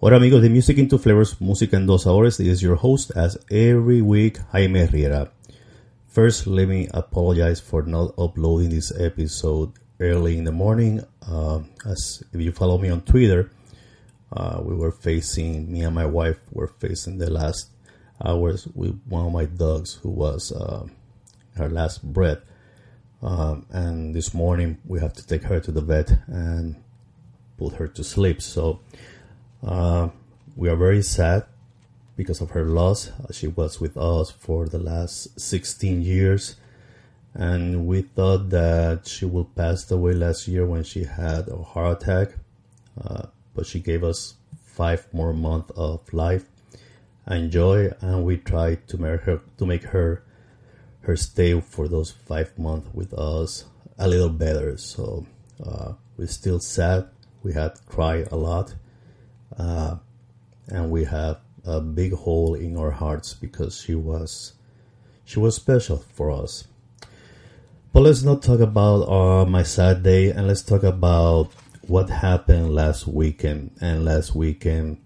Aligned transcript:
Hola 0.00 0.18
amigos 0.18 0.42
de 0.42 0.48
Music 0.48 0.78
in 0.78 0.86
Two 0.86 0.98
Flavors, 0.98 1.40
Música 1.40 1.76
en 1.76 1.84
Dos 1.84 2.04
Sabores. 2.04 2.36
This 2.36 2.46
is 2.46 2.62
your 2.62 2.76
host 2.76 3.10
as 3.16 3.36
every 3.50 4.00
week, 4.00 4.38
Jaime 4.52 4.86
Riera. 4.86 5.32
First, 6.06 6.46
let 6.46 6.68
me 6.68 6.86
apologize 6.94 7.60
for 7.60 7.82
not 7.82 8.14
uploading 8.16 8.70
this 8.70 8.92
episode 8.96 9.72
early 9.98 10.38
in 10.38 10.44
the 10.44 10.52
morning. 10.52 11.02
Uh, 11.28 11.62
as 11.84 12.22
if 12.32 12.40
you 12.40 12.52
follow 12.52 12.78
me 12.78 12.90
on 12.90 13.00
Twitter, 13.00 13.50
uh, 14.32 14.60
we 14.62 14.76
were 14.76 14.92
facing, 14.92 15.72
me 15.72 15.82
and 15.82 15.96
my 15.96 16.06
wife 16.06 16.38
were 16.52 16.68
facing 16.68 17.18
the 17.18 17.28
last 17.28 17.68
hours 18.24 18.68
with 18.76 19.00
one 19.08 19.26
of 19.26 19.32
my 19.32 19.46
dogs 19.46 19.94
who 19.94 20.10
was 20.10 20.52
uh, 20.52 20.86
her 21.56 21.68
last 21.68 22.04
breath. 22.04 22.38
Um, 23.20 23.66
and 23.70 24.14
this 24.14 24.32
morning 24.32 24.78
we 24.86 25.00
have 25.00 25.14
to 25.14 25.26
take 25.26 25.42
her 25.42 25.58
to 25.58 25.72
the 25.72 25.80
vet 25.80 26.20
and 26.28 26.76
put 27.56 27.74
her 27.74 27.88
to 27.88 28.04
sleep. 28.04 28.40
So 28.40 28.78
uh, 29.62 30.08
we 30.56 30.68
are 30.68 30.76
very 30.76 31.02
sad 31.02 31.44
because 32.16 32.40
of 32.40 32.50
her 32.50 32.64
loss. 32.64 33.10
She 33.30 33.46
was 33.46 33.80
with 33.80 33.96
us 33.96 34.30
for 34.30 34.68
the 34.68 34.78
last 34.78 35.38
16 35.40 36.02
years, 36.02 36.56
and 37.34 37.86
we 37.86 38.02
thought 38.02 38.50
that 38.50 39.06
she 39.06 39.24
would 39.24 39.54
pass 39.54 39.90
away 39.90 40.12
last 40.12 40.48
year 40.48 40.66
when 40.66 40.84
she 40.84 41.04
had 41.04 41.48
a 41.48 41.62
heart 41.62 42.02
attack, 42.02 42.36
uh, 43.02 43.26
but 43.54 43.66
she 43.66 43.80
gave 43.80 44.02
us 44.02 44.34
five 44.64 45.06
more 45.12 45.32
months 45.32 45.72
of 45.76 46.12
life 46.12 46.44
and 47.26 47.50
joy, 47.50 47.92
and 48.00 48.24
we 48.24 48.36
tried 48.36 48.86
to 48.88 48.98
make 48.98 49.20
her 49.22 49.40
to 49.58 49.66
make 49.66 49.84
her 49.84 50.22
her 51.02 51.16
stay 51.16 51.60
for 51.60 51.88
those 51.88 52.10
five 52.10 52.58
months 52.58 52.88
with 52.92 53.14
us 53.14 53.64
a 53.98 54.08
little 54.08 54.28
better. 54.28 54.76
So 54.76 55.26
uh, 55.62 55.92
we're 56.16 56.26
still 56.26 56.60
sad. 56.60 57.08
We 57.42 57.52
had 57.52 57.78
cried 57.86 58.28
a 58.30 58.36
lot 58.36 58.74
uh, 59.56 59.96
and 60.68 60.90
we 60.90 61.04
have 61.04 61.38
a 61.64 61.80
big 61.80 62.12
hole 62.12 62.54
in 62.54 62.76
our 62.76 62.90
hearts 62.90 63.34
because 63.34 63.80
she 63.80 63.94
was 63.94 64.54
she 65.24 65.38
was 65.38 65.54
special 65.54 65.98
for 65.98 66.30
us. 66.30 66.66
But 67.92 68.00
let's 68.00 68.22
not 68.22 68.42
talk 68.42 68.60
about 68.60 69.08
uh, 69.08 69.44
my 69.44 69.62
sad 69.62 70.02
day 70.02 70.30
and 70.30 70.46
let's 70.46 70.62
talk 70.62 70.82
about 70.82 71.50
what 71.86 72.10
happened 72.10 72.74
last 72.74 73.06
weekend. 73.06 73.72
And 73.80 74.04
last 74.04 74.34
weekend 74.34 74.98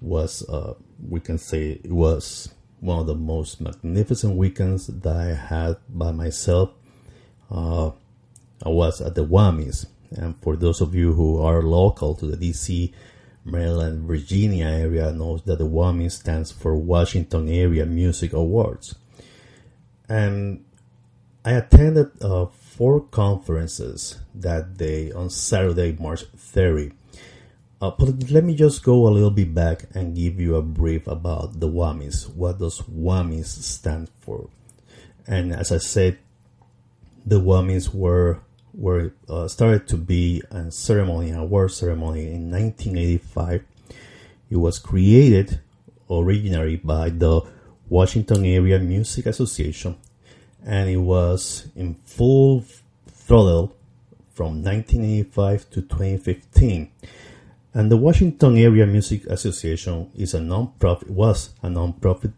was, 0.00 0.48
uh, 0.48 0.74
we 1.08 1.20
can 1.20 1.38
say, 1.38 1.80
it 1.82 1.92
was 1.92 2.52
one 2.80 3.00
of 3.00 3.06
the 3.06 3.14
most 3.14 3.60
magnificent 3.60 4.36
weekends 4.36 4.86
that 4.86 5.16
I 5.16 5.34
had 5.34 5.76
by 5.88 6.12
myself. 6.12 6.70
Uh, 7.50 7.90
I 8.64 8.68
was 8.68 9.00
at 9.00 9.14
the 9.14 9.24
WAMIs. 9.24 9.86
And 10.12 10.34
for 10.42 10.56
those 10.56 10.80
of 10.80 10.94
you 10.94 11.14
who 11.14 11.40
are 11.42 11.62
local 11.62 12.14
to 12.16 12.26
the 12.26 12.36
DC 12.36 12.92
Maryland, 13.44 14.06
Virginia 14.06 14.66
area 14.66 15.12
knows 15.12 15.42
that 15.42 15.58
the 15.58 15.66
WAMI 15.66 16.10
stands 16.10 16.52
for 16.52 16.76
Washington 16.76 17.48
Area 17.48 17.84
Music 17.84 18.32
Awards. 18.32 18.94
And 20.08 20.64
I 21.44 21.52
attended 21.52 22.10
uh, 22.22 22.46
four 22.46 23.00
conferences 23.00 24.20
that 24.34 24.76
day 24.76 25.10
on 25.10 25.30
Saturday, 25.30 25.96
March 25.98 26.24
30. 26.36 26.92
Uh, 27.80 27.90
but 27.98 28.30
let 28.30 28.44
me 28.44 28.54
just 28.54 28.84
go 28.84 29.08
a 29.08 29.10
little 29.10 29.30
bit 29.30 29.52
back 29.52 29.86
and 29.92 30.14
give 30.14 30.38
you 30.38 30.54
a 30.54 30.62
brief 30.62 31.08
about 31.08 31.58
the 31.58 31.68
WAMIs. 31.68 32.32
What 32.32 32.60
does 32.60 32.80
WAMIs 32.82 33.46
stand 33.46 34.08
for? 34.20 34.48
And 35.26 35.52
as 35.52 35.72
I 35.72 35.78
said, 35.78 36.18
the 37.26 37.40
WAMIs 37.40 37.92
were 37.92 38.40
were 38.74 39.12
uh, 39.28 39.48
started 39.48 39.86
to 39.88 39.96
be 39.96 40.42
a 40.50 40.70
ceremony, 40.70 41.30
an 41.30 41.38
award 41.38 41.72
ceremony 41.72 42.26
in 42.26 42.50
1985. 42.50 43.64
It 44.50 44.56
was 44.56 44.78
created 44.78 45.60
originally 46.10 46.76
by 46.76 47.10
the 47.10 47.42
Washington 47.88 48.44
Area 48.44 48.78
Music 48.78 49.26
Association, 49.26 49.96
and 50.64 50.88
it 50.88 50.98
was 50.98 51.68
in 51.76 51.94
full 52.04 52.64
throttle 53.06 53.74
from 54.32 54.62
1985 54.62 55.70
to 55.70 55.82
2015. 55.82 56.90
And 57.74 57.90
the 57.90 57.96
Washington 57.96 58.58
Area 58.58 58.86
Music 58.86 59.24
Association 59.26 60.10
is 60.14 60.34
a 60.34 60.40
non-profit 60.40 61.10
was 61.10 61.50
a 61.62 61.70
non-profit 61.70 62.32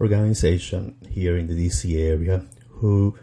organization 0.00 0.96
here 1.08 1.36
in 1.36 1.46
the 1.46 1.54
DC 1.54 1.96
area 1.96 2.44
who 2.70 3.16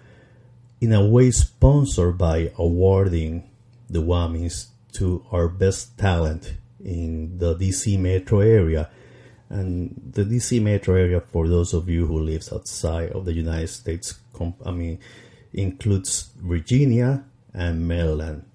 in 0.81 0.93
a 0.93 1.05
way 1.05 1.31
sponsored 1.31 2.17
by 2.17 2.51
awarding 2.57 3.49
the 3.89 4.01
WAMIs 4.01 4.67
to 4.93 5.25
our 5.31 5.47
best 5.47 5.97
talent 5.97 6.55
in 6.83 7.37
the 7.37 7.55
DC 7.55 7.99
metro 7.99 8.39
area. 8.39 8.89
And 9.49 10.11
the 10.13 10.23
DC 10.23 10.61
metro 10.61 10.95
area, 10.95 11.21
for 11.21 11.47
those 11.47 11.73
of 11.73 11.89
you 11.89 12.05
who 12.05 12.19
lives 12.19 12.53
outside 12.53 13.11
of 13.11 13.25
the 13.25 13.33
United 13.33 13.67
States, 13.67 14.19
I 14.65 14.71
mean, 14.71 14.99
includes 15.53 16.29
Virginia 16.37 17.25
and 17.53 17.87
Maryland. 17.87 18.45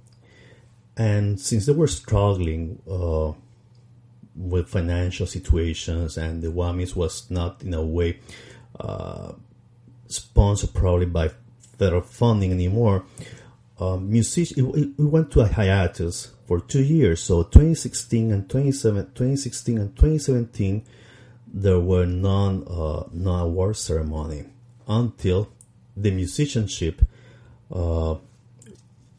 And 0.96 1.40
since 1.40 1.66
they 1.66 1.72
were 1.72 1.88
struggling 1.88 2.80
uh, 2.88 3.32
with 4.36 4.68
financial 4.68 5.26
situations, 5.26 6.16
and 6.16 6.42
the 6.42 6.48
WAMIs 6.48 6.94
was 6.94 7.28
not 7.30 7.62
in 7.62 7.74
a 7.74 7.82
way 7.82 8.20
uh, 8.78 9.32
sponsored 10.06 10.72
probably 10.72 11.06
by 11.06 11.30
federal 11.78 12.02
funding 12.02 12.52
anymore, 12.52 13.04
um, 13.78 14.10
music, 14.10 14.56
it, 14.56 14.62
it, 14.62 14.92
went 14.98 15.30
to 15.32 15.40
a 15.40 15.46
hiatus 15.46 16.32
for 16.46 16.60
two 16.60 16.82
years. 16.82 17.22
So 17.22 17.42
2016 17.42 18.32
and 18.32 18.48
2016 18.48 19.78
and 19.78 19.96
2017, 19.96 20.84
there 21.52 21.80
were 21.80 22.06
non 22.06 22.64
uh, 22.68 23.04
non 23.12 23.40
award 23.40 23.76
ceremony 23.76 24.44
until 24.86 25.48
the 25.96 26.10
musicianship 26.10 27.02
uh, 27.72 28.16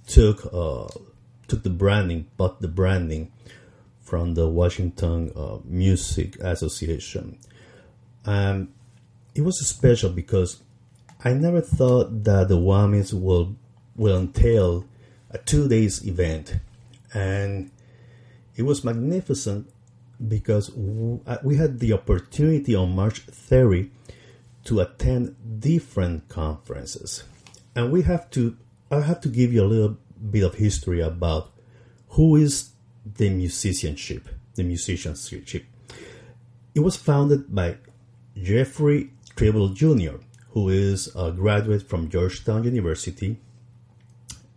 took 0.08 0.46
uh, 0.54 0.88
took 1.48 1.64
the 1.64 1.70
branding, 1.70 2.28
bought 2.38 2.62
the 2.62 2.68
branding 2.68 3.32
from 4.02 4.36
the 4.36 4.48
Washington 4.48 5.32
uh, 5.36 5.58
Music 5.64 6.38
Association. 6.40 7.40
And 8.24 8.72
it 9.34 9.42
was 9.42 9.60
special 9.66 10.10
because 10.10 10.62
I 11.24 11.34
never 11.34 11.62
thought 11.62 12.24
that 12.26 12.50
the 12.50 12.58
WAMIs 12.58 13.14
will 13.14 13.56
will 13.96 14.20
entail 14.20 14.86
a 15.32 15.38
two 15.38 15.68
days 15.68 16.06
event, 16.06 16.58
and 17.14 17.72
it 18.56 18.64
was 18.64 18.84
magnificent 18.84 19.70
because 20.28 20.70
uh, 20.70 21.38
we 21.44 21.56
had 21.56 21.80
the 21.80 21.94
opportunity 21.94 22.76
on 22.76 22.96
March 22.96 23.22
30 23.22 23.90
to 24.66 24.80
attend 24.80 25.36
different 25.60 26.28
conferences, 26.28 27.24
and 27.76 27.92
we 27.92 28.04
have 28.04 28.30
to. 28.32 28.58
I 28.92 29.02
have 29.02 29.22
to 29.22 29.30
give 29.30 29.52
you 29.52 29.64
a 29.64 29.66
little 29.66 29.98
bit 30.30 30.44
of 30.44 30.56
history 30.56 31.02
about 31.02 31.52
who 32.10 32.36
is 32.36 32.72
the 33.04 33.30
musicianship. 33.30 34.30
The 34.56 34.64
musicianship. 34.64 35.66
It 36.76 36.80
was 36.82 36.96
founded 36.96 37.54
by 37.54 37.78
Jeffrey 38.36 39.10
Tribble 39.36 39.70
Jr 39.70 40.18
who 40.56 40.70
is 40.70 41.14
a 41.18 41.34
graduate 41.34 41.84
from 41.84 42.10
Georgetown 42.10 42.64
University, 42.64 43.38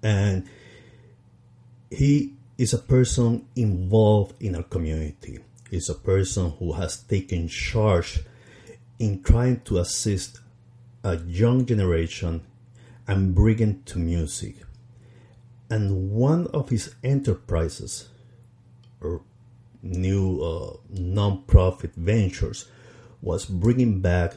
and 0.01 0.49
he 1.91 2.35
is 2.57 2.73
a 2.73 2.79
person 2.79 3.45
involved 3.57 4.41
in 4.41 4.55
our 4.55 4.63
community. 4.63 5.41
He's 5.69 5.89
a 5.89 5.97
person 5.97 6.53
who 6.61 6.75
has 6.75 7.03
taken 7.03 7.49
charge 7.49 8.21
in 9.01 9.25
trying 9.25 9.61
to 9.63 9.79
assist 9.79 10.39
a 11.03 11.17
young 11.17 11.67
generation 11.67 12.43
and 13.09 13.35
bring 13.35 13.59
it 13.59 13.87
to 13.87 13.99
music. 13.99 14.55
And 15.69 16.13
one 16.13 16.47
of 16.55 16.69
his 16.69 16.95
enterprises 17.03 18.09
or 19.01 19.23
new 19.83 20.41
uh, 20.43 20.77
non-profit 20.91 21.95
ventures 21.97 22.67
was 23.21 23.47
bringing 23.47 24.01
back 24.01 24.35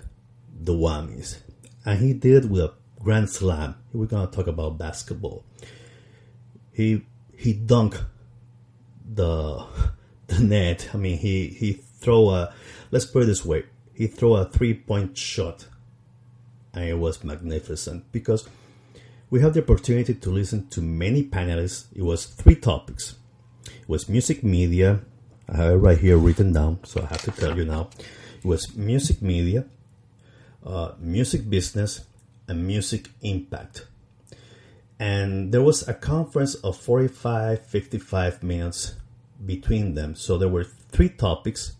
the 0.60 0.74
WAMIs 0.74 1.38
and 1.86 2.00
he 2.00 2.14
did 2.14 2.50
with 2.50 2.62
a 2.62 2.74
grand 3.00 3.30
slam. 3.30 3.76
We're 3.94 4.06
gonna 4.06 4.28
talk 4.28 4.48
about 4.48 4.78
basketball. 4.78 5.44
He 6.72 7.04
he 7.36 7.54
dunked 7.54 8.04
the 9.14 9.66
the 10.28 10.40
net. 10.40 10.90
I 10.94 10.98
mean, 10.98 11.18
he 11.18 11.48
he 11.48 11.74
throw 11.74 12.30
a. 12.30 12.54
Let's 12.92 13.06
put 13.06 13.24
it 13.24 13.26
this 13.28 13.46
way: 13.46 13.64
he 13.94 14.08
throw 14.08 14.36
a 14.36 14.46
three 14.46 14.74
point 14.74 15.18
shot, 15.18 15.68
and 16.74 16.86
it 16.86 16.98
was 16.98 17.24
magnificent 17.24 18.12
because 18.12 18.48
we 19.30 19.40
have 19.42 19.54
the 19.54 19.62
opportunity 19.62 20.14
to 20.14 20.30
listen 20.30 20.68
to 20.68 20.82
many 20.82 21.24
panelists. 21.24 21.86
It 21.96 22.04
was 22.04 22.26
three 22.26 22.56
topics. 22.56 23.16
It 23.66 23.88
was 23.88 24.10
music 24.10 24.44
media. 24.44 25.02
I 25.48 25.58
have 25.58 25.74
it 25.74 25.78
right 25.78 25.98
here 25.98 26.18
written 26.18 26.54
down, 26.54 26.80
so 26.84 27.02
I 27.02 27.06
have 27.08 27.22
to 27.24 27.32
tell 27.32 27.58
you 27.58 27.66
now. 27.66 27.90
It 28.38 28.46
was 28.46 28.76
music 28.76 29.22
media, 29.22 29.66
uh, 30.66 30.94
music 31.00 31.50
business 31.50 32.06
and 32.48 32.66
music 32.66 33.10
impact. 33.22 33.86
And 35.00 35.52
there 35.52 35.64
was 35.64 35.88
a 35.88 35.94
conference 35.94 36.56
of 36.56 36.78
45, 36.78 37.66
55 37.66 38.44
minutes 38.44 38.96
between 39.44 39.96
them. 39.96 40.16
So 40.16 40.38
there 40.38 40.50
were 40.50 40.64
three 40.64 41.10
topics 41.10 41.74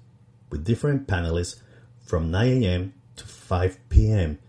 with 0.50 0.66
different 0.66 1.08
panelists 1.08 1.62
from 2.06 2.32
9 2.32 2.64
a.m. 2.64 2.94
to 3.18 3.26
5 3.26 3.78
p.m. 3.90 4.40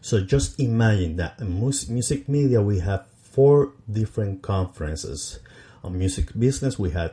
So 0.00 0.20
just 0.20 0.60
imagine 0.60 1.16
that 1.16 1.40
in 1.40 1.58
music 1.58 2.28
media 2.28 2.62
we 2.62 2.78
have 2.80 3.06
four 3.22 3.72
different 3.90 4.42
conferences. 4.42 5.40
On 5.82 5.98
music 5.98 6.38
business 6.38 6.78
we 6.78 6.90
had 6.90 7.12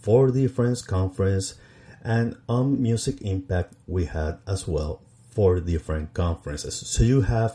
four 0.00 0.30
different 0.30 0.86
conferences 0.86 1.54
and 2.02 2.36
on 2.48 2.80
music 2.82 3.20
impact 3.22 3.74
we 3.86 4.06
had 4.06 4.38
as 4.46 4.66
well 4.68 5.02
four 5.40 5.58
different 5.58 6.12
conferences. 6.12 6.74
So 6.92 7.02
you 7.02 7.22
have 7.22 7.52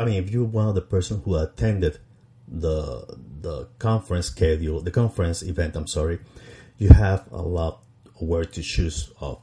I 0.00 0.04
mean 0.06 0.18
if 0.24 0.30
you're 0.30 0.50
one 0.60 0.68
of 0.68 0.74
the 0.74 0.86
person 0.94 1.20
who 1.22 1.36
attended 1.36 1.98
the 2.48 2.78
the 3.42 3.68
conference 3.78 4.28
schedule, 4.34 4.80
the 4.80 4.90
conference 5.02 5.42
event, 5.42 5.76
I'm 5.76 5.86
sorry, 5.86 6.18
you 6.78 6.88
have 6.88 7.30
a 7.30 7.42
lot 7.42 7.84
where 8.28 8.46
to 8.46 8.62
choose 8.62 9.12
of. 9.20 9.36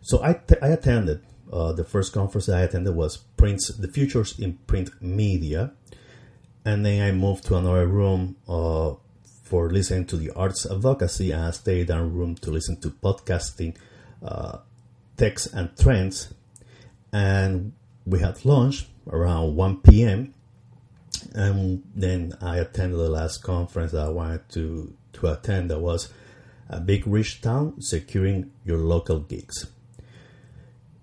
So 0.00 0.22
I, 0.22 0.32
t- 0.48 0.62
I 0.62 0.68
attended 0.68 1.20
uh, 1.52 1.72
the 1.72 1.84
first 1.84 2.14
conference 2.14 2.48
I 2.48 2.62
attended 2.62 2.94
was 2.94 3.18
Prints 3.36 3.68
the 3.68 3.88
Futures 3.88 4.38
in 4.38 4.50
Print 4.70 4.88
Media, 5.02 5.72
and 6.64 6.86
then 6.86 6.98
I 7.06 7.12
moved 7.12 7.44
to 7.48 7.56
another 7.56 7.86
room 7.86 8.36
uh, 8.48 8.94
for 9.42 9.68
listening 9.70 10.06
to 10.06 10.16
the 10.16 10.30
arts 10.30 10.64
advocacy, 10.64 11.30
and 11.32 11.42
I 11.44 11.50
stayed 11.50 11.90
in 11.90 11.98
a 11.98 12.06
room 12.06 12.36
to 12.36 12.50
listen 12.50 12.80
to 12.80 12.88
podcasting, 12.90 13.76
uh, 14.22 14.58
texts 15.18 15.52
and 15.52 15.76
trends, 15.76 16.32
and 17.12 17.72
we 18.06 18.20
had 18.20 18.44
lunch 18.44 18.86
around 19.10 19.56
1 19.56 19.80
p.m. 19.82 20.34
And 21.34 21.82
then 21.94 22.34
I 22.40 22.58
attended 22.58 22.98
the 22.98 23.08
last 23.08 23.42
conference 23.42 23.92
that 23.92 24.06
I 24.06 24.08
wanted 24.08 24.48
to 24.50 24.94
to 25.14 25.26
attend. 25.28 25.70
That 25.70 25.80
was 25.80 26.12
a 26.68 26.80
big 26.80 27.06
rich 27.06 27.40
town 27.40 27.80
securing 27.80 28.50
your 28.64 28.78
local 28.78 29.20
gigs. 29.20 29.66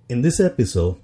In 0.07 0.21
this 0.21 0.39
episode, 0.39 0.99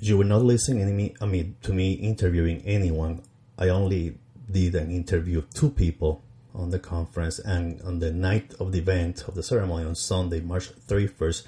you 0.00 0.18
will 0.18 0.26
not 0.26 0.42
listen 0.42 0.80
any, 0.80 1.14
I 1.20 1.26
mean, 1.26 1.56
to 1.62 1.72
me 1.72 1.92
interviewing 1.92 2.62
anyone. 2.64 3.22
I 3.58 3.68
only 3.68 4.18
did 4.50 4.74
an 4.74 4.90
interview 4.90 5.38
of 5.38 5.50
two 5.50 5.70
people 5.70 6.22
on 6.54 6.70
the 6.70 6.78
conference, 6.78 7.38
and 7.38 7.80
on 7.82 7.98
the 7.98 8.12
night 8.12 8.54
of 8.60 8.72
the 8.72 8.78
event 8.78 9.24
of 9.26 9.34
the 9.34 9.42
ceremony 9.42 9.84
on 9.84 9.94
Sunday, 9.94 10.40
March 10.40 10.70
31st, 10.86 11.46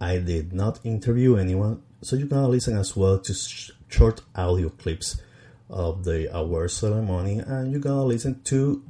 I 0.00 0.18
did 0.18 0.52
not 0.52 0.80
interview 0.84 1.36
anyone. 1.36 1.82
So 2.02 2.16
you're 2.16 2.26
gonna 2.26 2.48
listen 2.48 2.76
as 2.76 2.96
well 2.96 3.20
to 3.20 3.32
sh- 3.32 3.70
short 3.88 4.22
audio 4.34 4.70
clips 4.70 5.20
of 5.70 6.02
the 6.02 6.36
award 6.36 6.72
ceremony, 6.72 7.38
and 7.38 7.70
you're 7.70 7.80
gonna 7.80 8.04
listen 8.04 8.42
to 8.44 8.82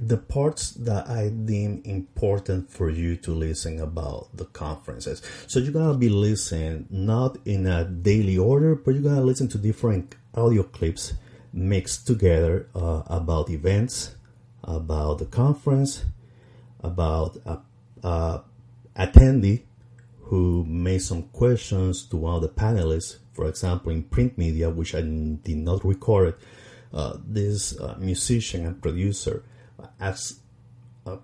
the 0.00 0.16
parts 0.16 0.70
that 0.70 1.06
I 1.06 1.28
deem 1.28 1.82
important 1.84 2.70
for 2.70 2.88
you 2.88 3.16
to 3.16 3.32
listen 3.32 3.78
about 3.78 4.34
the 4.34 4.46
conferences. 4.46 5.20
So 5.48 5.60
you're 5.60 5.74
gonna 5.74 5.98
be 5.98 6.08
listening 6.08 6.86
not 6.88 7.36
in 7.44 7.66
a 7.66 7.84
daily 7.84 8.38
order, 8.38 8.74
but 8.74 8.94
you're 8.94 9.02
gonna 9.02 9.20
listen 9.20 9.48
to 9.48 9.58
different 9.58 10.14
audio 10.34 10.62
clips 10.62 11.12
mixed 11.52 12.06
together 12.06 12.68
uh, 12.74 13.02
about 13.06 13.50
events, 13.50 14.14
about 14.64 15.18
the 15.18 15.26
conference, 15.26 16.06
about 16.82 17.36
a, 17.44 17.58
a 18.02 18.44
attendee 18.96 19.64
who 20.30 20.64
made 20.64 21.02
some 21.02 21.24
questions 21.24 22.04
to 22.04 22.16
one 22.16 22.36
of 22.36 22.42
the 22.42 22.48
panelists. 22.48 23.16
For 23.32 23.48
example, 23.48 23.90
in 23.90 24.04
print 24.04 24.38
media, 24.38 24.70
which 24.70 24.94
I 24.94 25.00
did 25.00 25.56
not 25.56 25.84
record, 25.84 26.36
uh, 26.94 27.16
this 27.26 27.76
uh, 27.80 27.96
musician 27.98 28.64
and 28.64 28.80
producer 28.80 29.42
asked 29.98 30.38
uh, 31.04 31.16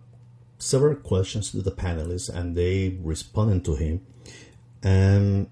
several 0.58 0.96
questions 0.96 1.52
to 1.52 1.62
the 1.62 1.70
panelists 1.70 2.28
and 2.28 2.56
they 2.56 2.98
responded 3.00 3.64
to 3.66 3.76
him. 3.76 4.04
And 4.82 5.50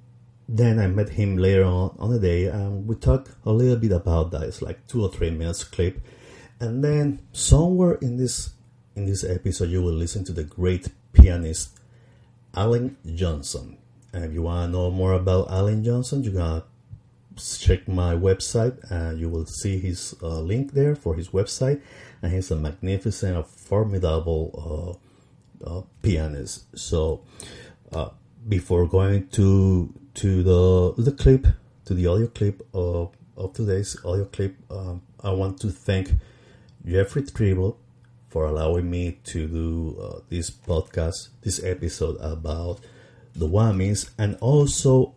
then 0.48 0.80
I 0.80 0.88
met 0.88 1.10
him 1.10 1.36
later 1.36 1.62
on 1.62 1.94
on 2.00 2.10
the 2.10 2.18
day 2.18 2.46
and 2.46 2.88
we 2.88 2.96
talked 2.96 3.30
a 3.44 3.52
little 3.52 3.76
bit 3.76 3.92
about 3.92 4.32
that. 4.32 4.42
It's 4.42 4.62
like 4.62 4.84
two 4.88 5.00
or 5.00 5.12
three 5.12 5.30
minutes 5.30 5.62
clip. 5.62 6.00
And 6.58 6.82
then 6.82 7.20
somewhere 7.30 7.94
in 8.02 8.16
this 8.16 8.50
in 8.96 9.06
this 9.06 9.22
episode 9.22 9.70
you 9.70 9.80
will 9.80 9.92
listen 9.92 10.24
to 10.24 10.32
the 10.32 10.42
great 10.42 10.88
pianist 11.12 11.78
Alan 12.56 12.96
Johnson. 13.14 13.78
And 14.12 14.24
if 14.24 14.32
you 14.32 14.42
want 14.42 14.68
to 14.68 14.72
know 14.72 14.90
more 14.90 15.12
about 15.12 15.50
Alan 15.50 15.82
Johnson, 15.82 16.22
you 16.22 16.30
gotta 16.30 16.64
check 17.36 17.88
my 17.88 18.14
website 18.14 18.78
and 18.90 19.18
you 19.18 19.28
will 19.28 19.46
see 19.46 19.78
his 19.78 20.14
uh, 20.22 20.40
link 20.40 20.72
there 20.72 20.94
for 20.94 21.16
his 21.16 21.30
website 21.30 21.80
and 22.22 22.32
he's 22.32 22.50
a 22.50 22.56
magnificent, 22.56 23.46
formidable 23.46 25.00
uh, 25.64 25.78
uh, 25.78 25.82
pianist. 26.02 26.78
So, 26.78 27.24
uh, 27.92 28.10
before 28.48 28.86
going 28.86 29.28
to 29.28 29.92
to 30.14 30.42
the 30.42 31.02
the 31.02 31.12
clip, 31.12 31.46
to 31.86 31.94
the 31.94 32.06
audio 32.06 32.28
clip 32.28 32.66
of 32.72 33.16
of 33.36 33.52
today's 33.52 33.96
audio 34.04 34.26
clip, 34.26 34.56
um, 34.70 35.02
I 35.22 35.32
want 35.32 35.60
to 35.60 35.70
thank 35.70 36.12
Jeffrey 36.84 37.22
Tribble 37.22 37.78
for 38.34 38.46
allowing 38.46 38.90
me 38.90 39.16
to 39.22 39.46
do 39.46 39.96
uh, 40.02 40.18
this 40.28 40.50
podcast, 40.50 41.28
this 41.42 41.62
episode 41.62 42.16
about 42.20 42.80
the 43.32 43.46
Whammies, 43.46 44.10
and 44.18 44.36
also 44.40 45.14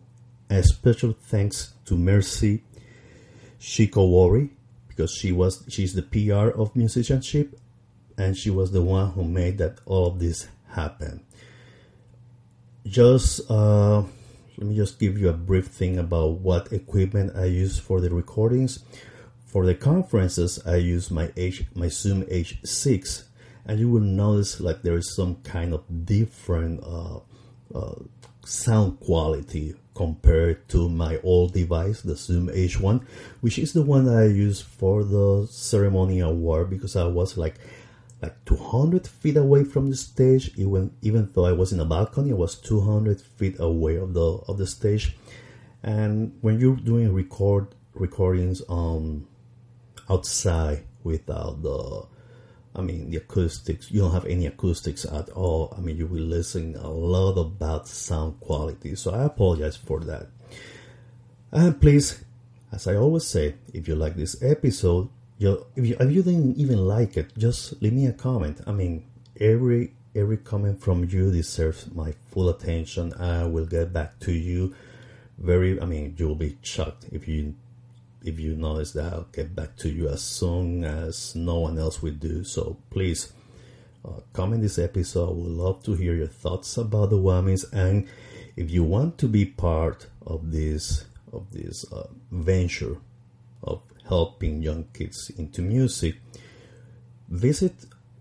a 0.48 0.62
special 0.62 1.16
thanks 1.20 1.74
to 1.84 1.96
Mercy 1.96 2.62
Shikowori 3.60 4.50
because 4.86 5.10
she 5.10 5.32
was 5.32 5.64
she's 5.68 5.94
the 5.94 6.02
PR 6.02 6.56
of 6.56 6.76
musicianship 6.76 7.58
and 8.16 8.36
she 8.36 8.50
was 8.50 8.70
the 8.70 8.82
one 8.82 9.10
who 9.10 9.24
made 9.24 9.58
that 9.58 9.80
all 9.84 10.06
of 10.06 10.20
this 10.20 10.46
happen. 10.68 11.20
Just 12.86 13.50
uh, 13.50 14.02
let 14.58 14.68
me 14.68 14.76
just 14.76 15.00
give 15.00 15.18
you 15.18 15.28
a 15.28 15.32
brief 15.32 15.66
thing 15.66 15.98
about 15.98 16.38
what 16.38 16.72
equipment 16.72 17.36
I 17.36 17.46
use 17.46 17.80
for 17.80 18.00
the 18.00 18.10
recordings. 18.10 18.78
For 19.48 19.64
the 19.64 19.74
conferences, 19.74 20.60
I 20.66 20.76
use 20.76 21.10
my 21.10 21.32
H 21.34 21.64
my 21.74 21.88
Zoom 21.88 22.22
H6, 22.24 23.24
and 23.64 23.80
you 23.80 23.88
will 23.88 24.02
notice 24.02 24.60
like 24.60 24.82
there 24.82 24.98
is 24.98 25.16
some 25.16 25.36
kind 25.36 25.72
of 25.72 25.84
different 26.04 26.84
uh, 26.84 27.20
uh, 27.74 27.94
sound 28.44 29.00
quality 29.00 29.74
compared 29.94 30.68
to 30.68 30.90
my 30.90 31.18
old 31.24 31.54
device, 31.54 32.02
the 32.02 32.14
Zoom 32.14 32.48
H1, 32.48 33.02
which 33.40 33.58
is 33.58 33.72
the 33.72 33.80
one 33.80 34.04
that 34.04 34.18
I 34.18 34.26
used 34.26 34.64
for 34.64 35.02
the 35.02 35.48
ceremony 35.50 36.20
award 36.20 36.68
because 36.68 36.94
I 36.94 37.06
was 37.06 37.38
like 37.38 37.54
like 38.20 38.44
200 38.44 39.06
feet 39.06 39.38
away 39.38 39.64
from 39.64 39.88
the 39.88 39.96
stage. 39.96 40.52
Even 40.58 40.92
even 41.00 41.30
though 41.32 41.46
I 41.46 41.52
was 41.52 41.72
in 41.72 41.80
a 41.80 41.86
balcony, 41.86 42.32
I 42.32 42.34
was 42.34 42.54
200 42.56 43.18
feet 43.18 43.56
away 43.58 43.96
of 43.96 44.12
the 44.12 44.44
of 44.46 44.58
the 44.58 44.66
stage. 44.66 45.16
And 45.82 46.36
when 46.42 46.60
you're 46.60 46.76
doing 46.76 47.14
record 47.14 47.68
recordings 47.94 48.60
on 48.68 49.26
outside 50.08 50.84
without 51.02 51.62
the 51.62 52.06
I 52.78 52.80
mean, 52.80 53.10
the 53.10 53.16
acoustics, 53.16 53.90
you 53.90 54.00
don't 54.00 54.12
have 54.12 54.26
any 54.26 54.46
acoustics 54.46 55.04
at 55.04 55.30
all. 55.30 55.74
I 55.76 55.80
mean, 55.80 55.96
you 55.96 56.06
will 56.06 56.22
listen 56.22 56.76
a 56.76 56.88
lot 56.88 57.36
of 57.36 57.58
bad 57.58 57.86
sound 57.88 58.38
quality. 58.38 58.94
So 58.94 59.12
I 59.12 59.24
apologize 59.24 59.76
for 59.76 59.98
that. 60.00 60.28
And 61.50 61.80
please, 61.80 62.22
as 62.70 62.86
I 62.86 62.94
always 62.94 63.26
say, 63.26 63.54
if 63.72 63.88
you 63.88 63.96
like 63.96 64.14
this 64.14 64.40
episode, 64.42 65.08
you, 65.38 65.66
if 65.74 65.86
you 65.86 65.96
if 65.98 66.10
you 66.12 66.22
didn't 66.22 66.56
even 66.56 66.86
like 66.86 67.16
it, 67.16 67.36
just 67.36 67.80
leave 67.82 67.94
me 67.94 68.06
a 68.06 68.12
comment. 68.12 68.60
I 68.66 68.72
mean, 68.72 69.04
every 69.40 69.94
every 70.14 70.36
comment 70.36 70.80
from 70.80 71.04
you 71.04 71.32
deserves 71.32 71.92
my 71.92 72.14
full 72.30 72.48
attention. 72.48 73.12
I 73.14 73.44
will 73.44 73.66
get 73.66 73.92
back 73.92 74.18
to 74.20 74.32
you. 74.32 74.74
Very, 75.38 75.80
I 75.80 75.84
mean, 75.84 76.14
you 76.18 76.28
will 76.28 76.34
be 76.34 76.58
shocked 76.62 77.06
if 77.12 77.28
you 77.28 77.54
if 78.24 78.38
you 78.38 78.56
notice 78.56 78.92
that, 78.92 79.12
I'll 79.12 79.28
get 79.32 79.54
back 79.54 79.76
to 79.78 79.88
you 79.88 80.08
as 80.08 80.22
soon 80.22 80.84
as 80.84 81.34
no 81.34 81.60
one 81.60 81.78
else 81.78 82.02
will 82.02 82.14
do. 82.14 82.44
So 82.44 82.76
please 82.90 83.32
uh, 84.04 84.20
comment 84.32 84.62
this 84.62 84.78
episode. 84.78 85.36
Would 85.36 85.50
love 85.50 85.82
to 85.84 85.94
hear 85.94 86.14
your 86.14 86.26
thoughts 86.26 86.76
about 86.76 87.10
the 87.10 87.18
Whammies, 87.18 87.64
and 87.72 88.08
if 88.56 88.70
you 88.70 88.84
want 88.84 89.18
to 89.18 89.28
be 89.28 89.44
part 89.44 90.06
of 90.26 90.50
this 90.50 91.04
of 91.32 91.50
this 91.52 91.84
uh, 91.92 92.08
venture 92.32 92.96
of 93.62 93.82
helping 94.08 94.62
young 94.62 94.84
kids 94.94 95.30
into 95.36 95.60
music, 95.62 96.16
visit 97.28 97.74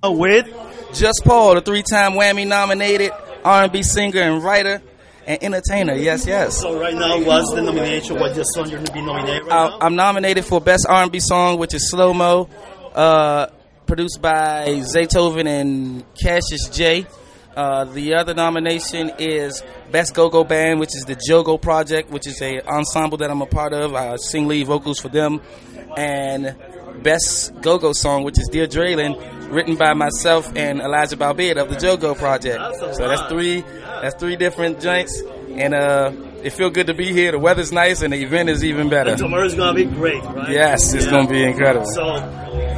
With 0.02 0.46
Just 0.94 1.22
Paul, 1.24 1.56
the 1.56 1.60
three-time 1.60 2.12
Whammy 2.12 2.46
nominated 2.46 3.10
R&B 3.44 3.82
singer 3.82 4.20
and 4.20 4.42
writer 4.42 4.82
and 5.26 5.42
entertainer. 5.42 5.94
Yes, 5.94 6.26
yes. 6.26 6.58
so 6.58 6.80
right 6.80 6.94
now, 6.94 7.22
what's 7.22 7.52
the 7.52 7.62
nomination? 7.62 8.18
What 8.18 8.34
your 8.34 8.44
song 8.44 8.68
you're 8.70 8.80
gonna 8.80 8.92
be 8.92 9.02
nominated 9.02 9.46
right 9.46 9.72
Uh? 9.72 9.78
I'm 9.80 9.94
nominated 9.96 10.44
for 10.44 10.60
Best 10.60 10.86
R&B 10.88 11.20
Song, 11.20 11.58
which 11.58 11.74
is 11.74 11.90
Slow 11.90 12.14
Mo, 12.14 12.48
uh, 12.94 13.46
produced 13.86 14.20
by 14.22 14.66
Zaytoven 14.94 15.46
and 15.46 16.04
Cassius 16.14 16.68
J. 16.70 17.06
Uh, 17.58 17.84
the 17.86 18.14
other 18.14 18.34
nomination 18.34 19.10
is 19.18 19.64
Best 19.90 20.14
Go-Go 20.14 20.44
Band, 20.44 20.78
which 20.78 20.94
is 20.94 21.04
the 21.06 21.16
Jogo 21.16 21.60
Project, 21.60 22.08
which 22.08 22.28
is 22.28 22.40
a 22.40 22.60
ensemble 22.68 23.18
that 23.18 23.30
I'm 23.30 23.42
a 23.42 23.46
part 23.46 23.72
of. 23.72 23.94
I 23.96 24.14
sing 24.16 24.46
lead 24.46 24.68
vocals 24.68 25.00
for 25.00 25.08
them. 25.08 25.40
And 25.96 26.54
Best 27.02 27.60
Go-Go 27.60 27.92
Song, 27.94 28.22
which 28.22 28.38
is 28.38 28.48
Dear 28.48 28.68
Draylen, 28.68 29.16
written 29.50 29.76
by 29.76 29.94
myself 29.94 30.50
and 30.56 30.80
Elijah 30.80 31.16
Balbed 31.16 31.56
of 31.60 31.68
the 31.68 31.76
Jogo 31.76 32.16
Project. 32.16 32.60
So 32.78 33.08
that's 33.08 33.22
three, 33.30 33.62
that's 34.02 34.14
three 34.16 34.36
different 34.36 34.80
joints. 34.80 35.22
And 35.50 35.74
uh, 35.74 36.12
it 36.44 36.50
feel 36.50 36.70
good 36.70 36.86
to 36.86 36.94
be 36.94 37.12
here. 37.12 37.32
The 37.32 37.38
weather's 37.38 37.72
nice 37.72 38.02
and 38.02 38.12
the 38.12 38.22
event 38.22 38.48
is 38.48 38.64
even 38.64 38.88
better. 38.88 39.10
And 39.10 39.18
tomorrow's 39.18 39.54
gonna 39.54 39.74
be 39.74 39.84
great, 39.86 40.22
right? 40.22 40.50
Yes, 40.50 40.92
it's 40.94 41.06
Yeah. 41.06 41.10
gonna 41.10 41.28
be 41.28 41.42
incredible. 41.42 41.86
So, 41.86 42.16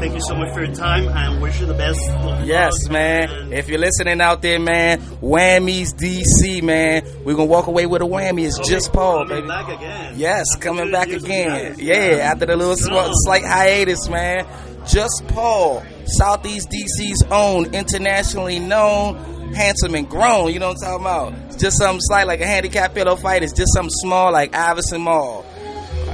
thank 0.00 0.14
you 0.14 0.20
so 0.22 0.34
much 0.34 0.54
for 0.54 0.64
your 0.64 0.74
time 0.74 1.06
and 1.08 1.42
wish 1.42 1.60
you 1.60 1.66
the 1.66 1.74
best. 1.74 2.00
Yes, 2.46 2.72
man. 2.88 3.28
And 3.28 3.52
If 3.52 3.68
you're 3.68 3.80
listening 3.80 4.20
out 4.22 4.40
there, 4.40 4.58
man, 4.58 4.98
Whammies 5.20 5.92
DC, 5.94 6.62
man, 6.62 7.02
we're 7.24 7.34
gonna 7.34 7.44
walk 7.44 7.66
away 7.66 7.84
with 7.84 8.00
a 8.00 8.06
whammy. 8.06 8.46
It's 8.46 8.58
just 8.66 8.92
Paul, 8.94 9.24
coming 9.26 9.36
baby. 9.38 9.48
back 9.48 9.68
again. 9.68 10.14
Yes, 10.16 10.46
After 10.54 10.68
coming 10.68 10.90
back 10.90 11.08
again. 11.08 11.74
Yeah, 11.78 12.30
after 12.32 12.46
the 12.46 12.56
little 12.56 12.76
slight 12.78 13.44
hiatus, 13.44 14.08
man. 14.08 14.46
Just 14.88 15.22
Paul, 15.28 15.82
Southeast 16.10 16.68
DC's 16.70 17.22
own, 17.30 17.74
internationally 17.74 18.58
known, 18.58 19.16
handsome 19.52 19.94
and 19.94 20.08
grown. 20.08 20.52
You 20.52 20.58
know 20.58 20.68
what 20.68 20.78
I'm 20.84 21.00
talking 21.00 21.04
about? 21.04 21.32
It's 21.48 21.56
just 21.56 21.78
something 21.78 22.00
slight 22.02 22.26
like 22.26 22.40
a 22.40 22.46
handicap 22.46 22.94
pillow 22.94 23.16
fight. 23.16 23.42
It's 23.42 23.52
just 23.52 23.72
something 23.74 23.90
small 24.02 24.32
like 24.32 24.54
Iverson 24.54 25.02
Mall. 25.02 25.44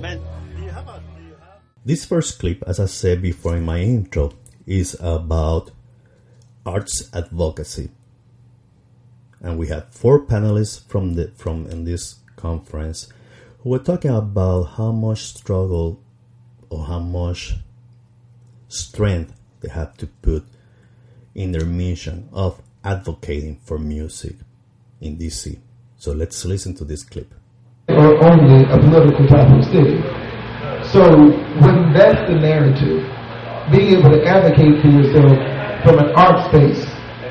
Man, 0.00 0.20
have 0.70 0.88
a? 0.88 1.02
Do 1.16 1.22
you 1.22 1.34
have? 1.40 1.60
This 1.84 2.04
first 2.04 2.38
clip, 2.38 2.62
as 2.66 2.80
I 2.80 2.86
said 2.86 3.22
before 3.22 3.56
in 3.56 3.64
my 3.64 3.80
intro, 3.80 4.32
is 4.66 4.96
about 5.00 5.70
arts 6.64 7.08
advocacy. 7.12 7.90
And 9.40 9.58
we 9.58 9.68
have 9.68 9.92
four 9.92 10.26
panelists 10.26 10.84
from 10.86 11.14
the 11.14 11.28
from 11.36 11.66
in 11.66 11.84
this 11.84 12.16
conference 12.36 13.08
who 13.60 13.70
were 13.70 13.78
talking 13.78 14.10
about 14.10 14.62
how 14.76 14.92
much 14.92 15.24
struggle 15.24 16.00
or 16.70 16.84
how 16.86 16.98
much 16.98 17.54
strength 18.76 19.32
they 19.60 19.68
have 19.68 19.96
to 19.98 20.06
put 20.06 20.44
in 21.34 21.52
their 21.52 21.64
mission 21.64 22.28
of 22.32 22.60
advocating 22.84 23.56
for 23.64 23.78
music 23.78 24.36
in 25.00 25.16
DC. 25.16 25.58
So 25.96 26.12
let's 26.12 26.44
listen 26.44 26.74
to 26.76 26.84
this 26.84 27.02
clip. 27.02 27.32
or 27.88 28.22
only 28.24 28.64
a 28.64 28.78
political 28.78 29.26
of 29.26 29.64
city. 29.64 30.02
So 30.92 31.02
when 31.62 31.92
that's 31.92 32.22
the 32.30 32.38
narrative, 32.38 33.02
being 33.70 33.98
able 33.98 34.10
to 34.10 34.24
advocate 34.24 34.80
for 34.82 34.88
yourself 34.88 35.34
from 35.84 35.98
an 35.98 36.14
art 36.14 36.48
space 36.48 36.84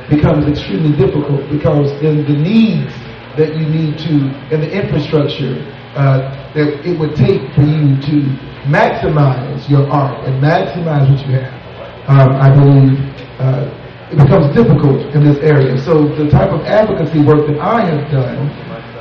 becomes 0.10 0.48
extremely 0.48 0.96
difficult 0.98 1.50
because 1.50 1.90
then 2.02 2.26
the 2.26 2.36
needs 2.36 2.94
that 3.38 3.56
you 3.56 3.66
need 3.68 3.98
to 4.00 4.32
and 4.52 4.64
the 4.64 4.72
infrastructure 4.72 5.60
uh, 5.96 6.32
that 6.54 6.86
it 6.86 7.00
would 7.00 7.16
take 7.16 7.42
for 7.56 7.64
you 7.64 7.96
to 8.02 8.55
maximize 8.66 9.70
your 9.70 9.90
art 9.90 10.28
and 10.28 10.42
maximize 10.42 11.10
what 11.10 11.20
you 11.28 11.34
have, 11.40 12.10
um, 12.10 12.36
I 12.36 12.50
believe 12.54 13.00
uh, 13.40 13.70
it 14.12 14.18
becomes 14.18 14.54
difficult 14.56 15.02
in 15.16 15.24
this 15.24 15.38
area. 15.40 15.78
So 15.82 16.08
the 16.08 16.30
type 16.30 16.52
of 16.52 16.62
advocacy 16.62 17.24
work 17.24 17.48
that 17.48 17.60
I 17.60 17.86
have 17.86 18.12
done 18.12 18.50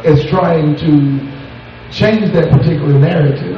is 0.05 0.25
trying 0.31 0.77
to 0.77 0.91
change 1.93 2.33
that 2.33 2.51
particular 2.51 2.99
narrative 2.99 3.57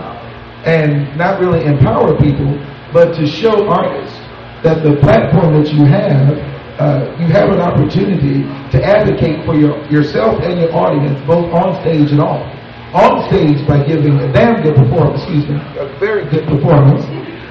and 0.67 1.17
not 1.17 1.41
really 1.41 1.65
empower 1.65 2.17
people, 2.19 2.59
but 2.93 3.15
to 3.17 3.27
show 3.27 3.69
artists 3.69 4.19
that 4.63 4.83
the 4.83 4.97
platform 5.01 5.63
that 5.63 5.73
you 5.73 5.85
have, 5.85 6.35
uh, 6.81 7.17
you 7.21 7.27
have 7.27 7.51
an 7.51 7.61
opportunity 7.61 8.43
to 8.73 8.85
advocate 8.85 9.45
for 9.47 9.55
your, 9.55 9.79
yourself 9.87 10.43
and 10.43 10.61
your 10.61 10.75
audience, 10.75 11.19
both 11.27 11.53
on 11.55 11.81
stage 11.83 12.11
and 12.11 12.21
off. 12.21 12.56
On 12.97 13.29
stage 13.29 13.61
by 13.69 13.85
giving 13.85 14.17
a 14.25 14.33
damn 14.33 14.63
good 14.63 14.75
performance, 14.75 15.21
excuse 15.21 15.45
me, 15.45 15.61
a 15.77 15.85
very 16.01 16.25
good 16.33 16.49
performance, 16.49 17.05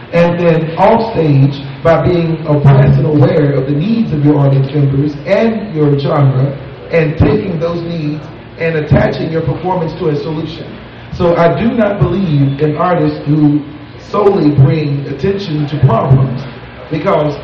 and 0.09 0.41
then 0.41 0.73
off 0.73 1.13
stage 1.13 1.61
by 1.85 2.01
being 2.01 2.41
abreast 2.49 2.97
and 2.97 3.05
aware 3.05 3.53
of 3.53 3.69
the 3.69 3.77
needs 3.77 4.11
of 4.11 4.25
your 4.25 4.41
audience 4.41 4.73
members 4.73 5.13
and 5.29 5.69
your 5.69 5.99
genre, 5.99 6.49
and 6.89 7.13
taking 7.21 7.59
those 7.59 7.77
needs 7.85 8.25
and 8.57 8.73
attaching 8.73 9.31
your 9.31 9.45
performance 9.45 9.93
to 10.01 10.09
a 10.09 10.15
solution. 10.15 10.65
So 11.13 11.37
I 11.37 11.53
do 11.53 11.77
not 11.77 12.01
believe 12.01 12.57
in 12.57 12.75
artists 12.75 13.21
who 13.29 13.61
solely 14.01 14.49
bring 14.49 15.05
attention 15.05 15.67
to 15.67 15.79
problems 15.85 16.41
because 16.89 17.37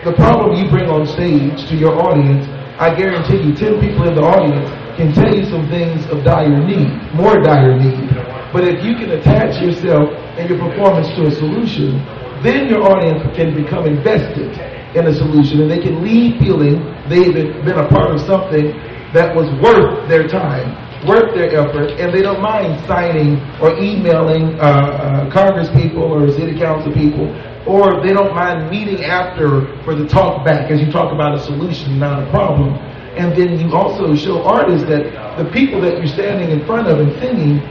the 0.00 0.16
problem 0.16 0.56
you 0.56 0.70
bring 0.70 0.88
on 0.88 1.04
stage 1.04 1.68
to 1.68 1.76
your 1.76 1.92
audience, 2.00 2.48
I 2.80 2.94
guarantee 2.96 3.36
you 3.36 3.54
10 3.54 3.84
people 3.84 4.08
in 4.08 4.14
the 4.14 4.24
audience 4.24 4.64
can 4.96 5.12
tell 5.12 5.34
you 5.34 5.44
some 5.46 5.68
things 5.68 6.06
of 6.10 6.24
dire 6.24 6.48
need, 6.48 6.90
more 7.14 7.40
dire 7.42 7.76
need. 7.78 8.08
But 8.52 8.64
if 8.64 8.84
you 8.84 8.94
can 8.94 9.10
attach 9.10 9.60
yourself 9.60 10.10
and 10.38 10.48
your 10.48 10.58
performance 10.58 11.08
to 11.18 11.26
a 11.26 11.30
solution, 11.30 11.98
then 12.42 12.68
your 12.68 12.82
audience 12.86 13.24
can 13.34 13.54
become 13.54 13.86
invested 13.86 14.54
in 14.94 15.06
a 15.06 15.14
solution 15.14 15.62
and 15.62 15.70
they 15.70 15.80
can 15.82 16.02
leave 16.04 16.38
feeling 16.38 16.78
they've 17.08 17.34
been 17.34 17.78
a 17.78 17.88
part 17.88 18.14
of 18.14 18.20
something 18.20 18.70
that 19.12 19.34
was 19.34 19.50
worth 19.62 20.08
their 20.08 20.28
time, 20.28 20.70
worth 21.06 21.34
their 21.34 21.50
effort, 21.50 21.90
and 21.98 22.14
they 22.14 22.22
don't 22.22 22.40
mind 22.40 22.78
signing 22.86 23.38
or 23.60 23.74
emailing 23.78 24.58
uh, 24.60 24.62
uh, 24.62 25.32
Congress 25.32 25.68
people 25.74 26.02
or 26.02 26.30
city 26.30 26.58
council 26.58 26.92
people, 26.92 27.26
or 27.66 28.02
they 28.02 28.12
don't 28.12 28.34
mind 28.34 28.70
meeting 28.70 29.02
after 29.04 29.66
for 29.84 29.94
the 29.94 30.06
talk 30.06 30.44
back 30.44 30.70
as 30.70 30.80
you 30.80 30.90
talk 30.92 31.12
about 31.12 31.34
a 31.34 31.40
solution, 31.42 31.98
not 31.98 32.22
a 32.22 32.30
problem. 32.30 32.74
And 33.16 33.30
then 33.36 33.58
you 33.58 33.74
also 33.74 34.14
show 34.14 34.42
artists 34.42 34.86
that 34.88 35.06
the 35.38 35.46
people 35.50 35.80
that 35.82 35.98
you're 35.98 36.10
standing 36.10 36.50
in 36.50 36.66
front 36.66 36.88
of 36.88 36.98
and 36.98 37.12
singing, 37.22 37.62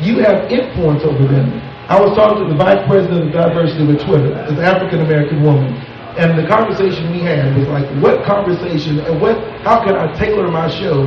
you 0.00 0.20
have 0.20 0.50
influence 0.52 1.02
over 1.04 1.24
them. 1.24 1.48
I 1.88 1.98
was 1.98 2.14
talking 2.16 2.44
to 2.44 2.48
the 2.48 2.56
vice 2.56 2.80
president 2.86 3.28
of 3.28 3.32
diversity 3.32 3.84
with 3.84 4.04
Twitter, 4.06 4.30
this 4.46 4.60
African 4.60 5.00
American 5.00 5.42
woman, 5.42 5.74
and 6.16 6.38
the 6.38 6.46
conversation 6.46 7.10
we 7.10 7.20
had 7.20 7.56
was 7.56 7.66
like, 7.68 7.86
what 8.02 8.24
conversation 8.24 9.00
and 9.00 9.20
what? 9.20 9.36
How 9.62 9.82
can 9.82 9.96
I 9.96 10.12
tailor 10.18 10.48
my 10.50 10.68
show 10.68 11.06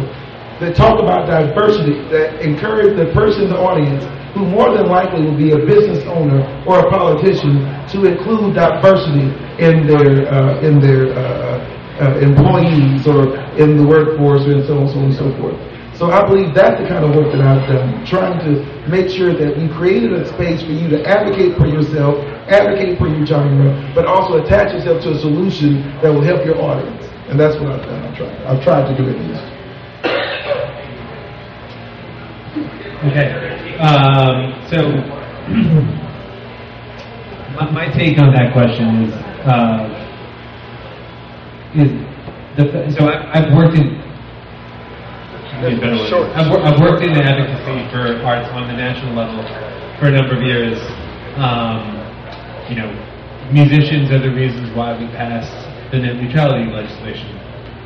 that 0.60 0.76
talk 0.76 1.00
about 1.00 1.28
diversity 1.28 2.04
that 2.10 2.42
encourage 2.42 2.96
the 2.98 3.12
person 3.14 3.44
in 3.46 3.50
the 3.50 3.60
audience 3.60 4.04
who 4.34 4.46
more 4.46 4.76
than 4.76 4.88
likely 4.88 5.26
will 5.26 5.38
be 5.38 5.52
a 5.52 5.58
business 5.58 6.04
owner 6.08 6.42
or 6.66 6.80
a 6.80 6.90
politician 6.90 7.62
to 7.94 8.06
include 8.06 8.56
diversity 8.56 9.30
in 9.62 9.86
their 9.86 10.28
uh, 10.34 10.62
in 10.62 10.80
their 10.80 11.14
uh, 11.14 11.73
uh, 12.02 12.18
employees 12.20 13.08
or 13.08 13.38
in 13.58 13.78
the 13.78 13.86
workforce 13.86 14.46
and 14.46 14.66
so 14.66 14.80
on, 14.80 14.88
so 14.90 14.98
on 15.00 15.06
and 15.06 15.16
so 15.16 15.32
forth. 15.38 15.56
So 15.98 16.10
I 16.10 16.26
believe 16.26 16.56
that's 16.56 16.82
the 16.82 16.88
kind 16.88 17.06
of 17.06 17.14
work 17.16 17.32
that 17.32 17.42
I've 17.42 17.68
done, 17.70 18.04
trying 18.06 18.40
to 18.50 18.66
make 18.90 19.10
sure 19.10 19.32
that 19.34 19.56
we 19.56 19.68
created 19.70 20.12
a 20.14 20.28
space 20.34 20.64
for 20.64 20.72
you 20.74 20.90
to 20.90 21.06
advocate 21.06 21.56
for 21.56 21.68
yourself, 21.68 22.18
advocate 22.50 22.98
for 22.98 23.08
your 23.08 23.24
genre, 23.26 23.70
but 23.94 24.08
also 24.08 24.44
attach 24.44 24.74
yourself 24.74 25.04
to 25.04 25.12
a 25.12 25.20
solution 25.20 25.84
that 26.02 26.12
will 26.12 26.24
help 26.24 26.44
your 26.46 26.60
audience. 26.60 27.06
And 27.30 27.40
that's 27.40 27.56
what 27.62 27.72
I've 27.72 27.86
done. 27.86 28.04
I've 28.04 28.18
tried. 28.18 28.42
I've 28.44 28.64
tried 28.64 28.88
to 28.90 28.96
do 28.98 29.04
least. 29.06 29.44
Okay. 33.06 33.30
Um, 33.78 34.54
so, 34.70 34.78
my, 37.56 37.70
my 37.72 37.88
take 37.94 38.18
on 38.18 38.34
that 38.34 38.52
question 38.52 39.04
is, 39.04 39.14
uh, 39.46 40.03
is 41.76 41.90
the, 42.58 42.66
so 42.98 43.06
I, 43.10 43.40
I've 43.42 43.54
worked 43.56 43.76
in. 43.78 43.98
I've, 46.36 46.50
wor- 46.52 46.62
I've 46.62 46.80
worked 46.80 47.04
in 47.04 47.12
advocacy 47.18 47.88
for 47.92 48.20
arts 48.26 48.50
on 48.52 48.68
the 48.68 48.76
national 48.78 49.16
level 49.16 49.42
for 50.00 50.08
a 50.08 50.12
number 50.12 50.36
of 50.36 50.44
years. 50.44 50.78
Um, 51.40 51.98
you 52.70 52.76
know, 52.76 52.90
musicians 53.52 54.12
are 54.12 54.20
the 54.20 54.34
reasons 54.34 54.70
why 54.76 54.94
we 54.98 55.08
passed 55.16 55.54
the 55.92 56.00
net 56.00 56.18
neutrality 56.18 56.70
legislation. 56.70 57.30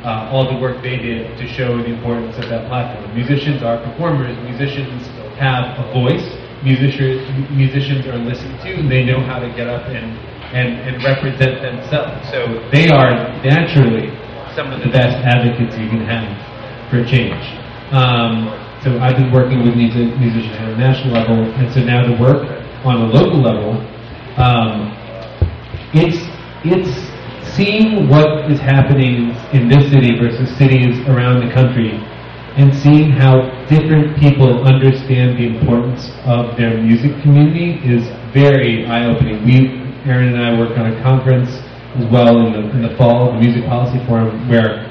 Uh, 0.04 0.30
all 0.32 0.46
the 0.46 0.58
work 0.60 0.80
they 0.82 0.96
did 0.96 1.36
to 1.38 1.46
show 1.48 1.76
the 1.78 1.90
importance 1.90 2.36
of 2.38 2.48
that 2.48 2.68
platform. 2.68 3.04
Musicians 3.14 3.62
are 3.62 3.82
performers. 3.82 4.36
Musicians 4.46 5.06
have 5.38 5.74
a 5.78 5.86
voice. 5.92 6.24
Musicians 6.62 7.22
musicians 7.50 8.06
are 8.06 8.18
listened 8.18 8.58
to. 8.62 8.88
They 8.88 9.04
know 9.04 9.20
how 9.20 9.38
to 9.38 9.48
get 9.54 9.66
up 9.68 9.86
and, 9.90 10.14
and, 10.52 10.80
and 10.86 11.02
represent 11.04 11.60
themselves. 11.60 12.28
So 12.30 12.46
they 12.72 12.88
are 12.88 13.12
naturally 13.44 14.10
some 14.54 14.72
of 14.72 14.80
the 14.80 14.90
best 14.90 15.16
advocates 15.24 15.76
you 15.78 15.88
can 15.88 16.04
have 16.04 16.28
for 16.90 17.04
change. 17.04 17.38
Um, 17.92 18.48
so 18.82 18.98
I've 19.00 19.16
been 19.16 19.32
working 19.32 19.64
with 19.64 19.74
music, 19.74 20.16
musicians 20.18 20.56
at 20.56 20.68
a 20.70 20.76
national 20.76 21.14
level, 21.14 21.36
and 21.36 21.72
so 21.72 21.80
now 21.80 22.06
to 22.06 22.14
work 22.20 22.46
on 22.84 23.02
a 23.02 23.06
local 23.06 23.42
level, 23.42 23.74
um, 24.38 24.94
it's 25.92 26.18
it's 26.64 26.90
seeing 27.56 28.08
what 28.08 28.50
is 28.50 28.60
happening 28.60 29.34
in 29.52 29.68
this 29.68 29.90
city 29.90 30.18
versus 30.18 30.46
cities 30.56 30.98
around 31.08 31.46
the 31.46 31.52
country, 31.52 31.90
and 32.56 32.74
seeing 32.74 33.10
how 33.10 33.50
different 33.66 34.18
people 34.18 34.62
understand 34.64 35.38
the 35.38 35.46
importance 35.46 36.10
of 36.24 36.56
their 36.56 36.78
music 36.78 37.20
community 37.22 37.80
is 37.82 38.06
very 38.32 38.86
eye-opening. 38.86 39.44
We, 39.44 39.87
Aaron 40.08 40.32
and 40.32 40.40
I, 40.40 40.58
work 40.58 40.72
on 40.78 40.88
a 40.88 40.96
conference 41.04 41.52
as 42.00 42.08
well 42.08 42.40
in 42.40 42.56
the 42.56 42.64
in 42.72 42.80
the 42.80 42.96
fall, 42.96 43.32
the 43.32 43.40
Music 43.40 43.68
Policy 43.68 44.00
Forum, 44.08 44.48
where 44.48 44.88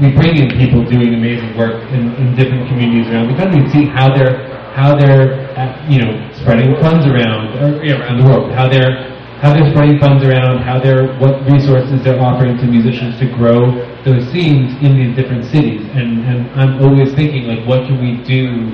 we 0.00 0.12
bring 0.12 0.36
in 0.36 0.52
people 0.60 0.84
doing 0.84 1.16
amazing 1.16 1.56
work 1.56 1.80
in, 1.92 2.12
in 2.20 2.36
different 2.36 2.68
communities 2.68 3.08
around 3.08 3.32
the 3.32 3.36
country 3.36 3.64
and 3.64 3.72
see 3.72 3.84
how 3.88 4.12
they're 4.12 4.52
how 4.76 4.96
they're 4.96 5.48
uh, 5.56 5.72
you 5.88 6.04
know 6.04 6.12
spreading 6.36 6.76
funds 6.80 7.08
around 7.08 7.56
or, 7.60 7.84
yeah, 7.84 8.00
around 8.00 8.20
the 8.20 8.28
world, 8.28 8.52
how 8.52 8.68
they're 8.68 9.08
how 9.40 9.52
they're 9.52 9.72
spreading 9.72 9.98
funds 9.98 10.24
around, 10.24 10.60
how 10.60 10.78
they're 10.78 11.16
what 11.16 11.40
resources 11.48 12.04
they're 12.04 12.20
offering 12.20 12.56
to 12.60 12.64
musicians 12.68 13.18
to 13.20 13.26
grow 13.32 13.72
those 14.04 14.24
scenes 14.32 14.76
in 14.84 15.00
these 15.00 15.16
different 15.16 15.48
cities. 15.48 15.80
And 15.96 16.24
and 16.28 16.48
I'm 16.60 16.80
always 16.84 17.12
thinking 17.16 17.48
like, 17.48 17.64
what 17.64 17.88
can 17.88 18.00
we 18.00 18.20
do 18.24 18.68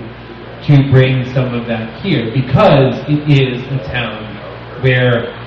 to 0.66 0.90
bring 0.90 1.23
some 1.35 1.54
of 1.54 1.66
that 1.66 2.02
here? 2.02 2.35
Because 2.35 2.99
it 3.06 3.30
is 3.30 3.62
a 3.70 3.78
town 3.87 4.26
where 4.82 5.38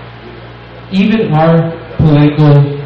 even 0.92 1.32
our 1.34 1.72
political 1.98 2.82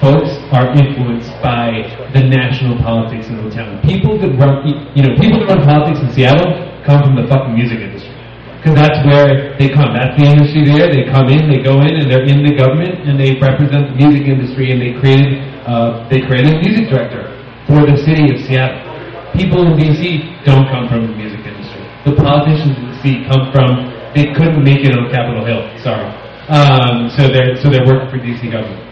folks 0.00 0.32
are 0.56 0.72
influenced 0.72 1.30
by 1.44 1.84
the 2.16 2.24
national 2.24 2.80
politics 2.80 3.28
in 3.28 3.36
the 3.36 3.52
town. 3.52 3.76
People 3.84 4.16
that 4.16 4.32
run, 4.40 4.64
you 4.96 5.04
know, 5.04 5.12
people 5.20 5.44
that 5.44 5.52
run 5.52 5.62
politics 5.62 6.00
in 6.00 6.08
Seattle 6.16 6.48
come 6.88 7.04
from 7.04 7.14
the 7.14 7.28
fucking 7.28 7.52
music 7.52 7.84
industry. 7.84 8.16
Because 8.56 8.76
that's 8.76 9.00
where 9.08 9.56
they 9.56 9.72
come. 9.72 9.96
That's 9.96 10.16
the 10.20 10.28
industry 10.28 10.68
there. 10.68 10.92
They 10.92 11.08
come 11.08 11.32
in, 11.32 11.48
they 11.48 11.64
go 11.64 11.80
in, 11.80 11.96
and 11.96 12.08
they're 12.08 12.24
in 12.28 12.44
the 12.44 12.52
government, 12.52 13.08
and 13.08 13.16
they 13.16 13.40
represent 13.40 13.88
the 13.92 13.96
music 13.96 14.28
industry, 14.28 14.72
and 14.72 14.80
they 14.80 14.92
created, 15.00 15.40
uh, 15.64 16.04
they 16.12 16.20
created 16.20 16.56
a 16.56 16.60
music 16.60 16.92
director 16.92 17.24
for 17.64 17.88
the 17.88 17.96
city 18.04 18.28
of 18.28 18.36
Seattle. 18.44 18.84
People 19.32 19.64
in 19.64 19.80
DC 19.80 20.44
don't 20.44 20.68
come 20.68 20.88
from 20.92 21.08
the 21.08 21.14
music 21.16 21.40
industry. 21.40 21.80
The 22.04 22.16
politicians 22.16 22.76
in 22.76 22.84
DC 23.00 23.28
come 23.32 23.48
from, 23.52 23.88
they 24.12 24.32
couldn't 24.36 24.60
make 24.60 24.84
it 24.84 24.92
on 24.92 25.08
Capitol 25.08 25.44
Hill. 25.44 25.64
Sorry. 25.80 26.19
Um, 26.50 27.08
so 27.14 27.30
they're, 27.30 27.54
so 27.62 27.70
they're 27.70 27.86
working 27.86 28.10
for 28.10 28.18
DC 28.18 28.50
government. 28.50 28.82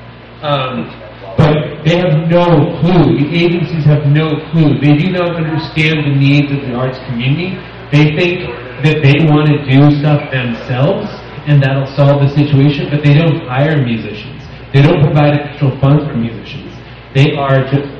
Um, 0.46 0.86
but 1.36 1.82
they 1.82 1.98
have 1.98 2.30
no 2.30 2.78
clue. 2.78 3.18
The 3.18 3.28
agencies 3.34 3.84
have 3.84 4.06
no 4.06 4.30
clue. 4.50 4.78
They 4.78 4.94
do 4.94 5.10
not 5.10 5.34
understand 5.34 6.06
the 6.06 6.14
needs 6.14 6.50
of 6.54 6.62
the 6.62 6.74
arts 6.74 6.98
community. 7.10 7.58
They 7.90 8.14
think 8.14 8.46
that 8.86 9.02
they 9.02 9.26
want 9.26 9.50
to 9.50 9.58
do 9.66 9.90
stuff 9.98 10.30
themselves 10.30 11.10
and 11.50 11.62
that'll 11.62 11.90
solve 11.96 12.20
the 12.22 12.30
situation, 12.30 12.90
but 12.90 13.02
they 13.02 13.14
don't 13.14 13.42
hire 13.48 13.82
musicians. 13.82 14.44
They 14.72 14.82
don't 14.82 15.02
provide 15.02 15.34
additional 15.34 15.74
funds 15.80 16.04
for 16.04 16.14
musicians. 16.14 16.70
They 17.14 17.34
are 17.34 17.64
just 17.66 17.90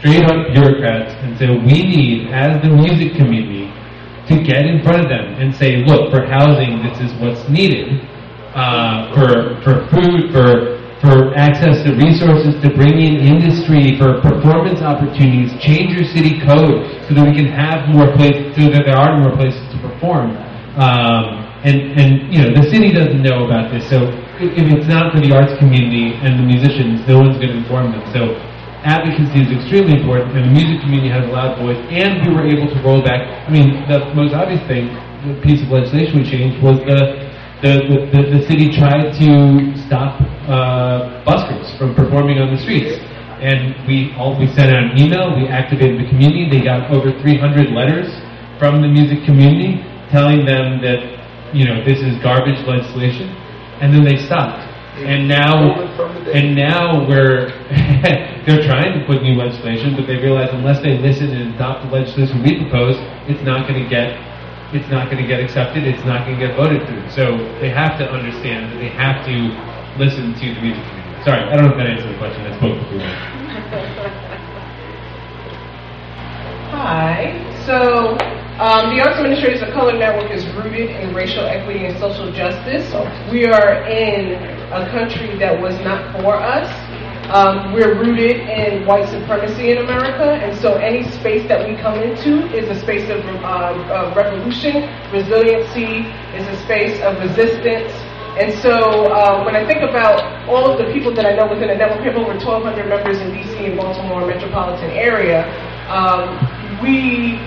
straight 0.00 0.26
up 0.26 0.50
bureaucrats 0.50 1.14
and 1.22 1.38
so 1.38 1.54
we 1.62 1.86
need, 1.86 2.32
as 2.34 2.58
the 2.62 2.70
music 2.70 3.14
community, 3.14 3.67
to 4.28 4.42
get 4.44 4.64
in 4.66 4.82
front 4.82 5.00
of 5.02 5.08
them 5.08 5.40
and 5.40 5.54
say, 5.54 5.84
look, 5.84 6.12
for 6.12 6.24
housing, 6.26 6.82
this 6.82 7.00
is 7.00 7.10
what's 7.20 7.42
needed 7.48 8.04
uh, 8.54 9.12
for 9.14 9.60
for 9.64 9.74
food, 9.92 10.32
for 10.32 10.78
for 11.00 11.32
access 11.38 11.84
to 11.86 11.94
resources, 11.94 12.58
to 12.60 12.68
bring 12.74 12.98
in 12.98 13.22
industry, 13.22 13.94
for 13.96 14.18
performance 14.20 14.82
opportunities, 14.82 15.54
change 15.62 15.94
your 15.94 16.02
city 16.04 16.42
code 16.42 16.82
so 17.06 17.14
that 17.14 17.22
we 17.22 17.30
can 17.30 17.46
have 17.46 17.86
more 17.88 18.10
places, 18.18 18.50
so 18.58 18.66
that 18.68 18.82
there 18.82 18.98
are 18.98 19.14
more 19.20 19.30
places 19.38 19.62
to 19.70 19.78
perform. 19.78 20.34
Um, 20.74 21.46
and 21.62 21.98
and 21.98 22.10
you 22.34 22.42
know 22.42 22.50
the 22.54 22.66
city 22.70 22.92
doesn't 22.92 23.22
know 23.22 23.46
about 23.46 23.70
this, 23.70 23.88
so 23.88 24.06
if 24.38 24.66
it's 24.70 24.86
not 24.86 25.10
for 25.10 25.18
the 25.18 25.34
arts 25.34 25.54
community 25.58 26.14
and 26.22 26.38
the 26.38 26.46
musicians, 26.46 27.02
no 27.06 27.18
one's 27.18 27.38
going 27.38 27.50
to 27.50 27.58
inform 27.58 27.90
them. 27.90 28.02
So 28.14 28.38
advocacy 28.84 29.46
is 29.46 29.50
extremely 29.50 29.98
important, 30.00 30.36
and 30.36 30.46
the 30.46 30.54
music 30.54 30.82
community 30.82 31.10
has 31.10 31.26
a 31.26 31.32
loud 31.32 31.58
voice, 31.58 31.78
and 31.90 32.22
we 32.22 32.34
were 32.34 32.46
able 32.46 32.68
to 32.70 32.78
roll 32.82 33.02
back. 33.02 33.26
I 33.46 33.50
mean, 33.50 33.86
the 33.88 34.12
most 34.14 34.34
obvious 34.34 34.62
thing, 34.68 34.92
the 35.26 35.34
piece 35.42 35.62
of 35.62 35.68
legislation 35.68 36.22
we 36.22 36.24
changed 36.26 36.62
was 36.62 36.78
the 36.86 37.28
the, 37.58 37.74
the, 38.14 38.38
the, 38.38 38.42
city 38.46 38.70
tried 38.70 39.10
to 39.18 39.74
stop 39.82 40.14
uh, 40.46 41.26
buskers 41.26 41.66
from 41.74 41.90
performing 41.90 42.38
on 42.38 42.54
the 42.54 42.60
streets. 42.62 43.02
And 43.42 43.74
we 43.82 44.14
all 44.14 44.38
we 44.38 44.46
sent 44.54 44.70
out 44.70 44.78
an 44.78 44.94
email, 44.94 45.34
we 45.34 45.50
activated 45.50 45.98
the 45.98 46.06
community, 46.06 46.46
they 46.46 46.62
got 46.62 46.90
over 46.94 47.10
300 47.18 47.74
letters 47.74 48.06
from 48.62 48.82
the 48.82 48.86
music 48.86 49.26
community 49.26 49.82
telling 50.10 50.46
them 50.46 50.78
that, 50.82 51.02
you 51.54 51.66
know, 51.66 51.82
this 51.82 51.98
is 51.98 52.14
garbage 52.22 52.58
legislation, 52.66 53.30
and 53.82 53.94
then 53.94 54.04
they 54.04 54.18
stopped. 54.22 54.67
And 55.06 55.28
now, 55.28 55.80
and 56.32 56.54
now 56.54 57.06
we're, 57.06 57.48
they're 58.46 58.66
trying 58.66 58.98
to 58.98 59.04
put 59.06 59.22
new 59.22 59.34
legislation, 59.34 59.94
but 59.94 60.06
they 60.06 60.16
realize 60.16 60.50
unless 60.52 60.82
they 60.82 60.98
listen 60.98 61.30
and 61.30 61.54
adopt 61.54 61.84
the 61.84 61.90
legislation 61.90 62.42
we 62.42 62.58
propose, 62.58 62.96
it's 63.28 63.42
not 63.42 63.68
going 63.68 63.82
to 63.82 63.88
get 63.88 64.18
it's 64.72 64.90
not 64.90 65.10
going 65.10 65.16
to 65.22 65.26
get 65.26 65.40
accepted, 65.40 65.84
it's 65.84 66.04
not 66.04 66.26
going 66.26 66.38
to 66.38 66.46
get 66.46 66.54
voted 66.54 66.86
through. 66.86 67.08
So 67.08 67.38
they 67.58 67.70
have 67.70 67.98
to 67.98 68.10
understand 68.10 68.70
that 68.72 68.76
they 68.76 68.90
have 68.90 69.24
to 69.24 69.32
listen 69.96 70.34
to 70.34 70.54
the 70.54 70.60
music 70.60 70.84
community. 70.84 71.24
Sorry, 71.24 71.40
I 71.40 71.56
don't 71.56 71.64
know 71.64 71.70
if 71.72 71.78
that 71.78 71.86
answers 71.86 72.12
the 72.12 72.18
question. 72.18 72.44
I 72.44 72.52
spoke 72.58 72.76
too 72.90 72.98
much. 72.98 74.28
Hi. 76.70 77.32
So 77.64 78.12
um, 78.60 78.94
the 78.94 79.00
Arts 79.00 79.16
Administrators 79.16 79.62
of 79.62 79.72
Color 79.72 79.96
Network 79.96 80.30
is 80.30 80.44
rooted 80.52 80.90
in 80.90 81.14
racial 81.14 81.46
equity 81.46 81.86
and 81.86 81.98
social 81.98 82.30
justice. 82.30 82.84
We 83.32 83.46
are 83.46 83.88
in 83.88 84.34
a 84.68 84.84
country 84.90 85.38
that 85.38 85.58
was 85.58 85.72
not 85.80 86.12
for 86.12 86.36
us. 86.36 86.68
Um, 87.32 87.72
we're 87.72 87.96
rooted 87.98 88.36
in 88.36 88.84
white 88.84 89.08
supremacy 89.08 89.72
in 89.72 89.78
America, 89.78 90.28
and 90.44 90.58
so 90.60 90.74
any 90.74 91.08
space 91.20 91.48
that 91.48 91.66
we 91.66 91.74
come 91.76 92.02
into 92.02 92.44
is 92.52 92.68
a 92.68 92.78
space 92.80 93.08
of, 93.08 93.24
uh, 93.24 93.72
of 93.88 94.14
revolution, 94.14 94.84
resiliency, 95.10 96.04
is 96.36 96.46
a 96.48 96.56
space 96.64 97.00
of 97.00 97.16
resistance. 97.16 97.92
And 98.36 98.52
so 98.60 99.08
uh, 99.08 99.42
when 99.42 99.56
I 99.56 99.66
think 99.66 99.80
about 99.80 100.20
all 100.48 100.70
of 100.70 100.76
the 100.76 100.92
people 100.92 101.14
that 101.14 101.24
I 101.24 101.32
know 101.32 101.48
within 101.48 101.68
the 101.68 101.76
network, 101.76 102.00
we 102.00 102.06
have 102.12 102.16
over 102.16 102.36
1,200 102.36 102.88
members 102.88 103.18
in 103.20 103.32
DC 103.32 103.56
and 103.56 103.76
Baltimore 103.76 104.26
metropolitan 104.26 104.90
area. 104.90 105.48
Um, 105.88 106.57
we 106.82 107.38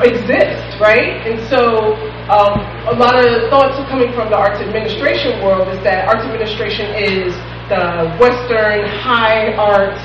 exist, 0.00 0.80
right? 0.80 1.20
And 1.28 1.36
so 1.48 1.94
um, 2.32 2.58
a 2.88 2.96
lot 2.96 3.14
of 3.14 3.50
thoughts 3.50 3.76
coming 3.88 4.12
from 4.14 4.30
the 4.30 4.36
arts 4.36 4.60
administration 4.60 5.42
world 5.44 5.68
is 5.68 5.82
that 5.84 6.08
arts 6.08 6.24
administration 6.24 6.88
is 6.96 7.34
the 7.68 8.16
Western 8.18 8.88
high 8.88 9.52
art, 9.54 9.96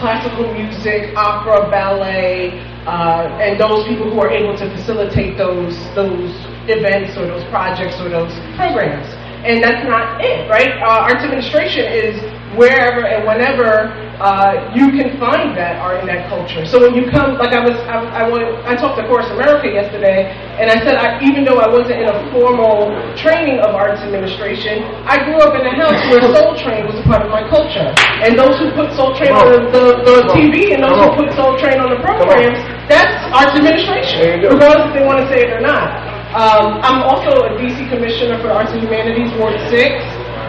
classical 0.00 0.52
music, 0.52 1.14
opera, 1.16 1.70
ballet, 1.70 2.60
uh, 2.86 3.40
and 3.40 3.60
those 3.60 3.86
people 3.86 4.10
who 4.10 4.20
are 4.20 4.30
able 4.30 4.56
to 4.56 4.68
facilitate 4.76 5.36
those 5.38 5.76
those 5.94 6.32
events 6.68 7.16
or 7.16 7.26
those 7.26 7.44
projects 7.48 8.00
or 8.00 8.08
those 8.08 8.32
programs. 8.56 9.06
And 9.44 9.62
that's 9.62 9.84
not 9.84 10.24
it, 10.24 10.48
right? 10.48 10.80
Uh, 10.80 11.04
arts 11.04 11.20
administration 11.20 11.84
is 11.84 12.16
wherever 12.56 13.06
and 13.06 13.26
whenever 13.26 13.92
uh, 14.22 14.70
you 14.74 14.94
can 14.94 15.18
find 15.18 15.56
that 15.58 15.82
art 15.82 15.98
and 15.98 16.08
that 16.08 16.30
culture. 16.30 16.62
So 16.66 16.78
when 16.78 16.94
you 16.94 17.10
come, 17.10 17.34
like 17.38 17.50
I 17.50 17.58
was, 17.58 17.74
I, 17.90 18.22
I, 18.22 18.30
went, 18.30 18.46
I 18.62 18.78
talked 18.78 18.94
to 19.02 19.04
Chorus 19.10 19.26
America 19.34 19.66
yesterday, 19.66 20.30
and 20.60 20.70
I 20.70 20.78
said, 20.86 20.94
I, 20.94 21.18
even 21.26 21.42
though 21.42 21.58
I 21.58 21.66
wasn't 21.66 21.98
in 21.98 22.06
a 22.06 22.16
formal 22.30 22.94
training 23.18 23.58
of 23.58 23.74
arts 23.74 24.00
administration, 24.06 24.86
I 25.06 25.18
grew 25.26 25.42
up 25.42 25.58
in 25.58 25.66
a 25.66 25.74
house 25.74 25.98
where 26.10 26.22
Soul 26.30 26.54
Train 26.62 26.86
was 26.86 26.94
a 26.98 27.04
part 27.04 27.26
of 27.26 27.30
my 27.30 27.42
culture. 27.50 27.90
And 28.22 28.38
those 28.38 28.54
who 28.62 28.70
put 28.78 28.94
Soul 28.94 29.18
Train 29.18 29.34
on 29.34 29.50
the, 29.50 29.60
the, 29.74 29.84
the 30.06 30.16
TV 30.30 30.72
and 30.74 30.86
those 30.86 30.94
who 30.94 31.10
put 31.18 31.34
Soul 31.34 31.58
Train 31.58 31.82
on 31.82 31.90
the 31.90 31.98
programs, 31.98 32.58
that's 32.86 33.18
arts 33.34 33.58
administration, 33.58 34.46
regardless 34.46 34.94
if 34.94 35.02
they 35.02 35.04
want 35.04 35.18
to 35.22 35.26
say 35.26 35.42
it 35.42 35.50
or 35.50 35.60
not. 35.60 36.14
Um, 36.34 36.82
I'm 36.82 37.02
also 37.06 37.46
a 37.46 37.54
DC 37.54 37.86
Commissioner 37.90 38.42
for 38.42 38.50
Arts 38.50 38.74
and 38.74 38.82
Humanities, 38.82 39.30
Ward 39.38 39.54
6, 39.70 39.78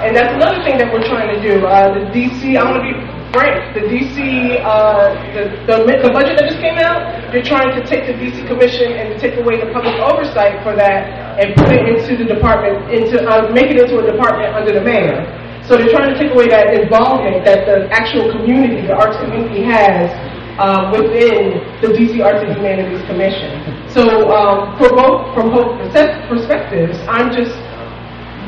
and 0.04 0.16
that's 0.16 0.34
another 0.34 0.64
thing 0.64 0.78
that 0.78 0.92
we're 0.92 1.06
trying 1.08 1.30
to 1.32 1.40
do. 1.40 1.66
Uh, 1.66 1.94
the 1.94 2.06
DC, 2.12 2.58
I'm 2.60 2.74
going 2.74 2.82
to 2.82 2.88
be 2.88 2.96
frank, 3.36 3.76
the 3.76 3.84
DC, 3.84 4.64
uh, 4.64 5.12
the, 5.36 5.44
the, 5.68 5.76
the, 6.08 6.12
budget 6.16 6.40
that 6.40 6.48
just 6.48 6.64
came 6.64 6.80
out, 6.80 7.04
they're 7.32 7.44
trying 7.44 7.76
to 7.76 7.84
take 7.84 8.08
the 8.08 8.16
DC 8.16 8.48
Commission 8.48 8.96
and 8.96 9.20
take 9.20 9.36
away 9.36 9.60
the 9.60 9.68
public 9.76 9.96
oversight 10.00 10.64
for 10.64 10.76
that 10.76 11.36
and 11.40 11.52
put 11.56 11.68
it 11.68 11.84
into 11.84 12.16
the 12.16 12.24
department, 12.24 12.80
into 12.96 13.20
uh, 13.28 13.52
make 13.52 13.68
it 13.68 13.76
into 13.76 14.00
a 14.00 14.06
department 14.08 14.56
under 14.56 14.72
the 14.72 14.80
mayor. 14.80 15.20
So 15.68 15.76
they're 15.76 15.92
trying 15.92 16.14
to 16.14 16.18
take 16.20 16.32
away 16.32 16.48
that 16.48 16.72
involvement 16.80 17.44
that 17.44 17.66
the 17.66 17.92
actual 17.92 18.32
community, 18.32 18.88
the 18.88 18.96
arts 18.96 19.18
community 19.18 19.64
has 19.64 20.08
uh, 20.56 20.94
within 20.96 21.60
the 21.82 21.92
DC 21.92 22.24
Arts 22.24 22.40
and 22.40 22.56
Humanities 22.56 23.04
Commission. 23.08 23.52
So 23.90 24.32
um, 24.32 24.78
for 24.78 24.96
both, 24.96 25.34
from 25.36 25.52
both 25.52 25.76
perspectives, 25.92 26.96
I'm 27.12 27.36
just 27.36 27.58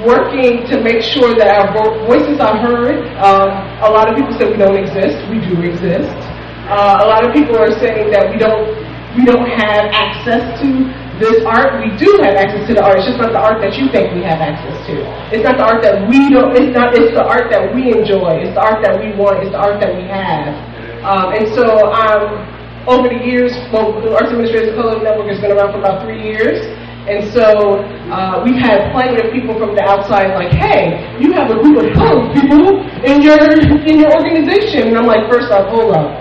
working 0.06 0.68
to 0.70 0.82
make 0.84 1.02
sure 1.02 1.34
that 1.38 1.48
our 1.48 1.70
voices 2.06 2.40
are 2.40 2.58
heard. 2.58 3.06
Um, 3.18 3.50
a 3.82 3.90
lot 3.90 4.10
of 4.10 4.18
people 4.18 4.34
say 4.38 4.50
we 4.50 4.58
don't 4.58 4.78
exist. 4.78 5.18
We 5.30 5.42
do 5.42 5.58
exist. 5.64 6.14
Uh, 6.68 7.02
a 7.02 7.08
lot 7.08 7.24
of 7.24 7.32
people 7.34 7.56
are 7.56 7.72
saying 7.80 8.12
that 8.12 8.30
we 8.30 8.38
don't 8.38 8.68
we 9.16 9.26
don't 9.26 9.50
have 9.50 9.90
access 9.90 10.46
to 10.62 10.68
this 11.18 11.42
art, 11.50 11.82
we 11.82 11.90
do 11.98 12.22
have 12.22 12.38
access 12.38 12.70
to 12.70 12.78
the 12.78 12.84
art. 12.86 13.02
It's 13.02 13.10
just 13.10 13.18
not 13.18 13.34
the 13.34 13.42
art 13.42 13.58
that 13.66 13.74
you 13.74 13.90
think 13.90 14.14
we 14.14 14.22
have 14.22 14.38
access 14.38 14.78
to. 14.86 15.02
It's 15.34 15.42
not 15.42 15.58
the 15.58 15.66
art 15.66 15.82
that 15.82 16.06
we 16.06 16.30
don't. 16.30 16.54
It's 16.54 16.70
not. 16.70 16.94
It's 16.94 17.10
the 17.18 17.26
art 17.26 17.50
that 17.50 17.74
we 17.74 17.90
enjoy. 17.90 18.46
It's 18.46 18.54
the 18.54 18.62
art 18.62 18.86
that 18.86 19.02
we 19.02 19.18
want. 19.18 19.42
It's 19.42 19.50
the 19.50 19.58
art 19.58 19.82
that 19.82 19.98
we 19.98 20.06
have. 20.06 20.54
Um, 21.02 21.34
and 21.34 21.50
so, 21.58 21.90
um, 21.90 22.46
over 22.86 23.10
the 23.10 23.18
years, 23.18 23.50
well, 23.74 23.98
the 23.98 24.14
Arts 24.14 24.30
Administrators 24.30 24.78
Color 24.78 25.02
Network 25.02 25.34
has 25.34 25.42
been 25.42 25.52
around 25.52 25.74
for 25.74 25.82
about 25.82 26.06
three 26.06 26.22
years. 26.22 26.62
And 27.08 27.24
so 27.32 27.80
uh, 28.12 28.44
we've 28.44 28.60
had 28.60 28.92
plenty 28.92 29.16
of 29.24 29.32
people 29.32 29.56
from 29.56 29.80
the 29.80 29.84
outside 29.88 30.36
like, 30.36 30.52
hey, 30.52 31.00
you 31.24 31.32
have 31.32 31.48
a 31.48 31.56
group 31.56 31.80
of 31.80 31.88
colored 31.96 32.36
people 32.36 32.84
in 33.08 33.24
your 33.24 33.40
in 33.88 33.96
your 33.96 34.12
organization. 34.12 34.92
And 34.92 35.00
I'm 35.00 35.08
like, 35.08 35.24
first 35.32 35.48
off, 35.48 35.72
hold 35.72 35.96
up. 35.96 36.12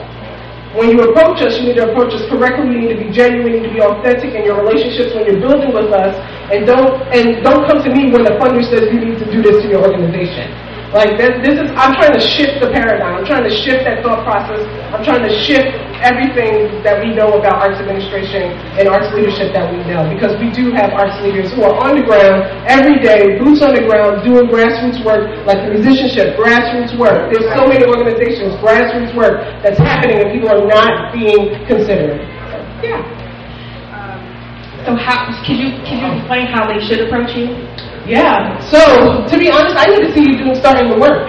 When 0.79 0.95
you 0.95 1.03
approach 1.11 1.43
us, 1.43 1.59
you 1.59 1.73
need 1.73 1.81
to 1.83 1.91
approach 1.91 2.15
us 2.15 2.23
correctly. 2.31 2.71
You 2.71 2.79
need 2.87 2.93
to 2.95 3.01
be 3.03 3.11
genuine. 3.11 3.59
You 3.59 3.61
need 3.67 3.69
to 3.73 3.75
be 3.75 3.83
authentic 3.83 4.31
in 4.37 4.47
your 4.47 4.63
relationships 4.63 5.11
when 5.17 5.27
you're 5.27 5.41
building 5.43 5.75
with 5.75 5.91
us, 5.91 6.15
and 6.53 6.63
don't 6.69 7.03
and 7.11 7.43
don't 7.43 7.67
come 7.67 7.83
to 7.83 7.91
me 7.91 8.13
when 8.15 8.23
the 8.23 8.39
funder 8.39 8.63
says 8.63 8.87
you 8.93 9.01
need 9.03 9.19
to 9.19 9.27
do 9.27 9.43
this 9.43 9.65
to 9.65 9.67
your 9.67 9.83
organization. 9.83 10.53
Like 10.97 11.21
this, 11.21 11.37
this 11.45 11.61
is, 11.61 11.69
I'm 11.77 11.93
trying 12.01 12.17
to 12.17 12.25
shift 12.25 12.57
the 12.57 12.73
paradigm. 12.73 13.21
I'm 13.21 13.29
trying 13.29 13.45
to 13.45 13.53
shift 13.53 13.85
that 13.85 14.01
thought 14.01 14.25
process. 14.25 14.65
I'm 14.97 15.05
trying 15.05 15.29
to 15.29 15.33
shift 15.45 15.69
everything 16.01 16.81
that 16.89 17.05
we 17.05 17.13
know 17.13 17.37
about 17.37 17.61
arts 17.61 17.77
administration 17.85 18.57
and 18.81 18.89
arts 18.89 19.13
leadership 19.13 19.53
that 19.53 19.69
we 19.69 19.85
know. 19.85 20.09
Because 20.09 20.41
we 20.41 20.49
do 20.57 20.73
have 20.73 20.97
arts 20.97 21.21
leaders 21.21 21.53
who 21.53 21.69
are 21.69 21.77
on 21.85 22.01
the 22.01 22.05
ground 22.09 22.49
every 22.65 22.97
day, 22.97 23.37
boots 23.37 23.61
on 23.61 23.77
the 23.77 23.85
ground, 23.85 24.25
doing 24.25 24.49
grassroots 24.49 25.05
work, 25.05 25.29
like 25.45 25.69
the 25.69 25.77
musicianship, 25.77 26.33
grassroots 26.41 26.97
work. 26.97 27.29
There's 27.29 27.45
so 27.53 27.69
many 27.69 27.85
organizations, 27.85 28.57
grassroots 28.65 29.13
work 29.13 29.45
that's 29.61 29.77
happening 29.77 30.25
and 30.25 30.33
people 30.33 30.49
are 30.49 30.65
not 30.65 31.13
being 31.13 31.61
considered. 31.69 32.25
Yeah. 32.81 33.05
Um, 33.93 34.25
so 34.89 34.97
how, 34.97 35.29
can 35.45 35.61
you, 35.61 35.77
can 35.85 36.01
you 36.01 36.09
explain 36.17 36.49
how 36.49 36.65
they 36.65 36.81
should 36.89 37.05
approach 37.05 37.37
you? 37.37 37.53
Yeah. 38.07 38.63
So 38.71 38.79
to 39.27 39.35
be 39.39 39.51
honest, 39.51 39.75
I 39.75 39.91
need 39.91 40.07
to 40.07 40.11
see 40.15 40.23
you 40.23 40.39
doing 40.39 40.55
starting 40.55 40.89
the 40.91 40.99
work. 40.99 41.27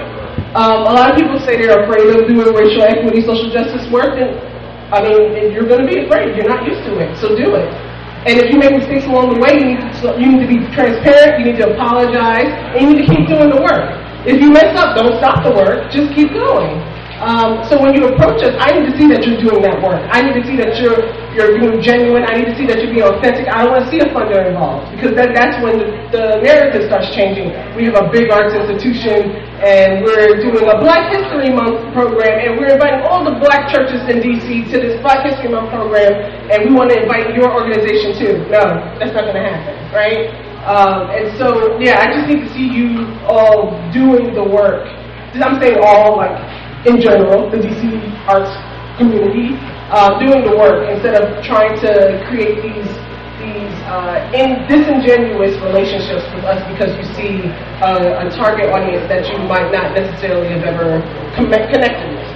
Um, 0.54 0.86
a 0.86 0.94
lot 0.94 1.12
of 1.12 1.18
people 1.18 1.38
say 1.42 1.58
they're 1.58 1.84
afraid 1.86 2.06
of 2.14 2.30
doing 2.30 2.54
racial 2.54 2.86
equity, 2.86 3.22
social 3.26 3.50
justice 3.50 3.86
work, 3.92 4.18
and 4.18 4.38
I 4.94 5.04
mean, 5.04 5.52
you're 5.52 5.68
going 5.68 5.84
to 5.84 5.90
be 5.90 6.06
afraid. 6.08 6.38
You're 6.38 6.48
not 6.48 6.64
used 6.64 6.86
to 6.88 6.96
it, 7.02 7.18
so 7.20 7.36
do 7.36 7.58
it. 7.58 7.68
And 8.26 8.40
if 8.40 8.54
you 8.54 8.58
make 8.58 8.72
mistakes 8.72 9.06
along 9.06 9.36
the 9.36 9.40
way, 9.42 9.58
you 9.60 9.76
need 9.76 9.82
to 9.82 10.16
you 10.16 10.28
need 10.32 10.42
to 10.46 10.50
be 10.50 10.60
transparent. 10.72 11.42
You 11.42 11.52
need 11.52 11.60
to 11.60 11.74
apologize, 11.76 12.48
and 12.74 12.80
you 12.82 12.88
need 12.94 13.02
to 13.04 13.08
keep 13.10 13.28
doing 13.28 13.50
the 13.52 13.62
work. 13.62 13.98
If 14.24 14.42
you 14.42 14.50
mess 14.50 14.72
up, 14.78 14.96
don't 14.96 15.18
stop 15.20 15.44
the 15.44 15.54
work. 15.54 15.92
Just 15.92 16.14
keep 16.14 16.34
going. 16.34 16.80
Um, 17.24 17.66
so 17.66 17.82
when 17.82 17.98
you 17.98 18.06
approach 18.14 18.44
us, 18.46 18.54
I 18.62 18.78
need 18.78 18.86
to 18.92 18.96
see 18.98 19.08
that 19.10 19.26
you're 19.26 19.42
doing 19.42 19.66
that 19.66 19.82
work. 19.82 20.02
I 20.14 20.22
need 20.22 20.38
to 20.38 20.46
see 20.46 20.58
that 20.62 20.78
you're 20.78 21.02
you're 21.38 21.54
being 21.54 21.78
genuine. 21.78 22.26
I 22.26 22.34
need 22.42 22.50
to 22.50 22.56
see 22.58 22.66
that 22.66 22.82
you're 22.82 22.90
being 22.90 23.06
authentic. 23.06 23.46
I 23.46 23.62
don't 23.62 23.78
want 23.78 23.86
to 23.86 23.90
see 23.94 24.02
a 24.02 24.10
funder 24.10 24.42
involved 24.42 24.90
because 24.98 25.14
that, 25.14 25.38
that's 25.38 25.62
when 25.62 25.78
the, 25.78 25.88
the 26.10 26.24
narrative 26.42 26.90
starts 26.90 27.14
changing. 27.14 27.54
We 27.78 27.86
have 27.86 27.96
a 28.02 28.10
big 28.10 28.34
arts 28.34 28.58
institution 28.58 29.38
and 29.62 30.02
we're 30.02 30.42
doing 30.42 30.66
a 30.66 30.82
Black 30.82 31.14
History 31.14 31.54
Month 31.54 31.94
program 31.94 32.42
and 32.42 32.58
we're 32.58 32.74
inviting 32.74 33.06
all 33.06 33.22
the 33.22 33.38
black 33.38 33.70
churches 33.70 34.02
in 34.10 34.18
DC 34.26 34.74
to 34.74 34.82
this 34.82 34.98
Black 35.06 35.22
History 35.30 35.54
Month 35.54 35.70
program 35.70 36.18
and 36.50 36.66
we 36.66 36.74
want 36.74 36.90
to 36.90 36.98
invite 36.98 37.38
your 37.38 37.54
organization 37.54 38.18
too. 38.18 38.34
No, 38.50 38.82
that's 38.98 39.14
not 39.14 39.30
going 39.30 39.38
to 39.38 39.46
happen, 39.46 39.78
right? 39.94 40.34
Um, 40.66 41.14
and 41.14 41.38
so, 41.38 41.78
yeah, 41.80 42.02
I 42.02 42.12
just 42.12 42.26
need 42.28 42.42
to 42.44 42.50
see 42.52 42.66
you 42.66 43.06
all 43.30 43.72
doing 43.94 44.34
the 44.34 44.44
work. 44.44 44.90
I'm 45.38 45.62
saying 45.62 45.78
all, 45.86 46.18
like, 46.18 46.34
in 46.86 47.00
general, 47.00 47.50
the 47.50 47.58
DC 47.58 47.86
arts 48.26 48.50
community, 48.98 49.54
uh, 49.90 50.20
doing 50.20 50.44
the 50.44 50.56
work 50.56 50.90
instead 50.90 51.16
of 51.16 51.44
trying 51.44 51.80
to 51.80 52.24
create 52.28 52.62
these 52.62 52.90
these 53.38 53.76
uh, 53.86 54.18
in 54.34 54.66
disingenuous 54.66 55.54
relationships 55.62 56.26
with 56.34 56.44
us 56.44 56.58
because 56.74 56.90
you 56.98 57.06
see 57.14 57.46
a, 57.86 58.26
a 58.26 58.30
target 58.34 58.70
audience 58.74 59.06
that 59.08 59.30
you 59.30 59.38
might 59.46 59.70
not 59.72 59.94
necessarily 59.94 60.50
have 60.50 60.66
ever 60.66 61.00
connected 61.38 62.10
with. 62.18 62.28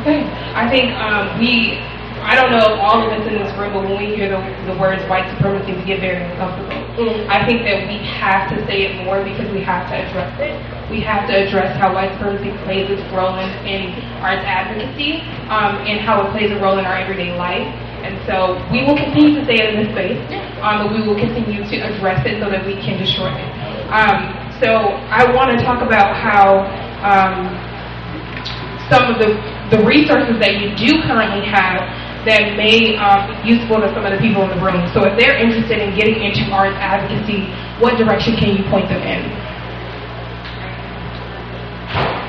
Okay, 0.00 0.22
I 0.54 0.70
think 0.70 0.94
um, 0.94 1.26
we 1.42 1.82
I 2.28 2.36
don't 2.36 2.52
know 2.52 2.60
if 2.60 2.76
all 2.76 3.00
of 3.00 3.08
us 3.08 3.24
in 3.24 3.40
this 3.40 3.48
room, 3.56 3.72
but 3.72 3.88
when 3.88 3.96
we 3.96 4.12
hear 4.12 4.28
the, 4.28 4.36
the 4.68 4.76
words 4.76 5.00
white 5.08 5.24
supremacy, 5.32 5.72
we 5.72 5.80
get 5.88 6.04
very 6.04 6.20
uncomfortable. 6.20 6.76
Mm-hmm. 7.00 7.24
I 7.24 7.40
think 7.48 7.64
that 7.64 7.88
we 7.88 8.04
have 8.04 8.52
to 8.52 8.60
say 8.68 8.84
it 8.84 9.00
more 9.00 9.24
because 9.24 9.48
we 9.48 9.64
have 9.64 9.88
to 9.88 9.96
address 9.96 10.36
it. 10.36 10.52
We 10.92 11.00
have 11.08 11.24
to 11.24 11.32
address 11.32 11.72
how 11.80 11.96
white 11.96 12.12
supremacy 12.20 12.52
plays 12.68 12.92
its 12.92 13.00
role 13.16 13.32
in, 13.40 13.48
in 13.64 13.96
arts 14.20 14.44
advocacy 14.44 15.24
um, 15.48 15.80
and 15.88 16.04
how 16.04 16.20
it 16.20 16.28
plays 16.36 16.52
a 16.52 16.60
role 16.60 16.76
in 16.76 16.84
our 16.84 17.00
everyday 17.00 17.32
life. 17.32 17.64
And 18.04 18.20
so 18.28 18.60
we 18.68 18.84
will 18.84 19.00
continue 19.00 19.40
to 19.40 19.42
say 19.48 19.64
it 19.64 19.72
in 19.72 19.88
this 19.88 19.90
space, 19.96 20.20
um, 20.60 20.84
but 20.84 20.92
we 20.92 21.00
will 21.00 21.16
continue 21.16 21.64
to 21.64 21.76
address 21.80 22.20
it 22.28 22.44
so 22.44 22.52
that 22.52 22.60
we 22.60 22.76
can 22.84 23.00
destroy 23.00 23.32
it. 23.32 23.48
Um, 23.88 24.36
so 24.60 25.00
I 25.08 25.24
want 25.32 25.56
to 25.56 25.64
talk 25.64 25.80
about 25.80 26.12
how 26.12 26.68
um, 27.00 27.48
some 28.92 29.08
of 29.08 29.16
the, 29.16 29.32
the 29.72 29.80
resources 29.84 30.36
that 30.44 30.60
you 30.60 30.76
do 30.76 31.00
currently 31.08 31.44
have 31.48 31.88
that 32.26 32.56
may 32.56 32.96
um, 32.96 33.30
be 33.42 33.54
useful 33.54 33.80
to 33.80 33.88
some 33.94 34.04
of 34.04 34.12
the 34.12 34.18
people 34.18 34.42
in 34.42 34.50
the 34.50 34.60
room. 34.64 34.82
So 34.94 35.04
if 35.04 35.18
they're 35.18 35.38
interested 35.38 35.78
in 35.78 35.94
getting 35.94 36.22
into 36.22 36.50
arts 36.50 36.76
advocacy, 36.80 37.46
what 37.78 37.96
direction 37.96 38.36
can 38.36 38.56
you 38.56 38.64
point 38.70 38.88
them 38.88 39.02
in? 39.02 39.22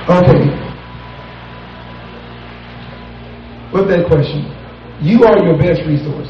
Okay. 0.09 0.69
With 3.71 3.87
that 3.89 4.07
question, 4.07 4.49
you 5.01 5.23
are 5.25 5.37
your 5.45 5.57
best 5.57 5.85
resource, 5.85 6.27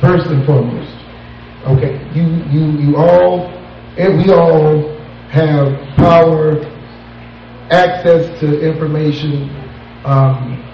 first 0.00 0.26
and 0.26 0.44
foremost. 0.46 0.92
Okay, 1.66 2.00
you 2.14 2.24
you 2.48 2.78
you 2.78 2.96
all, 2.96 3.46
and 3.98 4.16
we 4.16 4.32
all 4.32 4.96
have 5.28 5.76
power, 5.96 6.56
access 7.70 8.40
to 8.40 8.60
information. 8.60 9.50
Um, 10.06 10.65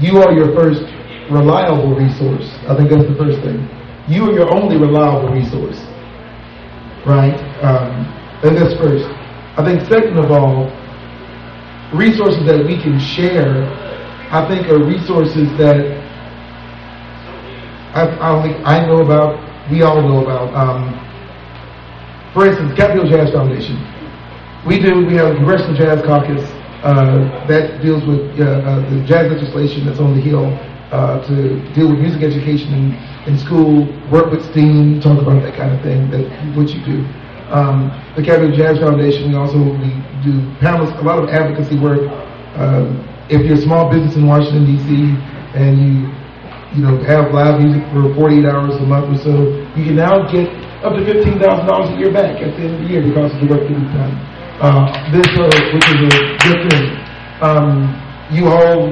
you 0.00 0.22
are 0.22 0.32
your 0.32 0.54
first 0.54 0.82
reliable 1.30 1.94
resource. 1.94 2.46
I 2.68 2.76
think 2.76 2.90
that's 2.90 3.06
the 3.08 3.18
first 3.18 3.42
thing. 3.42 3.66
You 4.08 4.30
are 4.30 4.32
your 4.32 4.54
only 4.54 4.78
reliable 4.78 5.28
resource, 5.28 5.76
right? 7.04 7.36
Um, 7.62 8.06
and 8.42 8.56
that's 8.56 8.74
first. 8.78 9.04
I 9.58 9.64
think 9.64 9.82
second 9.90 10.16
of 10.16 10.30
all, 10.30 10.70
resources 11.92 12.46
that 12.46 12.64
we 12.64 12.80
can 12.80 12.98
share, 13.00 13.66
I 14.30 14.46
think 14.46 14.68
are 14.68 14.78
resources 14.78 15.50
that 15.58 15.98
I, 17.94 18.06
I 18.06 18.28
don't 18.32 18.42
think 18.42 18.66
I 18.66 18.86
know 18.86 19.02
about, 19.02 19.34
we 19.70 19.82
all 19.82 20.00
know 20.00 20.22
about. 20.22 20.54
Um, 20.54 20.94
for 22.32 22.46
instance, 22.46 22.76
Capitol 22.76 23.08
Jazz 23.08 23.32
Foundation. 23.32 23.76
We 24.66 24.80
do, 24.80 25.06
we 25.06 25.14
have 25.16 25.32
a 25.32 25.34
Congressional 25.34 25.74
Jazz 25.74 26.04
Caucus 26.04 26.44
that 26.82 27.82
deals 27.82 28.04
with 28.06 28.22
uh, 28.38 28.62
uh, 28.62 28.90
the 28.90 29.02
jazz 29.06 29.30
legislation 29.32 29.86
that's 29.86 29.98
on 29.98 30.14
the 30.14 30.22
Hill 30.22 30.46
uh, 30.94 31.20
to 31.26 31.58
deal 31.74 31.90
with 31.90 31.98
music 31.98 32.22
education 32.22 32.72
in, 32.72 32.84
in 33.26 33.34
school, 33.38 33.84
work 34.10 34.30
with 34.30 34.44
STEAM, 34.52 35.00
talk 35.00 35.20
about 35.20 35.42
that 35.42 35.54
kind 35.58 35.74
of 35.74 35.82
thing, 35.82 36.10
that 36.10 36.24
what 36.56 36.70
you 36.70 36.80
do. 36.86 37.02
Um, 37.50 37.90
the 38.14 38.22
Capitol 38.22 38.52
Jazz 38.54 38.78
Foundation, 38.78 39.32
we 39.32 39.36
also 39.36 39.58
we 39.58 39.90
do 40.22 40.38
panels, 40.60 40.92
a 41.00 41.02
lot 41.02 41.18
of 41.18 41.28
advocacy 41.28 41.78
work. 41.80 42.04
Um, 42.56 43.02
if 43.28 43.44
you're 43.44 43.58
a 43.58 43.64
small 43.64 43.90
business 43.90 44.16
in 44.16 44.26
Washington 44.26 44.64
D.C. 44.64 45.16
and 45.56 45.76
you 45.80 45.92
you 46.76 46.82
know 46.84 47.00
have 47.04 47.32
live 47.32 47.60
music 47.60 47.82
for 47.92 48.12
48 48.14 48.44
hours 48.44 48.76
a 48.76 48.86
month 48.86 49.08
or 49.08 49.18
so, 49.18 49.34
you 49.74 49.88
can 49.88 49.96
now 49.96 50.30
get 50.30 50.46
up 50.84 50.94
to 50.94 51.02
$15,000 51.02 51.42
a 51.42 51.98
year 51.98 52.12
back 52.12 52.38
at 52.38 52.54
the 52.54 52.62
end 52.62 52.74
of 52.76 52.80
the 52.80 52.86
year 52.86 53.02
because 53.02 53.34
of 53.34 53.40
the 53.40 53.48
work 53.48 53.66
that 53.66 53.70
you've 53.70 53.92
done 53.96 54.37
uh, 54.60 54.90
this, 55.12 55.26
uh, 55.38 55.46
which 55.72 55.86
is 55.86 56.00
a 56.02 56.68
thing. 56.68 56.86
Um, 57.40 57.94
you 58.30 58.48
all, 58.48 58.90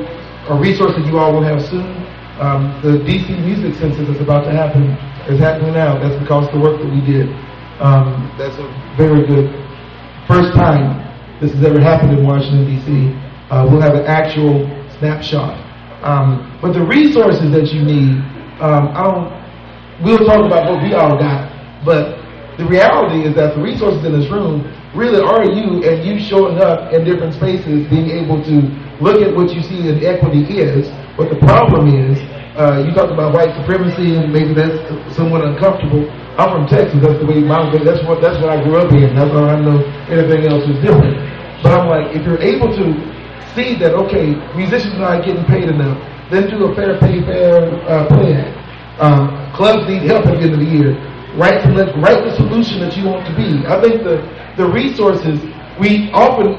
a 0.49 0.55
resource 0.61 0.95
that 0.95 1.05
you 1.07 1.19
all 1.19 1.35
will 1.35 1.43
have 1.43 1.61
soon. 1.61 2.07
Um, 2.39 2.79
the 2.83 3.03
DC 3.03 3.35
Music 3.43 3.75
Census 3.81 4.09
is 4.09 4.21
about 4.21 4.45
to 4.45 4.53
happen. 4.53 4.95
It's 5.27 5.41
happening 5.41 5.75
now. 5.75 5.99
That's 5.99 6.15
because 6.23 6.47
the 6.53 6.61
work 6.61 6.79
that 6.79 6.87
we 6.87 7.01
did. 7.03 7.29
Um, 7.83 8.31
that's 8.39 8.57
a 8.57 8.69
very 8.97 9.27
good 9.27 9.51
first 10.29 10.55
time 10.55 11.03
this 11.41 11.53
has 11.53 11.65
ever 11.65 11.81
happened 11.81 12.17
in 12.17 12.25
Washington 12.25 12.65
D.C. 12.65 13.13
Uh, 13.51 13.67
we'll 13.69 13.81
have 13.81 13.95
an 13.95 14.07
actual 14.07 14.65
snapshot. 14.99 15.53
Um, 16.03 16.59
but 16.63 16.73
the 16.73 16.83
resources 16.83 17.51
that 17.53 17.69
you 17.75 17.83
need, 17.83 18.23
um, 18.63 18.95
I 18.95 19.03
don't. 19.03 19.29
We'll 20.05 20.25
talk 20.25 20.45
about 20.45 20.71
what 20.71 20.83
we 20.83 20.93
all 20.93 21.19
got, 21.19 21.49
but 21.85 22.16
the 22.57 22.64
reality 22.64 23.29
is 23.29 23.35
that 23.37 23.55
the 23.55 23.61
resources 23.61 24.05
in 24.05 24.19
this 24.19 24.31
room 24.31 24.64
really 24.97 25.21
are 25.21 25.45
you 25.45 25.85
and 25.85 26.01
you 26.01 26.19
showing 26.19 26.57
up 26.57 26.92
in 26.92 27.05
different 27.05 27.35
spaces, 27.35 27.85
being 27.92 28.09
able 28.09 28.42
to 28.45 28.64
look 29.01 29.21
at 29.21 29.35
what 29.37 29.53
you 29.53 29.61
see 29.62 29.85
as 29.92 30.01
equity 30.03 30.40
is. 30.57 30.88
What 31.21 31.29
the 31.29 31.37
problem 31.45 31.92
is, 31.92 32.16
uh, 32.57 32.81
you 32.81 32.97
talked 32.97 33.12
about 33.12 33.35
white 33.35 33.53
supremacy 33.61 34.16
and 34.16 34.33
maybe 34.33 34.55
that's 34.55 34.81
somewhat 35.14 35.45
uncomfortable. 35.45 36.09
I'm 36.40 36.49
from 36.49 36.66
Texas. 36.66 36.97
That's 37.05 37.21
the 37.21 37.27
way 37.29 37.40
my 37.40 37.69
that's 37.85 38.01
what 38.09 38.21
that's 38.21 38.40
what 38.40 38.49
I 38.49 38.64
grew 38.64 38.77
up 38.81 38.92
in. 38.92 39.14
That's 39.14 39.33
all 39.33 39.49
I 39.49 39.61
know. 39.61 39.85
Anything 40.09 40.49
else 40.49 40.64
is 40.64 40.81
different. 40.81 41.16
But 41.62 41.73
I'm 41.77 41.88
like, 41.88 42.16
if 42.16 42.25
you're 42.25 42.40
able 42.40 42.73
to 42.73 42.87
see 43.53 43.77
that, 43.81 43.92
okay, 43.92 44.33
musicians 44.57 44.95
are 44.97 45.16
not 45.16 45.25
getting 45.25 45.45
paid 45.45 45.69
enough, 45.69 45.97
then 46.31 46.49
do 46.49 46.64
a 46.64 46.75
fair 46.75 46.99
pay, 47.01 47.21
fair 47.21 47.69
uh, 47.85 48.09
act. 48.09 48.53
Um, 49.01 49.53
clubs 49.53 49.88
need 49.88 50.03
help 50.09 50.25
at 50.25 50.37
the 50.37 50.45
end 50.45 50.55
of 50.55 50.61
the 50.61 50.66
year. 50.66 50.97
The, 51.37 51.92
write 52.01 52.25
the 52.25 52.35
solution 52.37 52.81
that 52.81 52.96
you 52.96 53.05
want 53.05 53.29
to 53.29 53.35
be. 53.37 53.61
I 53.68 53.77
think 53.81 54.01
the, 54.01 54.25
the 54.57 54.64
resources, 54.64 55.37
we 55.77 56.09
often, 56.16 56.57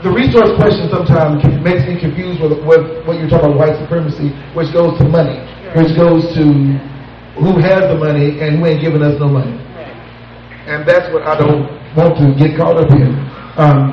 the, 0.00 0.08
resource 0.08 0.56
question 0.56 0.88
sometimes 0.88 1.44
makes 1.60 1.84
me 1.84 2.00
confused 2.00 2.40
with, 2.40 2.56
with 2.64 3.04
what 3.04 3.20
you're 3.20 3.28
talking 3.28 3.52
about 3.52 3.60
white 3.60 3.76
supremacy, 3.76 4.32
which 4.56 4.72
goes 4.72 4.96
to 4.96 5.04
money, 5.04 5.44
which 5.76 5.92
goes 5.92 6.24
to 6.32 6.44
who 7.36 7.60
has 7.60 7.84
the 7.92 8.00
money 8.00 8.40
and 8.40 8.58
who 8.58 8.66
ain't 8.66 8.80
giving 8.80 9.04
us 9.04 9.20
no 9.20 9.28
money. 9.28 9.52
And 10.64 10.88
that's 10.88 11.12
what 11.12 11.28
I 11.28 11.36
don't 11.36 11.68
want 11.92 12.16
to 12.16 12.32
get 12.40 12.56
caught 12.56 12.80
up 12.80 12.88
in. 12.96 13.12
Um, 13.60 13.92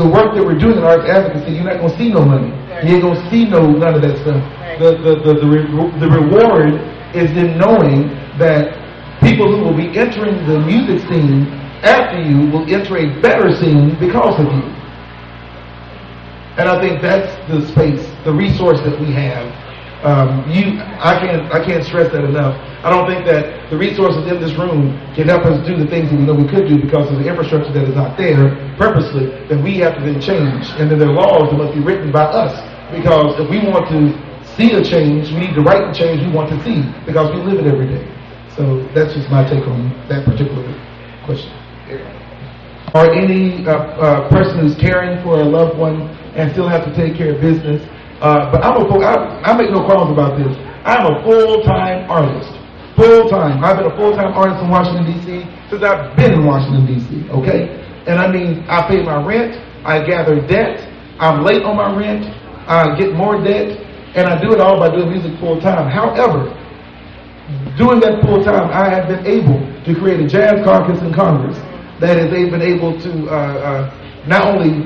the 0.00 0.08
work 0.08 0.32
that 0.32 0.40
we're 0.40 0.56
doing 0.56 0.80
in 0.80 0.84
arts 0.84 1.04
advocacy, 1.04 1.60
you're 1.60 1.68
not 1.68 1.76
going 1.76 1.92
to 1.92 1.98
see 2.00 2.08
no 2.08 2.24
money. 2.24 2.48
You 2.88 2.96
ain't 2.96 3.04
going 3.04 3.20
to 3.20 3.26
see 3.28 3.44
no 3.44 3.68
none 3.68 3.94
of 3.94 4.00
that 4.00 4.16
stuff. 4.24 4.40
The, 4.80 4.96
the, 4.96 5.12
the, 5.20 5.32
the, 5.44 5.48
the 6.00 6.08
reward 6.08 6.80
is 7.14 7.30
in 7.36 7.58
knowing 7.58 8.08
that 8.38 8.78
people 9.20 9.46
who 9.46 9.64
will 9.64 9.76
be 9.76 9.96
entering 9.96 10.46
the 10.46 10.58
music 10.60 11.06
scene 11.08 11.46
after 11.82 12.20
you 12.20 12.50
will 12.50 12.66
enter 12.72 12.96
a 12.96 13.20
better 13.20 13.54
scene 13.56 13.98
because 13.98 14.38
of 14.38 14.46
you. 14.46 14.66
And 16.58 16.68
I 16.68 16.80
think 16.80 17.00
that's 17.00 17.32
the 17.48 17.66
space, 17.72 18.04
the 18.24 18.32
resource 18.32 18.78
that 18.84 18.98
we 19.00 19.10
have. 19.12 19.48
Um, 20.04 20.42
you, 20.50 20.82
I 20.98 21.14
can't, 21.22 21.46
I 21.54 21.64
can't 21.64 21.84
stress 21.84 22.10
that 22.12 22.24
enough. 22.24 22.58
I 22.84 22.90
don't 22.90 23.06
think 23.06 23.24
that 23.26 23.70
the 23.70 23.78
resources 23.78 24.26
in 24.26 24.42
this 24.42 24.52
room 24.58 24.98
can 25.14 25.28
help 25.28 25.46
us 25.46 25.64
do 25.64 25.78
the 25.78 25.86
things 25.86 26.10
that 26.10 26.18
we 26.18 26.26
know 26.26 26.34
we 26.34 26.48
could 26.50 26.66
do 26.66 26.82
because 26.82 27.06
of 27.06 27.22
the 27.22 27.26
infrastructure 27.28 27.72
that 27.72 27.86
is 27.86 27.94
not 27.94 28.18
there 28.18 28.50
purposely 28.76 29.30
that 29.46 29.62
we 29.62 29.78
have 29.78 29.94
to 29.94 30.02
then 30.02 30.20
change. 30.20 30.66
And 30.82 30.90
then 30.90 30.98
there 30.98 31.08
are 31.08 31.14
laws 31.14 31.50
that 31.50 31.56
must 31.56 31.72
be 31.72 31.80
written 31.80 32.10
by 32.10 32.26
us 32.26 32.50
because 32.90 33.38
if 33.38 33.48
we 33.48 33.62
want 33.62 33.86
to 33.94 34.10
see 34.56 34.72
a 34.72 34.82
change, 34.82 35.30
we 35.32 35.40
need 35.40 35.54
to 35.54 35.62
write 35.62 35.86
the 35.86 35.94
change 35.96 36.20
we 36.24 36.32
want 36.32 36.50
to 36.50 36.58
see 36.64 36.82
because 37.06 37.34
we 37.34 37.40
live 37.42 37.64
it 37.64 37.66
every 37.66 37.86
day. 37.86 38.04
So 38.56 38.84
that's 38.94 39.14
just 39.14 39.30
my 39.30 39.48
take 39.48 39.66
on 39.66 39.90
that 40.08 40.24
particular 40.24 40.64
question. 41.24 41.52
Or 42.94 43.08
any 43.08 43.64
uh, 43.66 43.72
uh, 43.72 44.28
person 44.28 44.60
who's 44.60 44.76
caring 44.76 45.22
for 45.22 45.40
a 45.40 45.44
loved 45.44 45.78
one 45.78 46.08
and 46.36 46.52
still 46.52 46.68
have 46.68 46.84
to 46.84 46.92
take 46.94 47.16
care 47.16 47.34
of 47.34 47.40
business. 47.40 47.80
Uh, 48.20 48.52
but 48.52 48.62
I'm 48.62 48.76
a, 48.76 48.98
I, 49.00 49.52
I 49.52 49.56
make 49.56 49.70
no 49.70 49.84
qualms 49.84 50.12
about 50.12 50.36
this. 50.36 50.52
I'm 50.84 51.06
a 51.06 51.22
full-time 51.24 52.10
artist. 52.10 52.52
Full-time. 52.96 53.64
I've 53.64 53.78
been 53.78 53.90
a 53.90 53.96
full-time 53.96 54.34
artist 54.34 54.62
in 54.62 54.68
Washington, 54.68 55.04
D.C. 55.08 55.48
since 55.70 55.82
I've 55.82 56.14
been 56.16 56.32
in 56.32 56.44
Washington, 56.44 56.84
D.C., 56.86 57.30
okay? 57.30 57.80
And 58.06 58.20
I 58.20 58.30
mean, 58.30 58.64
I 58.68 58.86
pay 58.86 59.02
my 59.02 59.24
rent, 59.24 59.56
I 59.86 60.04
gather 60.04 60.44
debt, 60.46 60.80
I'm 61.18 61.42
late 61.44 61.62
on 61.62 61.76
my 61.76 61.96
rent, 61.96 62.26
I 62.68 62.98
get 62.98 63.14
more 63.14 63.42
debt, 63.42 63.78
and 64.14 64.28
I 64.28 64.40
do 64.40 64.52
it 64.52 64.60
all 64.60 64.78
by 64.78 64.90
doing 64.90 65.10
music 65.10 65.38
full-time. 65.40 65.88
However, 65.90 66.52
doing 67.76 68.00
that 68.00 68.20
full-time, 68.22 68.68
I 68.70 68.88
have 68.88 69.08
been 69.08 69.24
able 69.26 69.58
to 69.84 69.90
create 69.98 70.20
a 70.20 70.28
jazz 70.28 70.64
caucus 70.64 71.00
in 71.00 71.12
Congress 71.14 71.56
that 72.00 72.18
has 72.18 72.30
been 72.30 72.62
able 72.62 72.98
to 73.00 73.10
uh, 73.30 73.32
uh, 73.32 74.26
not 74.26 74.46
only 74.46 74.84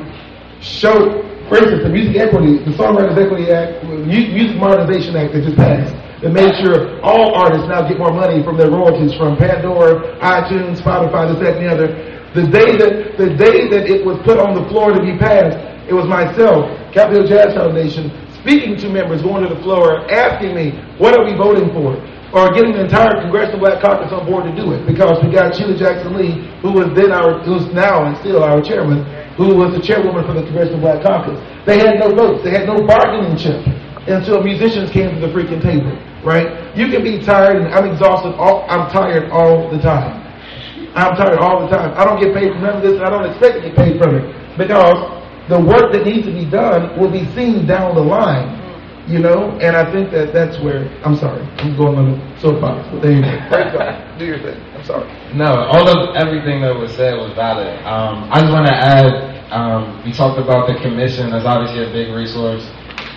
show, 0.61 1.23
for 1.49 1.59
instance, 1.59 1.83
the 1.83 1.91
Music 1.91 2.17
Equity, 2.17 2.63
the 2.65 2.73
Songwriters 2.79 3.19
Equity 3.19 3.51
Act, 3.51 3.85
Music 3.85 4.57
Modernization 4.57 5.17
Act 5.17 5.35
that 5.35 5.43
just 5.43 5.57
passed, 5.57 5.95
that 6.23 6.33
made 6.33 6.55
sure 6.63 7.01
all 7.03 7.35
artists 7.35 7.69
now 7.69 7.87
get 7.87 7.99
more 7.99 8.13
money 8.13 8.43
from 8.43 8.57
their 8.57 8.71
royalties 8.71 9.13
from 9.19 9.37
Pandora, 9.37 10.17
iTunes, 10.21 10.81
Spotify, 10.81 11.29
this, 11.29 11.41
that, 11.45 11.57
and 11.57 11.67
the 11.67 11.71
other. 11.73 11.89
The 12.33 12.47
day 12.53 12.77
that 12.77 13.17
the 13.17 13.31
day 13.37 13.69
that 13.73 13.89
it 13.89 14.05
was 14.05 14.21
put 14.25 14.39
on 14.39 14.55
the 14.55 14.69
floor 14.69 14.93
to 14.93 15.01
be 15.01 15.17
passed, 15.17 15.57
it 15.89 15.95
was 15.95 16.05
myself, 16.07 16.69
Capitol 16.93 17.27
Jazz 17.27 17.55
Foundation, 17.55 18.13
speaking 18.47 18.79
to 18.79 18.87
members 18.89 19.27
going 19.27 19.43
to 19.43 19.51
the 19.51 19.59
floor, 19.67 20.07
asking 20.07 20.55
me, 20.55 20.71
what 21.03 21.19
are 21.19 21.27
we 21.27 21.35
voting 21.35 21.67
for? 21.75 21.99
Or 22.31 22.55
getting 22.55 22.79
the 22.79 22.87
entire 22.87 23.19
Congressional 23.19 23.59
Black 23.59 23.83
Caucus 23.83 24.15
on 24.15 24.23
board 24.23 24.47
to 24.47 24.55
do 24.55 24.71
it 24.71 24.87
because 24.87 25.19
we 25.19 25.35
got 25.35 25.51
Sheila 25.51 25.75
Jackson 25.75 26.15
Lee, 26.15 26.47
who 26.63 26.71
was 26.71 26.95
then 26.95 27.11
our, 27.11 27.43
who's 27.43 27.67
now 27.75 28.07
and 28.07 28.15
still 28.23 28.47
our 28.47 28.63
chairman, 28.63 29.03
who 29.35 29.59
was 29.59 29.75
the 29.75 29.83
chairwoman 29.83 30.23
for 30.23 30.35
the 30.35 30.47
Congressional 30.47 30.79
Black 30.79 31.03
Caucus. 31.03 31.43
They 31.67 31.79
had 31.83 31.99
no 31.99 32.15
votes. 32.15 32.47
They 32.47 32.55
had 32.55 32.71
no 32.71 32.87
bargaining 32.87 33.35
chip 33.35 33.59
until 34.07 34.39
musicians 34.43 34.95
came 34.95 35.11
to 35.11 35.19
the 35.19 35.33
freaking 35.35 35.59
table, 35.59 35.91
right? 36.23 36.47
You 36.79 36.87
can 36.87 37.03
be 37.03 37.19
tired, 37.19 37.59
and 37.59 37.75
I'm 37.75 37.91
exhausted. 37.91 38.39
All, 38.39 38.63
I'm 38.71 38.87
tired 38.95 39.31
all 39.35 39.67
the 39.71 39.83
time. 39.83 40.23
I'm 40.95 41.19
tired 41.19 41.39
all 41.43 41.67
the 41.67 41.71
time. 41.75 41.99
I 41.99 42.05
don't 42.05 42.21
get 42.23 42.31
paid 42.31 42.55
for 42.55 42.63
none 42.63 42.79
of 42.79 42.83
this, 42.83 42.95
and 42.95 43.03
I 43.03 43.11
don't 43.11 43.27
expect 43.27 43.59
to 43.59 43.61
get 43.67 43.75
paid 43.75 43.99
from 43.99 44.15
it 44.15 44.25
because 44.55 45.16
the 45.49 45.61
work 45.61 45.93
that 45.93 46.05
needs 46.05 46.27
to 46.27 46.33
be 46.33 46.45
done 46.49 46.99
will 46.99 47.11
be 47.11 47.25
seen 47.35 47.67
down 47.67 47.95
the 47.95 48.03
line. 48.03 48.63
You 49.07 49.21
know, 49.21 49.55
and 49.63 49.77
I 49.79 49.87
think 49.95 50.11
that 50.11 50.35
that's 50.35 50.59
where 50.59 50.91
I'm 51.07 51.15
sorry, 51.15 51.39
I'm 51.63 51.77
going 51.79 51.95
on 51.95 52.19
the 52.19 52.41
soapbox, 52.43 52.91
but 52.91 53.03
there 53.07 53.15
you 53.15 53.23
go. 53.23 53.31
Do 54.19 54.27
your 54.27 54.43
thing. 54.43 54.59
I'm 54.75 54.83
sorry. 54.83 55.07
No, 55.31 55.47
all 55.71 55.87
of 55.87 56.17
everything 56.19 56.61
that 56.67 56.75
was 56.75 56.91
said 56.99 57.15
was 57.15 57.31
valid. 57.39 57.71
Um, 57.87 58.27
I 58.35 58.43
just 58.43 58.51
want 58.51 58.67
to 58.67 58.75
add, 58.75 59.15
um, 59.55 60.03
we 60.03 60.11
talked 60.11 60.43
about 60.43 60.67
the 60.67 60.75
commission. 60.83 61.31
That's 61.31 61.47
obviously 61.47 61.87
a 61.87 61.93
big 61.95 62.11
resource. 62.11 62.67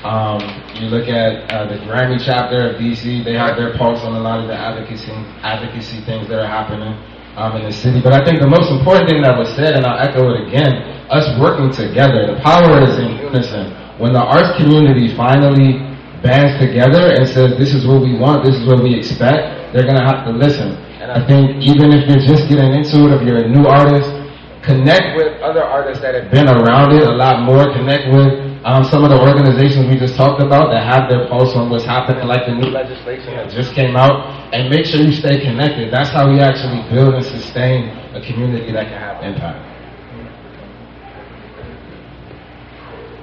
Um, 0.05 0.37
you 0.77 0.93
look 0.93 1.09
at 1.09 1.49
uh, 1.49 1.65
the 1.65 1.81
Grammy 1.89 2.21
chapter 2.21 2.69
of 2.69 2.77
DC; 2.77 3.25
they 3.25 3.33
have 3.33 3.57
their 3.57 3.73
pulse 3.75 4.05
on 4.05 4.13
a 4.13 4.21
lot 4.21 4.37
of 4.37 4.45
the 4.45 4.53
advocacy 4.53 5.09
advocacy 5.41 6.05
things 6.05 6.29
that 6.29 6.37
are 6.37 6.45
happening 6.45 6.93
um, 7.39 7.55
in 7.55 7.63
the 7.63 7.71
city. 7.71 8.03
But 8.03 8.11
I 8.11 8.21
think 8.21 8.43
the 8.43 8.51
most 8.51 8.67
important 8.67 9.07
thing 9.07 9.23
that 9.23 9.39
was 9.39 9.47
said, 9.55 9.79
and 9.79 9.87
I'll 9.87 10.03
echo 10.03 10.27
it 10.35 10.51
again: 10.51 10.83
us 11.07 11.23
working 11.39 11.71
together. 11.71 12.27
The 12.27 12.37
power 12.43 12.83
is 12.83 12.99
in 12.99 13.15
unison. 13.23 13.71
When 13.95 14.11
the 14.11 14.19
arts 14.19 14.59
community 14.59 15.15
finally 15.15 15.79
bands 16.19 16.59
together 16.59 17.15
and 17.15 17.23
says, 17.23 17.55
"This 17.55 17.71
is 17.73 17.87
what 17.87 18.03
we 18.03 18.19
want. 18.19 18.43
This 18.43 18.59
is 18.59 18.67
what 18.67 18.83
we 18.83 18.91
expect," 18.93 19.71
they're 19.71 19.87
gonna 19.87 20.03
have 20.03 20.27
to 20.27 20.31
listen. 20.35 20.75
And 20.99 21.15
I 21.15 21.23
think 21.23 21.63
even 21.63 21.95
if 21.95 22.03
you're 22.11 22.19
just 22.27 22.51
getting 22.51 22.75
into 22.75 23.07
it, 23.07 23.15
if 23.15 23.21
you're 23.23 23.47
a 23.47 23.49
new 23.49 23.65
artist, 23.65 24.11
connect 24.63 25.15
with 25.15 25.39
other 25.41 25.63
artists 25.63 26.01
that 26.03 26.15
have 26.15 26.31
been 26.31 26.47
around 26.47 26.91
it 26.93 27.03
a 27.03 27.15
lot 27.15 27.43
more. 27.43 27.71
Connect 27.73 28.11
with 28.11 28.49
um, 28.65 28.83
some 28.83 29.03
of 29.03 29.09
the 29.09 29.19
organizations 29.19 29.87
we 29.87 29.95
just 29.97 30.15
talked 30.15 30.41
about 30.41 30.69
that 30.71 30.83
have 30.83 31.09
their 31.09 31.27
pulse 31.27 31.55
on 31.55 31.69
what's 31.69 31.85
happening, 31.85 32.27
like 32.27 32.45
the 32.45 32.55
new 32.55 32.69
legislation 32.69 33.35
that 33.35 33.49
just 33.49 33.73
came 33.73 33.95
out, 33.95 34.27
and 34.53 34.69
make 34.69 34.85
sure 34.85 34.99
you 34.99 35.13
stay 35.13 35.39
connected. 35.39 35.93
That's 35.93 36.09
how 36.09 36.29
we 36.29 36.39
actually 36.39 36.83
build 36.91 37.15
and 37.15 37.25
sustain 37.25 37.89
a 38.11 38.21
community 38.21 38.71
that 38.73 38.91
can 38.91 38.99
have 38.99 39.23
impact. 39.23 39.69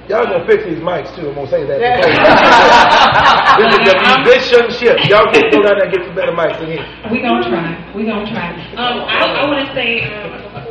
Y'all 0.07 0.23
gonna 0.23 0.47
fix 0.47 0.63
these 0.63 0.79
mics 0.79 1.11
too. 1.19 1.27
I'm 1.27 1.35
gonna 1.35 1.51
say 1.51 1.67
that. 1.67 1.83
this 3.59 3.75
is 3.75 3.83
the 3.83 3.95
musicianship. 3.99 5.03
Y'all 5.11 5.27
can 5.35 5.51
go 5.51 5.59
down 5.59 5.75
there 5.75 5.83
and 5.83 5.91
get 5.91 6.07
some 6.07 6.15
better 6.15 6.31
mics 6.31 6.63
in 6.63 6.79
here. 6.79 6.85
We 7.11 7.19
gonna 7.19 7.43
try. 7.43 7.75
We 7.91 8.07
gonna 8.07 8.23
try. 8.31 8.55
Um, 8.79 9.03
I, 9.03 9.43
I 9.43 9.51
want 9.51 9.67
to 9.67 9.75
say 9.75 10.07
um, 10.07 10.47
before 10.55 10.66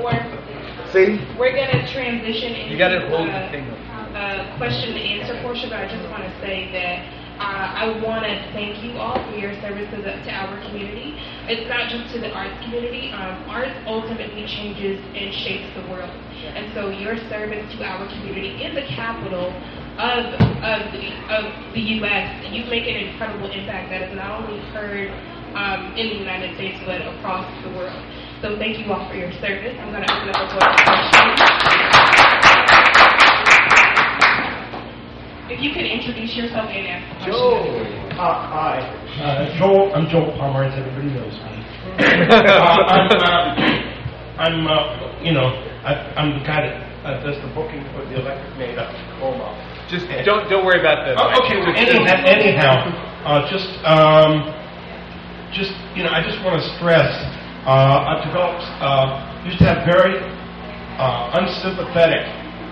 See? 0.93 1.19
we're 1.39 1.55
gonna 1.55 1.87
transition 1.93 2.55
into 2.55 2.73
You 2.73 2.79
gotta 2.79 3.09
hold 3.09 3.29
uh, 3.29 3.47
the 3.47 3.51
thing 3.51 3.69
up. 3.71 4.15
uh, 4.15 4.57
question 4.57 4.95
and 4.95 5.21
answer 5.21 5.35
portion, 5.43 5.69
but 5.69 5.81
I 5.81 5.89
just 5.89 6.09
want 6.11 6.23
to 6.25 6.33
say 6.41 6.71
that 6.73 7.05
uh, 7.37 7.85
I 7.85 8.01
want 8.01 8.25
to 8.25 8.33
thank 8.57 8.83
you 8.83 8.97
all 8.97 9.21
for 9.29 9.37
your 9.37 9.53
service 9.61 9.85
to, 9.93 9.99
the, 10.01 10.17
to 10.25 10.31
our 10.33 10.57
community. 10.71 11.21
It's 11.53 11.69
not 11.69 11.91
just 11.93 12.15
to 12.15 12.21
the 12.21 12.33
arts 12.33 12.57
community. 12.65 13.13
Um, 13.13 13.45
arts 13.51 13.77
ultimately 13.85 14.47
changes 14.49 14.97
and 15.13 15.35
shapes 15.45 15.69
the 15.77 15.85
world, 15.93 16.09
and 16.09 16.73
so 16.73 16.89
your 16.89 17.19
service 17.29 17.61
to 17.77 17.85
our 17.85 18.09
community 18.09 18.65
in 18.65 18.75
the 18.75 18.87
capital 18.97 19.53
of 20.01 20.25
of 20.65 20.81
the, 20.93 21.05
of 21.29 21.45
the 21.75 21.81
U.S. 22.01 22.25
You 22.53 22.65
make 22.73 22.89
an 22.89 22.97
incredible 22.97 23.51
impact 23.51 23.91
that 23.91 24.09
is 24.09 24.17
not 24.17 24.41
only 24.41 24.61
heard 24.73 25.11
um, 25.57 25.93
in 25.97 26.09
the 26.09 26.19
United 26.21 26.55
States 26.57 26.79
but 26.87 27.01
across 27.01 27.45
the 27.65 27.71
world. 27.77 28.01
So 28.43 28.57
thank 28.59 28.79
you 28.79 28.93
all 28.93 29.09
for 29.09 29.17
your 29.17 29.33
service. 29.41 29.77
I'm 29.81 29.91
going 29.91 30.05
to 30.05 30.13
open 30.13 30.29
up 30.29 30.37
the 30.37 30.49
floor 30.53 30.69
for 30.69 30.83
questions. 30.85 31.41
If 35.49 35.59
you 35.63 35.71
could 35.73 35.87
introduce 35.87 36.37
yourself 36.37 36.69
and 36.69 36.85
ask 36.85 37.05
a 37.07 37.33
question. 37.33 38.13
Uh, 38.19 38.37
hi. 38.53 38.77
Uh, 39.21 39.59
Joel, 39.59 39.95
I'm 39.95 40.09
Joel 40.11 40.37
Palmer, 40.37 40.65
as 40.65 40.77
everybody 40.77 41.15
knows 41.17 41.33
me. 41.33 41.55
uh, 41.97 42.93
I'm, 42.93 43.09
uh, 43.09 43.57
I'm 44.37 44.59
uh, 44.67 45.23
you 45.25 45.33
know, 45.33 45.49
I, 45.87 46.13
I'm 46.21 46.39
the 46.39 46.45
guy 46.45 46.61
that 46.67 46.77
uh, 47.07 47.25
does 47.25 47.41
the 47.41 47.49
booking 47.55 47.85
for 47.97 48.05
the 48.05 48.21
Electric 48.21 48.53
Maid 48.59 48.77
up 48.77 48.93
in 48.93 49.01
Como. 49.17 49.49
Just 49.89 50.05
don't 50.27 50.51
don't 50.51 50.67
worry 50.67 50.81
about 50.81 51.07
the. 51.07 51.15
Oh, 51.15 51.31
okay, 51.47 51.57
well, 51.63 51.73
anyhow, 51.73 52.21
anyhow 52.27 53.07
uh, 53.27 53.43
just, 53.51 53.67
um, 53.83 54.47
just, 55.51 55.75
you 55.99 56.07
know, 56.07 56.15
I 56.15 56.23
just 56.23 56.39
want 56.47 56.63
to 56.63 56.65
stress, 56.79 57.11
uh, 57.67 58.15
I've 58.15 58.23
developed, 58.23 58.63
uh, 58.79 59.43
used 59.43 59.59
to 59.59 59.67
have 59.67 59.83
very 59.83 60.23
uh, 61.03 61.35
unsympathetic 61.35 62.23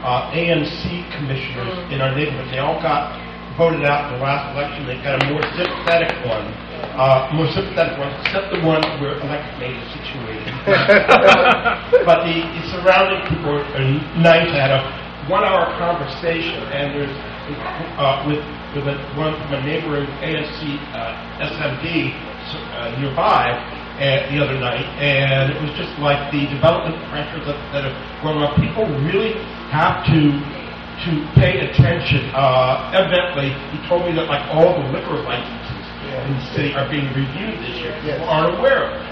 uh, 0.07 0.31
ANC 0.31 0.87
commissioners 1.19 1.75
in 1.91 1.99
our 1.99 2.15
neighborhood. 2.15 2.47
They 2.55 2.63
all 2.63 2.79
got 2.79 3.11
voted 3.59 3.83
out 3.83 4.07
in 4.07 4.19
the 4.19 4.23
last 4.23 4.55
election. 4.55 4.87
They 4.87 5.03
got 5.03 5.19
a 5.19 5.27
more 5.27 5.43
sympathetic 5.59 6.15
one, 6.23 6.47
uh, 6.95 7.27
more 7.35 7.51
sympathetic 7.51 7.99
one, 7.99 8.15
except 8.23 8.55
the 8.55 8.63
one 8.63 8.87
where 9.03 9.19
electric 9.19 9.59
maid 9.59 9.75
is 9.75 9.89
situated. 9.99 10.55
but 12.07 12.23
the, 12.23 12.47
the 12.55 12.63
surrounding 12.71 13.27
people 13.27 13.51
are 13.51 13.87
nice. 14.23 14.47
I 14.55 14.63
had 14.63 14.79
a 14.79 14.83
one-hour 15.27 15.75
conversation, 15.75 16.71
and 16.71 16.95
there's 16.95 17.17
uh, 17.99 18.23
with 18.31 18.39
with 18.79 18.87
a, 18.87 18.95
one 19.19 19.35
from 19.43 19.59
a 19.59 19.63
neighboring 19.67 20.07
ANC 20.23 20.59
uh, 20.95 21.51
SMD 21.51 22.15
uh, 22.15 22.95
nearby 23.03 23.59
uh, 23.95 24.27
the 24.31 24.43
other 24.43 24.59
night, 24.59 24.83
and 24.99 25.55
it 25.55 25.59
was 25.63 25.71
just 25.79 25.95
like 26.03 26.19
the 26.35 26.51
development 26.51 26.99
pressures 27.11 27.47
that, 27.47 27.59
that 27.71 27.87
have 27.87 27.97
grown 28.23 28.43
up. 28.43 28.59
People 28.59 28.87
really 29.07 29.39
have 29.71 30.03
to 30.11 30.35
to 31.07 31.13
pay 31.35 31.59
attention. 31.67 32.31
Uh, 32.35 32.91
evidently, 32.95 33.51
he 33.75 33.79
told 33.91 34.07
me 34.07 34.15
that 34.15 34.31
like 34.31 34.43
all 34.55 34.79
the 34.79 34.87
liquor 34.95 35.19
licenses 35.27 35.85
in 36.23 36.35
the 36.39 36.47
city 36.55 36.71
are 36.75 36.87
being 36.87 37.07
reviewed 37.11 37.59
this 37.59 37.75
year. 37.83 37.95
People 38.03 38.31
aren't 38.31 38.59
aware 38.59 38.87
of 38.87 38.95
it. 38.95 39.05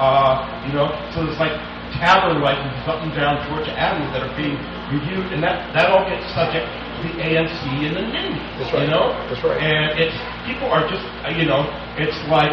Uh, 0.00 0.48
you 0.66 0.72
know, 0.72 0.88
so 1.12 1.24
it's 1.28 1.38
like 1.38 1.52
tavern 2.00 2.42
licenses 2.42 2.84
up 2.88 3.00
and 3.04 3.12
down 3.14 3.38
Georgia 3.46 3.72
Avenue 3.76 4.08
that 4.12 4.24
are 4.24 4.34
being 4.34 4.58
reviewed, 4.90 5.32
and 5.32 5.42
that, 5.42 5.70
that 5.76 5.90
all 5.92 6.02
gets 6.08 6.24
subject 6.34 6.66
to 6.66 6.98
the 7.06 7.14
ANC 7.22 7.62
and 7.84 7.94
the 7.94 8.04
NIMBY. 8.04 8.40
That's 8.58 8.72
right. 8.74 8.84
You 8.84 8.90
know? 8.90 9.14
That's 9.30 9.42
right. 9.44 9.60
And 9.60 10.00
it's, 10.00 10.16
people 10.48 10.68
are 10.72 10.88
just, 10.88 11.04
uh, 11.22 11.30
you 11.36 11.46
know, 11.46 11.68
it's 12.00 12.16
like, 12.26 12.52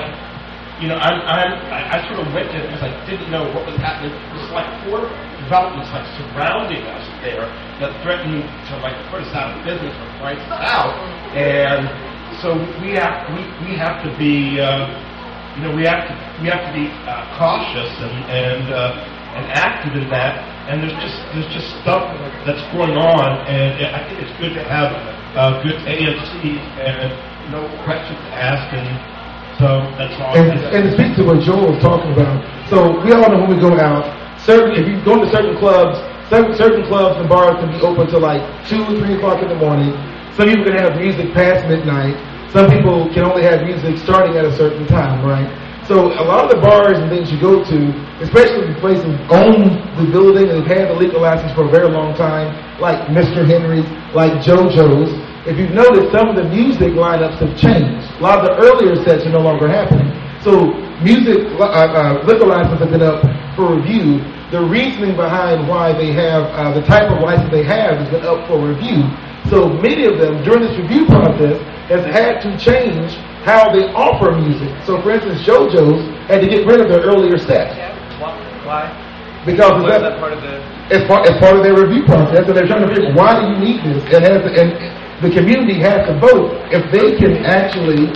you 0.81 0.89
know, 0.89 0.97
I'm, 0.97 1.21
I'm, 1.21 1.53
I, 1.69 1.79
I 1.93 1.97
sort 2.09 2.25
of 2.25 2.33
went 2.33 2.49
there 2.49 2.65
because 2.65 2.81
I 2.81 2.89
didn't 3.05 3.29
know 3.29 3.45
what 3.53 3.69
was 3.69 3.77
happening. 3.77 4.09
There's 4.33 4.49
like 4.49 4.65
four 4.89 5.05
developments 5.45 5.93
like 5.93 6.09
surrounding 6.17 6.81
us 6.89 7.05
there 7.21 7.45
that 7.77 7.93
threaten 8.01 8.41
to 8.41 8.73
like 8.81 8.97
put 9.13 9.21
us 9.21 9.29
out 9.37 9.53
of 9.53 9.61
business 9.61 9.93
or 9.93 10.09
price 10.17 10.41
us 10.49 10.57
out. 10.65 10.97
And 11.37 11.85
so 12.41 12.57
we 12.81 12.97
have, 12.97 13.29
we, 13.29 13.45
we 13.61 13.77
have 13.77 14.01
to 14.01 14.09
be, 14.17 14.57
uh, 14.57 14.89
you 15.55 15.61
know, 15.69 15.75
we 15.75 15.85
have 15.85 16.07
to 16.09 16.15
we 16.41 16.47
have 16.49 16.63
to 16.63 16.73
be 16.73 16.87
uh, 17.05 17.27
cautious 17.37 17.91
and 18.01 18.17
and 18.31 18.63
uh, 18.73 19.37
and 19.37 19.45
active 19.51 19.99
in 19.99 20.07
that. 20.09 20.39
And 20.71 20.79
there's 20.81 20.95
just 21.03 21.17
there's 21.35 21.51
just 21.51 21.67
stuff 21.83 22.07
that's 22.47 22.63
going 22.71 22.95
on, 22.95 23.43
and 23.51 23.91
I 23.91 23.99
think 24.07 24.23
it's 24.23 24.31
good 24.39 24.55
to 24.55 24.63
have 24.63 24.95
uh, 25.35 25.59
good 25.61 25.75
ANC 25.83 26.31
and 26.79 27.11
no 27.51 27.67
questions 27.83 28.17
asked, 28.31 28.71
and 28.71 29.10
so 29.61 29.85
that's 29.93 30.17
all. 30.17 30.33
And, 30.33 30.57
and 30.73 30.81
to 30.89 30.91
speak 30.97 31.13
to 31.15 31.23
what 31.23 31.37
Joel 31.45 31.77
was 31.77 31.81
talking 31.85 32.09
about, 32.17 32.41
so 32.65 32.97
we 33.05 33.13
all 33.13 33.29
know 33.29 33.45
when 33.45 33.53
we 33.53 33.61
go 33.61 33.77
out, 33.77 34.09
certain 34.41 34.73
if 34.73 34.89
you 34.89 34.97
go 35.05 35.21
to 35.21 35.29
certain 35.29 35.53
clubs, 35.61 36.01
certain, 36.33 36.57
certain 36.57 36.81
clubs 36.89 37.21
and 37.21 37.29
bars 37.29 37.61
can 37.61 37.69
be 37.69 37.77
open 37.85 38.09
till 38.09 38.25
like 38.25 38.41
two 38.65 38.81
or 38.81 38.97
three 38.97 39.21
o'clock 39.21 39.37
in 39.45 39.53
the 39.53 39.59
morning. 39.61 39.93
Some 40.33 40.49
people 40.49 40.65
can 40.65 40.81
have 40.81 40.97
music 40.97 41.29
past 41.37 41.69
midnight. 41.69 42.17
Some 42.49 42.73
people 42.73 43.05
can 43.13 43.23
only 43.23 43.43
have 43.45 43.61
music 43.61 44.01
starting 44.01 44.35
at 44.35 44.49
a 44.49 44.55
certain 44.57 44.87
time, 44.87 45.23
right? 45.23 45.45
So 45.85 46.09
a 46.09 46.25
lot 46.25 46.43
of 46.43 46.49
the 46.49 46.57
bars 46.57 46.97
and 46.97 47.09
things 47.09 47.31
you 47.31 47.39
go 47.39 47.61
to, 47.61 47.77
especially 48.23 48.65
the 48.73 48.79
places 48.81 49.05
own 49.29 49.77
the 49.99 50.09
building 50.09 50.49
and 50.49 50.65
have 50.65 50.69
had 50.69 50.89
the 50.89 50.97
legal 50.97 51.21
license 51.21 51.53
for 51.53 51.67
a 51.67 51.71
very 51.71 51.89
long 51.89 52.15
time, 52.15 52.49
like 52.81 52.97
Mr. 53.13 53.45
Henry, 53.45 53.85
like 54.15 54.41
JoJo's, 54.41 55.11
if 55.45 55.57
you've 55.57 55.73
noticed, 55.73 56.11
some 56.13 56.29
of 56.29 56.35
the 56.35 56.45
music 56.45 56.93
lineups 56.93 57.41
have 57.41 57.57
changed. 57.57 58.05
A 58.19 58.21
lot 58.21 58.39
of 58.39 58.45
the 58.45 58.53
earlier 58.61 58.95
sets 59.03 59.25
are 59.25 59.33
no 59.33 59.41
longer 59.41 59.67
happening. 59.67 60.05
So 60.45 60.73
music 61.01 61.49
uh, 61.57 61.65
uh, 61.65 62.21
liquor 62.25 62.45
licenses 62.45 62.79
have 62.81 62.91
been 62.93 63.01
up 63.01 63.25
for 63.55 63.73
review. 63.77 64.21
The 64.53 64.61
reasoning 64.61 65.15
behind 65.15 65.67
why 65.67 65.93
they 65.93 66.11
have 66.13 66.45
uh, 66.53 66.73
the 66.77 66.85
type 66.85 67.09
of 67.09 67.21
license 67.21 67.49
they 67.49 67.63
have 67.63 67.97
has 67.97 68.09
been 68.09 68.25
up 68.25 68.45
for 68.47 68.61
review. 68.61 69.01
So 69.49 69.69
many 69.81 70.05
of 70.05 70.19
them 70.21 70.43
during 70.45 70.61
this 70.61 70.77
review 70.77 71.05
process 71.07 71.57
has 71.89 72.05
had 72.05 72.41
to 72.45 72.53
change 72.61 73.17
how 73.41 73.73
they 73.73 73.89
offer 73.97 74.37
music. 74.37 74.69
So 74.85 75.01
for 75.01 75.11
instance, 75.11 75.41
JoJo's 75.41 76.05
had 76.29 76.41
to 76.41 76.47
get 76.47 76.67
rid 76.67 76.81
of 76.81 76.89
their 76.89 77.01
earlier 77.01 77.37
sets. 77.41 77.73
Why? 78.21 78.85
Because 79.45 79.81
Why 79.81 79.97
it's 79.97 80.05
that 80.05 80.19
part 80.19 80.33
of 80.33 80.41
the? 80.45 80.61
as 80.93 81.01
part, 81.07 81.25
as 81.25 81.39
part 81.41 81.57
of 81.57 81.63
their 81.63 81.73
review 81.73 82.05
process, 82.05 82.45
and 82.45 82.53
they're 82.53 82.67
trying 82.67 82.85
to 82.85 82.93
figure 82.93 83.09
why 83.15 83.41
do 83.41 83.49
you 83.49 83.57
need 83.57 83.81
this, 83.81 84.03
and 84.13 84.21
has 84.21 84.45
and 84.53 85.00
the 85.21 85.29
community 85.29 85.79
has 85.79 86.07
to 86.07 86.19
vote 86.19 86.51
if 86.71 86.83
they 86.91 87.17
can 87.17 87.45
actually 87.45 88.07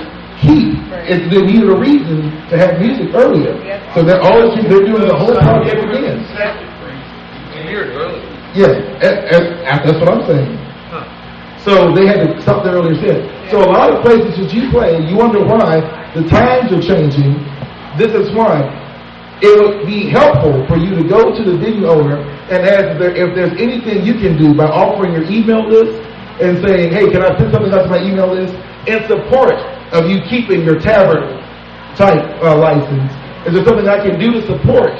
keep. 0.41 0.75
If 1.07 1.29
they 1.29 1.41
needed 1.45 1.69
a 1.69 1.77
reason 1.77 2.31
to 2.49 2.57
have 2.57 2.79
music 2.81 3.13
earlier, 3.13 3.53
so 3.93 4.01
they're 4.03 4.21
all 4.21 4.41
they're 4.55 4.85
doing 4.85 5.05
the 5.07 5.15
whole 5.15 5.35
project 5.37 5.77
again. 5.85 6.17
A 7.53 7.69
year. 7.69 7.85
Yes, 8.55 8.73
a- 9.05 9.37
a- 9.37 9.85
that's 9.85 9.99
what 9.99 10.09
I'm 10.09 10.25
saying. 10.25 10.57
So 11.65 11.93
they 11.93 12.05
had 12.07 12.21
to 12.25 12.41
stop 12.41 12.63
their 12.63 12.73
earlier 12.73 12.95
set. 13.01 13.51
So 13.51 13.59
a 13.63 13.69
lot 13.69 13.91
of 13.93 14.01
places 14.03 14.37
that 14.37 14.53
you 14.53 14.69
play, 14.71 15.01
you 15.05 15.15
wonder 15.17 15.43
why 15.43 15.81
the 16.15 16.23
times 16.29 16.71
are 16.71 16.81
changing. 16.81 17.33
This 17.97 18.11
is 18.13 18.31
why 18.33 18.61
it 19.41 19.53
would 19.61 19.85
be 19.85 20.09
helpful 20.09 20.65
for 20.67 20.77
you 20.77 20.95
to 20.95 21.03
go 21.03 21.35
to 21.35 21.43
the 21.43 21.57
venue 21.57 21.87
owner 21.87 22.17
and 22.49 22.65
ask 22.65 22.85
if, 22.93 22.99
there, 22.99 23.15
if 23.15 23.35
there's 23.35 23.53
anything 23.59 24.05
you 24.05 24.13
can 24.13 24.37
do 24.37 24.53
by 24.53 24.65
offering 24.65 25.13
your 25.13 25.23
email 25.29 25.67
list 25.67 25.99
and 26.41 26.59
saying, 26.65 26.91
hey, 26.91 27.07
can 27.11 27.21
I 27.23 27.37
send 27.37 27.51
something 27.51 27.71
out 27.71 27.83
to 27.83 27.89
my 27.89 28.01
email 28.03 28.27
list 28.27 28.53
in 28.87 28.99
support 29.07 29.55
of 29.95 30.09
you 30.09 30.19
keeping 30.27 30.63
your 30.63 30.79
tavern 30.79 31.39
type 31.95 32.23
uh, 32.43 32.57
license? 32.57 33.11
Is 33.47 33.53
there 33.53 33.63
something 33.63 33.87
I 33.87 34.01
can 34.03 34.19
do 34.19 34.33
to 34.33 34.41
support 34.47 34.91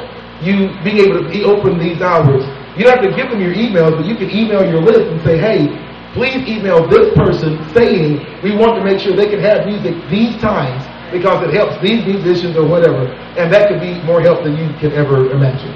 you 0.42 0.72
being 0.84 1.04
able 1.04 1.24
to 1.24 1.28
be 1.28 1.44
open 1.44 1.78
these 1.80 2.02
hours? 2.02 2.44
You 2.78 2.86
don't 2.86 3.00
have 3.00 3.06
to 3.08 3.16
give 3.16 3.32
them 3.32 3.42
your 3.42 3.56
emails, 3.56 3.96
but 3.98 4.06
you 4.06 4.16
can 4.16 4.30
email 4.30 4.64
your 4.64 4.82
list 4.82 5.12
and 5.12 5.20
say, 5.24 5.38
hey, 5.40 5.68
please 6.14 6.48
email 6.48 6.88
this 6.88 7.12
person 7.16 7.60
saying 7.74 8.24
we 8.44 8.56
want 8.56 8.80
to 8.80 8.84
make 8.84 9.00
sure 9.00 9.16
they 9.16 9.28
can 9.28 9.40
have 9.40 9.66
music 9.66 9.96
these 10.10 10.40
times 10.40 10.84
because 11.12 11.44
it 11.48 11.54
helps 11.54 11.76
these 11.82 12.06
musicians 12.06 12.56
or 12.56 12.68
whatever. 12.68 13.08
And 13.36 13.52
that 13.52 13.70
could 13.70 13.82
be 13.82 14.00
more 14.04 14.22
help 14.22 14.44
than 14.44 14.56
you 14.56 14.68
can 14.80 14.92
ever 14.94 15.32
imagine. 15.32 15.76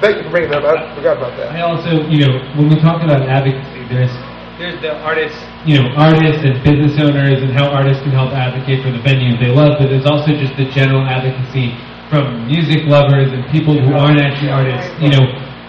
Thank 0.00 0.18
you 0.18 0.22
for 0.24 0.30
bringing 0.30 0.50
that 0.54 0.64
up. 0.64 0.78
I 0.78 0.94
forgot 0.94 1.16
about 1.18 1.34
that. 1.38 1.50
I 1.50 1.62
also, 1.66 2.06
you 2.06 2.22
know, 2.22 2.38
when 2.54 2.70
we 2.70 2.78
talk 2.78 3.02
about 3.02 3.26
advocacy, 3.26 3.82
there's 3.90 4.14
There's 4.58 4.82
the 4.82 4.98
artists. 5.06 5.38
you 5.62 5.78
know, 5.78 5.94
artists 5.94 6.42
and 6.42 6.58
business 6.66 6.98
owners 6.98 7.38
and 7.46 7.54
how 7.54 7.70
artists 7.70 8.02
can 8.02 8.10
help 8.10 8.34
advocate 8.34 8.82
for 8.82 8.90
the 8.90 8.98
venues 8.98 9.38
they 9.38 9.54
love, 9.54 9.78
but 9.78 9.86
there's 9.86 10.04
also 10.04 10.34
just 10.34 10.58
the 10.58 10.66
general 10.74 11.06
advocacy 11.06 11.78
from 12.10 12.42
music 12.50 12.82
lovers 12.90 13.30
and 13.30 13.46
people 13.54 13.78
who 13.78 13.94
aren't 13.94 14.18
actually 14.18 14.50
artists. 14.50 14.90
You 14.98 15.14
know, 15.14 15.22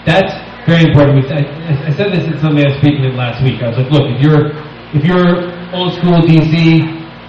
that's 0.09 0.33
very 0.65 0.89
important. 0.89 1.21
I, 1.29 1.45
I 1.85 1.93
said 1.93 2.09
this 2.09 2.25
at 2.33 2.41
something 2.41 2.65
I 2.65 2.73
was 2.73 2.81
speaking 2.81 3.05
at 3.05 3.13
last 3.13 3.45
week. 3.45 3.61
I 3.61 3.69
was 3.69 3.77
like, 3.77 3.93
look, 3.93 4.09
if 4.09 4.25
you're 4.25 4.57
if 4.97 5.05
you're 5.05 5.53
old 5.69 5.93
school 6.01 6.25
DC, 6.25 6.49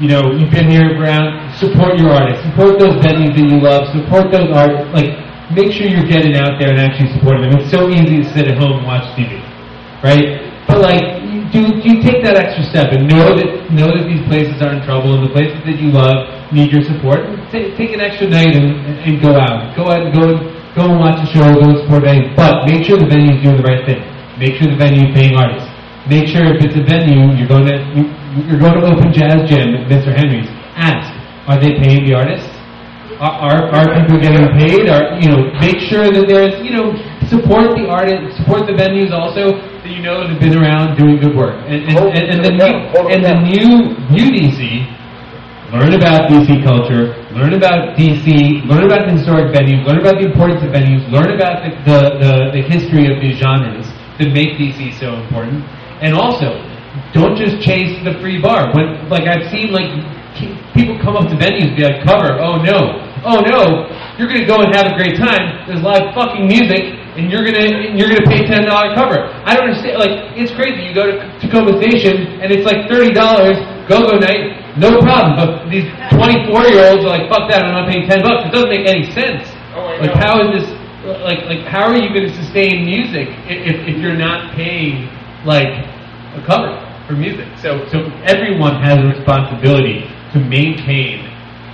you 0.01 0.09
know, 0.09 0.33
you've 0.33 0.49
been 0.49 0.64
here 0.64 0.96
around, 0.96 1.53
support 1.61 2.01
your 2.01 2.09
artists, 2.09 2.40
support 2.49 2.81
those 2.81 2.96
venues 3.05 3.37
that 3.37 3.44
you 3.44 3.61
love, 3.61 3.85
support 3.92 4.33
those 4.33 4.49
art, 4.49 4.88
like, 4.96 5.12
make 5.53 5.77
sure 5.77 5.85
you're 5.85 6.09
getting 6.09 6.40
out 6.40 6.57
there 6.57 6.73
and 6.73 6.81
actually 6.81 7.12
supporting 7.12 7.44
them. 7.44 7.61
It's 7.61 7.68
so 7.68 7.92
easy 7.92 8.25
to 8.25 8.27
sit 8.33 8.49
at 8.49 8.57
home 8.57 8.81
and 8.81 8.87
watch 8.88 9.05
TV, 9.12 9.44
right? 10.01 10.40
But 10.64 10.81
like, 10.81 11.20
do 11.50 11.60
you 11.82 11.98
take 11.98 12.22
that 12.22 12.38
extra 12.38 12.62
step 12.70 12.94
and 12.94 13.10
know 13.10 13.34
that 13.34 13.70
know 13.74 13.90
that 13.90 14.06
these 14.06 14.22
places 14.30 14.62
are 14.62 14.70
in 14.70 14.82
trouble 14.86 15.18
and 15.18 15.26
the 15.26 15.32
places 15.34 15.58
that 15.66 15.82
you 15.82 15.90
love 15.90 16.30
need 16.54 16.70
your 16.70 16.86
support? 16.86 17.26
Take, 17.50 17.74
take 17.74 17.90
an 17.90 18.00
extra 18.00 18.30
night 18.30 18.54
and, 18.54 18.78
and 19.02 19.18
go 19.18 19.34
out, 19.34 19.74
go 19.74 19.90
out 19.90 20.06
and 20.06 20.14
go 20.14 20.38
go 20.78 20.94
and 20.94 20.98
watch 21.02 21.18
a 21.18 21.26
show, 21.34 21.42
go 21.42 21.74
and 21.74 21.78
support 21.82 22.06
venue. 22.06 22.30
But 22.38 22.66
make 22.70 22.86
sure 22.86 22.98
the 22.98 23.10
venue 23.10 23.34
is 23.34 23.42
doing 23.42 23.58
the 23.58 23.66
right 23.66 23.82
thing. 23.82 23.98
Make 24.38 24.62
sure 24.62 24.70
the 24.70 24.78
venue 24.78 25.10
is 25.10 25.12
paying 25.12 25.34
artists. 25.34 25.66
Make 26.06 26.30
sure 26.30 26.46
if 26.54 26.62
it's 26.62 26.78
a 26.78 26.84
venue, 26.86 27.34
you're 27.34 27.50
going 27.50 27.66
to 27.66 27.76
you, 27.98 28.06
you're 28.46 28.62
going 28.62 28.78
to 28.78 28.86
open 28.86 29.10
jazz 29.10 29.42
jam 29.50 29.74
at 29.74 29.90
Mr. 29.90 30.14
Henry's. 30.14 30.48
Ask, 30.78 31.10
are 31.50 31.58
they 31.58 31.76
paying 31.82 32.06
the 32.06 32.14
artists? 32.14 32.48
Are, 33.18 33.52
are, 33.52 33.60
are 33.74 33.86
people 34.00 34.16
getting 34.22 34.46
paid? 34.54 34.88
Are 34.88 35.18
you 35.18 35.28
know 35.28 35.50
make 35.58 35.82
sure 35.82 36.08
that 36.08 36.24
there's 36.30 36.56
you 36.62 36.72
know 36.72 36.94
support 37.28 37.74
the 37.74 37.90
artists, 37.90 38.38
support 38.38 38.70
the 38.70 38.72
venues 38.72 39.12
also 39.12 39.69
that 39.90 39.96
you 39.98 40.03
know 40.03 40.22
that 40.22 40.31
have 40.31 40.40
been 40.40 40.55
around 40.55 40.96
doing 40.96 41.18
good 41.18 41.35
work. 41.35 41.59
And 41.66 41.83
and, 41.90 41.98
and, 41.98 42.24
and 42.31 42.40
the 42.46 42.55
new 42.55 42.70
and 43.11 43.20
the 43.26 43.35
new 43.42 43.98
new 44.07 44.26
DC, 44.31 44.87
learn 45.74 45.94
about 45.98 46.31
DC 46.31 46.62
culture, 46.62 47.18
learn 47.35 47.55
about 47.55 47.98
DC, 47.98 48.62
learn 48.70 48.87
about 48.87 49.11
the 49.11 49.18
historic 49.18 49.50
venues, 49.50 49.83
learn 49.83 49.98
about 49.98 50.22
the 50.22 50.31
importance 50.31 50.62
of 50.62 50.70
venues, 50.70 51.03
learn 51.11 51.35
about 51.35 51.66
the 51.66 51.70
the, 51.83 51.98
the, 52.22 52.33
the 52.55 52.62
history 52.62 53.11
of 53.11 53.18
these 53.18 53.38
genres 53.42 53.87
that 54.18 54.31
make 54.31 54.55
DC 54.55 54.94
so 55.00 55.18
important, 55.18 55.66
and 56.00 56.14
also 56.14 56.55
don't 57.12 57.35
just 57.35 57.59
chase 57.61 57.98
the 58.07 58.14
free 58.22 58.40
bar. 58.40 58.70
When 58.74 59.11
like 59.11 59.26
I've 59.26 59.51
seen 59.51 59.74
like 59.74 59.91
people 60.72 60.95
come 61.03 61.18
up 61.18 61.26
to 61.28 61.34
venues 61.34 61.74
and 61.74 61.76
be 61.76 61.82
like 61.82 62.07
cover, 62.07 62.38
oh 62.38 62.62
no, 62.62 63.09
oh 63.25 63.41
no, 63.41 63.89
you're 64.18 64.29
gonna 64.29 64.47
go 64.47 64.62
and 64.62 64.75
have 64.75 64.93
a 64.93 64.97
great 64.97 65.16
time. 65.16 65.66
There's 65.66 65.83
live 65.83 66.14
fucking 66.14 66.47
music, 66.47 66.97
and 67.16 67.31
you're 67.31 67.45
gonna 67.45 67.91
and 67.91 67.99
you're 67.99 68.09
gonna 68.09 68.27
pay 68.27 68.47
ten 68.47 68.64
dollar 68.64 68.95
cover. 68.95 69.29
I 69.45 69.57
don't 69.57 69.71
understand. 69.71 69.99
Like 69.99 70.37
it's 70.37 70.53
crazy. 70.53 70.87
You 70.87 70.95
go 70.95 71.07
to 71.07 71.16
Tacoma 71.41 71.77
Station 71.81 72.41
and 72.41 72.53
it's 72.53 72.64
like 72.64 72.89
thirty 72.89 73.12
dollars 73.12 73.59
go 73.91 74.07
go 74.07 74.16
night, 74.23 74.79
no 74.79 75.03
problem. 75.03 75.35
But 75.35 75.68
these 75.68 75.91
24 76.14 76.71
year 76.71 76.95
olds 76.95 77.03
are 77.03 77.11
like, 77.11 77.27
fuck 77.27 77.51
that, 77.51 77.66
I'm 77.66 77.75
not 77.75 77.91
paying 77.91 78.07
10 78.07 78.23
bucks. 78.23 78.47
It 78.47 78.55
doesn't 78.55 78.71
make 78.71 78.87
any 78.87 79.11
sense. 79.11 79.51
Oh, 79.75 79.99
like 79.99 80.14
how 80.14 80.39
is 80.47 80.62
this? 80.62 80.68
Like 81.27 81.43
like 81.49 81.66
how 81.66 81.89
are 81.89 81.97
you 81.97 82.12
going 82.12 82.29
to 82.29 82.35
sustain 82.37 82.85
music 82.85 83.29
if 83.49 83.89
if 83.89 83.97
you're 83.99 84.16
not 84.16 84.55
paying 84.55 85.09
like 85.45 85.73
a 86.37 86.43
cover 86.47 86.77
for 87.09 87.14
music? 87.14 87.49
So 87.59 87.89
so 87.89 88.05
everyone 88.23 88.79
has 88.83 88.99
a 88.99 89.09
responsibility 89.09 90.07
to 90.33 90.39
maintain, 90.39 91.27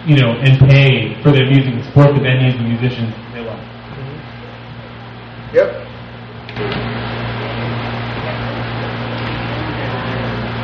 you 0.07 0.17
know, 0.17 0.33
and 0.39 0.59
pay 0.71 1.21
for 1.23 1.33
their 1.33 1.47
music 1.51 1.75
and 1.75 1.85
support 1.85 2.15
the 2.15 2.21
venues 2.23 2.55
and 2.55 2.69
musicians 2.69 3.11
they 3.35 3.43
love. 3.43 3.59
Yep. 5.53 5.69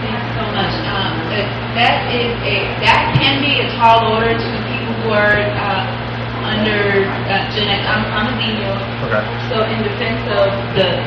Thanks 0.03 0.29
so 0.39 0.45
much. 0.55 0.75
it, 2.45 2.69
that 2.85 3.17
can 3.19 3.41
be 3.41 3.65
a 3.65 3.69
tall 3.81 4.13
order 4.15 4.37
to 4.37 4.49
people 4.69 4.95
who 5.03 5.11
are 5.11 5.41
uh, 5.41 5.83
under 6.45 7.09
uh, 7.31 7.49
Gen 7.55 7.67
X. 7.67 7.83
I'm, 7.89 8.05
I'm 8.13 8.27
a 8.31 8.35
millennial, 8.37 8.77
Okay. 9.09 9.23
so 9.49 9.65
in 9.67 9.81
defense 9.83 10.23
of 10.31 10.51
the 10.77 11.01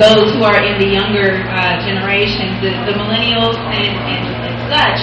those 0.00 0.32
who 0.32 0.42
are 0.42 0.56
in 0.64 0.80
the 0.80 0.88
younger 0.88 1.44
uh, 1.52 1.76
generations, 1.84 2.56
the, 2.64 2.72
the 2.88 2.96
millennials 2.96 3.54
and, 3.76 3.92
and, 4.08 4.24
and 4.48 4.56
such, 4.72 4.98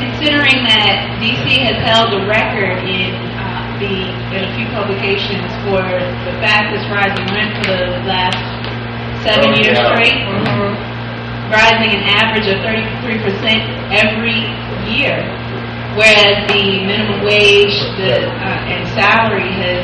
considering 0.00 0.64
that 0.66 1.18
DC 1.22 1.44
has 1.66 1.78
held 1.84 2.10
the 2.12 2.22
record 2.26 2.82
in 2.86 3.14
uh, 3.38 3.62
the 3.78 3.94
in 4.34 4.40
a 4.44 4.50
few 4.58 4.66
publications 4.74 5.46
for 5.66 5.82
the 5.82 6.34
fastest 6.42 6.86
rising 6.90 7.26
rent 7.30 7.52
for 7.62 7.70
the 7.70 8.02
last 8.06 8.38
seven 9.22 9.54
Oh, 9.54 9.60
years 9.62 9.78
yeah. 9.78 9.90
straight, 9.94 10.20
rising 11.50 11.90
an 11.94 12.04
average 12.18 12.46
of 12.50 12.58
33% 12.64 13.94
every 13.94 14.42
year, 14.90 15.16
whereas 15.96 16.44
the 16.50 16.82
minimum 16.84 17.22
wage 17.24 17.76
the, 18.00 18.26
uh, 18.28 18.70
and 18.72 18.82
salary 18.92 19.48
has 19.62 19.80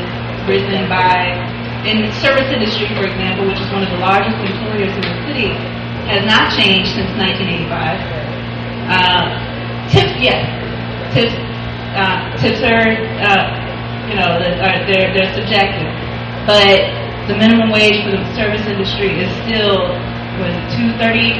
risen 0.47 0.89
by, 0.89 1.31
in 1.87 2.05
the 2.05 2.11
service 2.21 2.49
industry, 2.53 2.87
for 2.93 3.05
example, 3.05 3.47
which 3.47 3.59
is 3.61 3.69
one 3.71 3.81
of 3.83 3.89
the 3.89 4.01
largest 4.01 4.35
employers 4.41 4.91
in 4.93 5.01
the 5.05 5.15
city, 5.29 5.49
has 6.09 6.25
not 6.25 6.51
changed 6.53 6.91
since 6.93 7.09
1985. 7.17 7.97
Uh, 8.91 9.25
tips, 9.91 10.15
yes, 10.23 10.41
tips, 11.13 11.35
uh, 11.95 12.31
tips 12.39 12.63
are, 12.63 12.95
uh, 13.21 13.43
you 14.07 14.15
know, 14.15 14.39
are, 14.63 14.79
they're, 14.87 15.11
they're 15.13 15.33
subjective, 15.35 15.91
but 16.47 16.79
the 17.27 17.35
minimum 17.37 17.69
wage 17.69 18.01
for 18.03 18.11
the 18.11 18.23
service 18.33 18.65
industry 18.65 19.13
is 19.21 19.29
still 19.45 19.93
was 20.41 20.49
it 20.57 20.65
two 20.73 20.89
thirty 20.97 21.37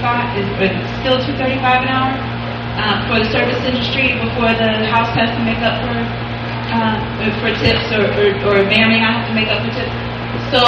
five 0.00 0.24
is 0.40 0.46
was 0.56 0.72
it 0.72 0.86
still 1.04 1.20
two 1.20 1.36
thirty 1.36 1.58
five 1.60 1.84
an 1.84 1.90
hour 1.92 2.14
uh, 2.80 3.04
for 3.10 3.20
the 3.20 3.28
service 3.28 3.60
industry 3.66 4.14
before 4.24 4.54
the 4.56 4.88
house 4.88 5.10
has 5.12 5.28
to 5.36 5.42
make 5.44 5.60
up 5.60 5.76
for 5.84 5.98
uh, 6.72 6.96
for 7.42 7.50
tips 7.60 7.92
or, 7.92 8.08
or, 8.08 8.28
or 8.46 8.56
may 8.66 8.80
not 8.80 8.94
have 8.98 9.28
to 9.28 9.34
make 9.34 9.48
up 9.52 9.60
for 9.60 9.72
tips. 9.74 9.92
So 10.48 10.62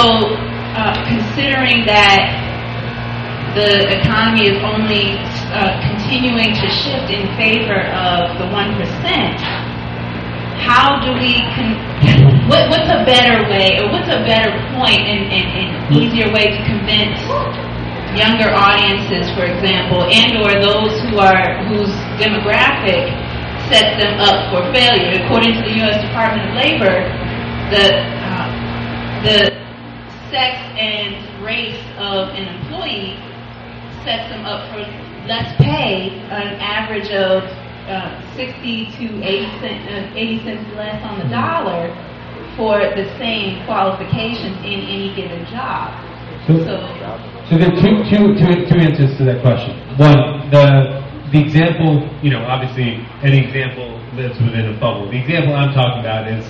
uh, 0.77 0.93
considering 1.09 1.85
that 1.89 2.50
the 3.55 3.99
economy 3.99 4.47
is 4.47 4.57
only 4.63 5.19
uh, 5.51 5.75
continuing 5.83 6.55
to 6.55 6.67
shift 6.71 7.11
in 7.11 7.27
favor 7.35 7.83
of 7.91 8.39
the 8.39 8.47
one 8.47 8.71
percent, 8.79 9.35
how 10.63 11.03
do 11.03 11.11
we? 11.19 11.43
Con- 11.59 11.75
what, 12.47 12.69
what's 12.71 12.87
a 12.87 13.03
better 13.03 13.43
way, 13.51 13.79
or 13.83 13.91
what's 13.91 14.07
a 14.07 14.23
better 14.23 14.51
point 14.75 15.03
and, 15.03 15.27
and, 15.27 15.47
and 15.51 15.69
easier 15.91 16.31
way 16.31 16.47
to 16.47 16.61
convince 16.63 17.19
younger 18.15 18.51
audiences, 18.55 19.27
for 19.35 19.43
example, 19.43 20.03
and 20.07 20.39
or 20.39 20.55
those 20.63 20.95
who 21.11 21.19
are 21.19 21.63
whose 21.67 21.91
demographic 22.23 23.03
sets 23.67 23.99
them 23.99 24.15
up 24.23 24.47
for 24.47 24.63
failure? 24.71 25.19
According 25.27 25.59
to 25.59 25.61
the 25.67 25.75
U.S. 25.83 25.99
Department 25.99 26.47
of 26.47 26.55
Labor, 26.55 27.03
the 27.67 27.99
uh, 27.99 28.47
the 29.27 29.37
sex 30.31 30.55
and 30.79 31.43
race 31.43 31.83
of 31.99 32.29
an 32.29 32.47
employee 32.47 33.19
sets 34.03 34.29
them 34.29 34.45
up 34.45 34.69
for 34.71 34.81
less 35.27 35.55
pay, 35.57 36.09
an 36.29 36.59
average 36.59 37.09
of 37.11 37.43
uh, 37.87 38.35
60 38.35 38.85
to 38.97 39.05
80, 39.23 39.59
cent, 39.59 39.79
uh, 39.89 40.17
80 40.17 40.43
cents 40.43 40.75
less 40.75 41.01
on 41.03 41.19
the 41.19 41.29
dollar 41.29 41.89
for 42.57 42.79
the 42.79 43.05
same 43.17 43.63
qualifications 43.65 44.57
in 44.65 44.79
any 44.85 45.13
given 45.15 45.45
job. 45.47 45.93
So, 46.47 46.57
so 46.57 47.57
there 47.57 47.69
are 47.69 47.77
two, 47.81 48.01
two, 48.09 48.33
two, 48.33 48.65
two 48.65 48.79
answers 48.81 49.17
to 49.17 49.23
that 49.25 49.41
question. 49.41 49.77
One, 49.97 50.49
the 50.49 51.01
the 51.31 51.39
example, 51.39 52.03
you 52.21 52.29
know, 52.29 52.43
obviously 52.43 52.99
any 53.23 53.47
example 53.47 53.95
lives 54.19 54.35
within 54.41 54.67
a 54.67 54.79
bubble. 54.79 55.09
The 55.09 55.19
example 55.21 55.55
I'm 55.55 55.73
talking 55.73 56.01
about 56.01 56.27
is 56.27 56.43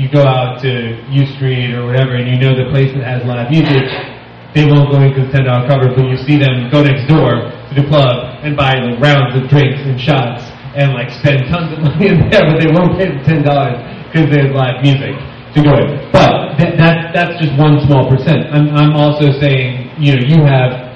you 0.00 0.08
go 0.08 0.24
out 0.24 0.62
to 0.62 0.70
U 1.10 1.26
Street 1.36 1.74
or 1.74 1.84
whatever, 1.84 2.16
and 2.16 2.28
you 2.28 2.40
know 2.40 2.56
the 2.56 2.70
place 2.70 2.94
that 2.94 3.04
has 3.04 3.24
live 3.26 3.50
music. 3.50 4.11
They 4.54 4.68
won't 4.68 4.92
go 4.92 5.00
because 5.00 5.32
ten 5.32 5.48
dollar 5.48 5.64
cover, 5.64 5.88
but 5.96 6.04
you 6.04 6.16
see 6.20 6.36
them 6.36 6.68
go 6.68 6.84
next 6.84 7.08
door 7.08 7.48
to 7.48 7.72
the 7.72 7.88
club 7.88 8.44
and 8.44 8.52
buy 8.52 8.76
like 8.76 9.00
rounds 9.00 9.32
of 9.32 9.48
drinks 9.48 9.80
and 9.80 9.96
shots 9.96 10.44
and 10.76 10.92
like 10.92 11.08
spend 11.08 11.48
tons 11.48 11.72
of 11.72 11.80
money 11.88 12.12
in 12.12 12.28
there, 12.28 12.44
but 12.44 12.60
they 12.60 12.68
won't 12.68 12.96
pay 13.00 13.08
the 13.08 13.20
ten 13.24 13.40
dollars 13.40 13.80
because 14.12 14.28
there's 14.28 14.52
live 14.52 14.84
music 14.84 15.16
to 15.56 15.58
go 15.64 15.72
in. 15.80 15.88
But 16.12 16.60
that, 16.60 16.76
that 16.76 16.96
that's 17.16 17.40
just 17.40 17.56
one 17.56 17.80
small 17.88 18.08
percent. 18.12 18.52
I'm 18.52 18.68
I'm 18.76 18.92
also 18.92 19.32
saying 19.40 19.96
you 19.96 20.16
know 20.16 20.22
you 20.24 20.44
have 20.44 20.92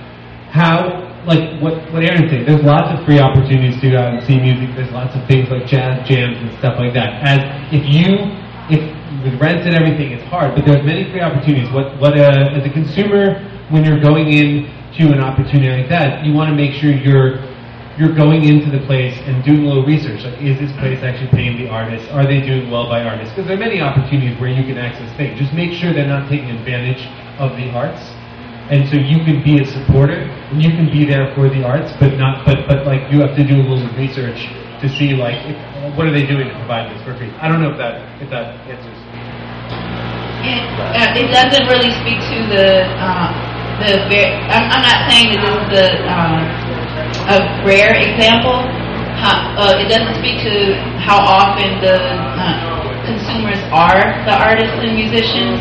how 0.53 1.05
like 1.25 1.57
what 1.61 1.81
what 1.93 2.05
Aaron 2.05 2.29
said. 2.29 2.45
There's 2.45 2.61
lots 2.61 2.93
of 2.93 3.05
free 3.09 3.19
opportunities 3.21 3.81
to 3.81 3.91
go 3.91 3.99
out 4.05 4.15
and 4.15 4.23
see 4.25 4.37
music. 4.37 4.77
There's 4.77 4.93
lots 4.93 5.17
of 5.17 5.25
things 5.25 5.49
like 5.49 5.65
jazz 5.65 6.05
jams 6.05 6.39
and 6.45 6.53
stuff 6.61 6.77
like 6.77 6.93
that. 6.93 7.25
As 7.25 7.41
if 7.73 7.89
you 7.89 8.37
if 8.69 8.85
with 9.25 9.41
rents 9.41 9.67
and 9.67 9.75
everything, 9.75 10.13
it's 10.13 10.25
hard, 10.29 10.55
but 10.55 10.65
there's 10.67 10.85
many 10.85 11.11
free 11.11 11.21
opportunities. 11.21 11.71
What 11.73 11.99
what 12.01 12.19
uh, 12.19 12.57
as 12.57 12.65
a 12.67 12.73
consumer 12.73 13.41
when 13.71 13.85
you're 13.85 14.01
going 14.01 14.29
in 14.33 14.69
to 14.99 15.13
an 15.13 15.21
opportunity 15.21 15.69
like 15.69 15.89
that, 15.91 16.25
you 16.25 16.33
want 16.33 16.51
to 16.51 16.57
make 16.57 16.73
sure 16.73 16.91
you're 16.91 17.39
you're 17.97 18.13
going 18.13 18.45
into 18.45 18.69
the 18.69 18.85
place 18.85 19.17
and 19.25 19.43
doing 19.43 19.65
a 19.65 19.69
little 19.69 19.85
research. 19.85 20.21
Like, 20.21 20.37
is 20.45 20.61
this 20.61 20.73
place 20.77 21.01
actually 21.01 21.33
paying 21.33 21.57
the 21.57 21.69
artists? 21.69 22.05
Are 22.13 22.29
they 22.29 22.45
doing 22.45 22.71
well 22.71 22.89
by 22.93 23.03
artists? 23.03 23.33
Because 23.33 23.49
there 23.49 23.57
are 23.57 23.65
many 23.65 23.81
opportunities 23.81 24.37
where 24.39 24.53
you 24.53 24.65
can 24.69 24.77
access 24.77 25.09
things. 25.17 25.41
Just 25.41 25.57
make 25.57 25.73
sure 25.73 25.97
they're 25.97 26.07
not 26.07 26.29
taking 26.29 26.53
advantage 26.53 27.01
of 27.41 27.57
the 27.57 27.73
arts. 27.73 28.01
And 28.69 28.85
so 28.91 29.01
you 29.01 29.25
can 29.25 29.41
be 29.41 29.63
a 29.63 29.65
supporter 29.65 30.29
and 30.53 30.61
you 30.61 30.71
can 30.77 30.93
be 30.93 31.07
there 31.07 31.33
for 31.35 31.49
the 31.49 31.65
arts, 31.65 31.93
but 31.99 32.19
not, 32.19 32.45
but, 32.45 32.69
but 32.69 32.85
like 32.85 33.11
you 33.11 33.21
have 33.25 33.37
to 33.37 33.45
do 33.47 33.63
a 33.63 33.65
little 33.65 33.89
research 33.97 34.45
to 34.83 34.89
see 34.93 35.15
like, 35.15 35.39
if, 35.49 35.57
what 35.97 36.07
are 36.07 36.13
they 36.13 36.27
doing 36.27 36.49
to 36.49 36.55
provide 36.61 36.93
this 36.93 37.01
for 37.07 37.17
free? 37.17 37.31
I 37.41 37.49
don't 37.49 37.63
know 37.63 37.71
if 37.71 37.79
that, 37.79 38.21
if 38.21 38.29
that 38.29 38.61
answers. 38.69 38.96
It, 40.47 40.63
uh, 40.79 41.21
it 41.21 41.27
doesn't 41.35 41.67
really 41.67 41.91
speak 42.03 42.19
to 42.33 42.39
the 42.55 42.67
uh, 43.03 43.27
the. 43.83 43.91
Ver- 44.09 44.35
I'm, 44.55 44.65
I'm 44.71 44.83
not 44.87 44.99
saying 45.11 45.35
that 45.35 45.43
this 45.43 45.57
is 45.59 45.67
the 45.75 45.87
um, 46.07 46.39
a 47.35 47.37
rare 47.67 47.95
example. 47.99 48.63
How, 49.19 49.35
uh, 49.57 49.81
it 49.83 49.89
doesn't 49.89 50.15
speak 50.21 50.45
to 50.45 50.77
how 51.01 51.19
often 51.19 51.81
the 51.81 51.97
uh, 51.97 52.85
consumers 53.09 53.59
are 53.73 54.01
the 54.29 54.35
artists 54.37 54.77
and 54.77 54.93
musicians, 54.95 55.59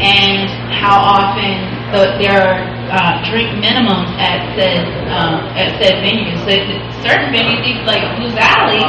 and 0.00 0.48
how 0.72 0.96
often 0.96 1.75
the, 1.92 2.18
there 2.18 2.34
are 2.34 2.58
uh, 2.90 3.22
drink 3.26 3.50
minimums 3.62 4.10
at 4.18 4.42
said 4.54 4.86
uh, 5.10 5.58
at 5.58 5.78
said 5.82 6.02
venues. 6.02 6.38
So 6.46 6.54
certain 7.02 7.30
venues, 7.34 7.82
like 7.86 8.02
Blues 8.18 8.34
Alley, 8.38 8.82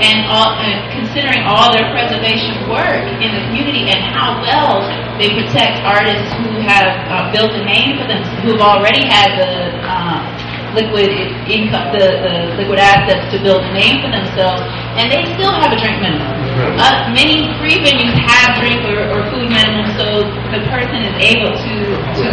and 0.00 0.28
all, 0.28 0.56
uh, 0.56 0.88
considering 0.92 1.44
all 1.44 1.72
their 1.72 1.88
preservation 1.92 2.68
work 2.68 3.04
in 3.20 3.32
the 3.32 3.42
community 3.48 3.88
and 3.88 4.00
how 4.12 4.40
well 4.40 4.84
they 5.16 5.32
protect 5.32 5.80
artists 5.84 6.28
who 6.40 6.60
have 6.64 6.88
uh, 7.08 7.32
built 7.32 7.52
a 7.52 7.64
name 7.64 7.96
for 8.00 8.08
them, 8.08 8.20
who've 8.44 8.60
already 8.60 9.04
had 9.08 9.36
the 9.36 9.52
uh, 9.84 10.41
liquid 10.74 11.12
income, 11.48 11.92
the, 11.92 12.20
the 12.24 12.34
liquid 12.56 12.80
assets 12.80 13.28
to 13.32 13.40
build 13.40 13.60
a 13.62 13.72
name 13.72 14.00
for 14.00 14.10
themselves, 14.12 14.64
and 14.96 15.12
they 15.12 15.24
still 15.36 15.52
have 15.52 15.72
a 15.72 15.78
drink 15.78 16.00
minimum. 16.00 16.28
Uh, 16.76 17.08
many 17.12 17.48
free 17.60 17.80
venues 17.80 18.12
have 18.24 18.60
drink 18.60 18.80
or, 18.88 19.08
or 19.12 19.20
food 19.32 19.48
minimum, 19.48 19.88
so 19.96 20.28
the 20.52 20.60
person 20.68 21.00
is 21.00 21.16
able 21.20 21.52
to 21.56 21.74
to 22.20 22.28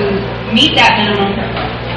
meet 0.52 0.76
that 0.76 1.00
minimum 1.00 1.36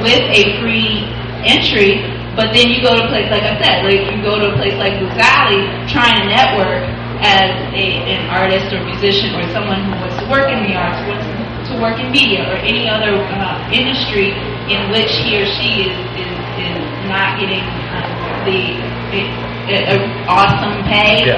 with 0.02 0.22
a 0.30 0.58
free 0.62 1.06
entry. 1.46 2.02
But 2.32 2.56
then 2.56 2.72
you 2.72 2.80
go 2.80 2.96
to 2.96 3.04
a 3.04 3.08
place 3.12 3.28
like 3.28 3.44
I 3.44 3.60
said, 3.60 3.84
like 3.84 4.08
you 4.08 4.22
go 4.22 4.38
to 4.38 4.54
a 4.54 4.56
place 4.56 4.74
like 4.80 4.96
Valley, 5.18 5.66
trying 5.90 6.16
to 6.16 6.24
network 6.30 6.80
as 7.22 7.54
a, 7.76 7.86
an 8.08 8.26
artist 8.30 8.72
or 8.74 8.82
musician 8.82 9.34
or 9.38 9.46
someone 9.52 9.78
who 9.84 9.92
wants 10.00 10.16
to 10.18 10.26
work 10.26 10.50
in 10.50 10.64
the 10.66 10.74
arts, 10.74 10.98
wants 11.06 11.22
to 11.22 11.41
work 11.82 11.98
in 11.98 12.10
media 12.10 12.46
or 12.50 12.56
any 12.62 12.88
other 12.88 13.14
uh, 13.18 13.70
industry 13.72 14.30
in 14.70 14.90
which 14.90 15.10
he 15.26 15.38
or 15.42 15.46
she 15.58 15.90
is 15.90 15.94
is, 16.18 16.34
is 16.58 16.78
not 17.10 17.38
getting 17.38 17.62
uh, 17.90 18.46
the 18.46 18.82
uh, 19.12 20.30
awesome 20.30 20.82
pay 20.84 21.30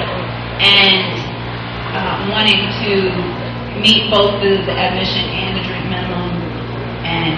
and 0.61 1.05
uh, 1.95 2.29
wanting 2.31 2.69
to 2.85 2.95
meet 3.81 4.11
both 4.11 4.41
the, 4.41 4.63
the 4.65 4.75
admission 4.75 5.25
and 5.29 5.59
the 5.59 5.63
drink 5.67 5.85
minimum 5.89 6.31
and 7.05 7.37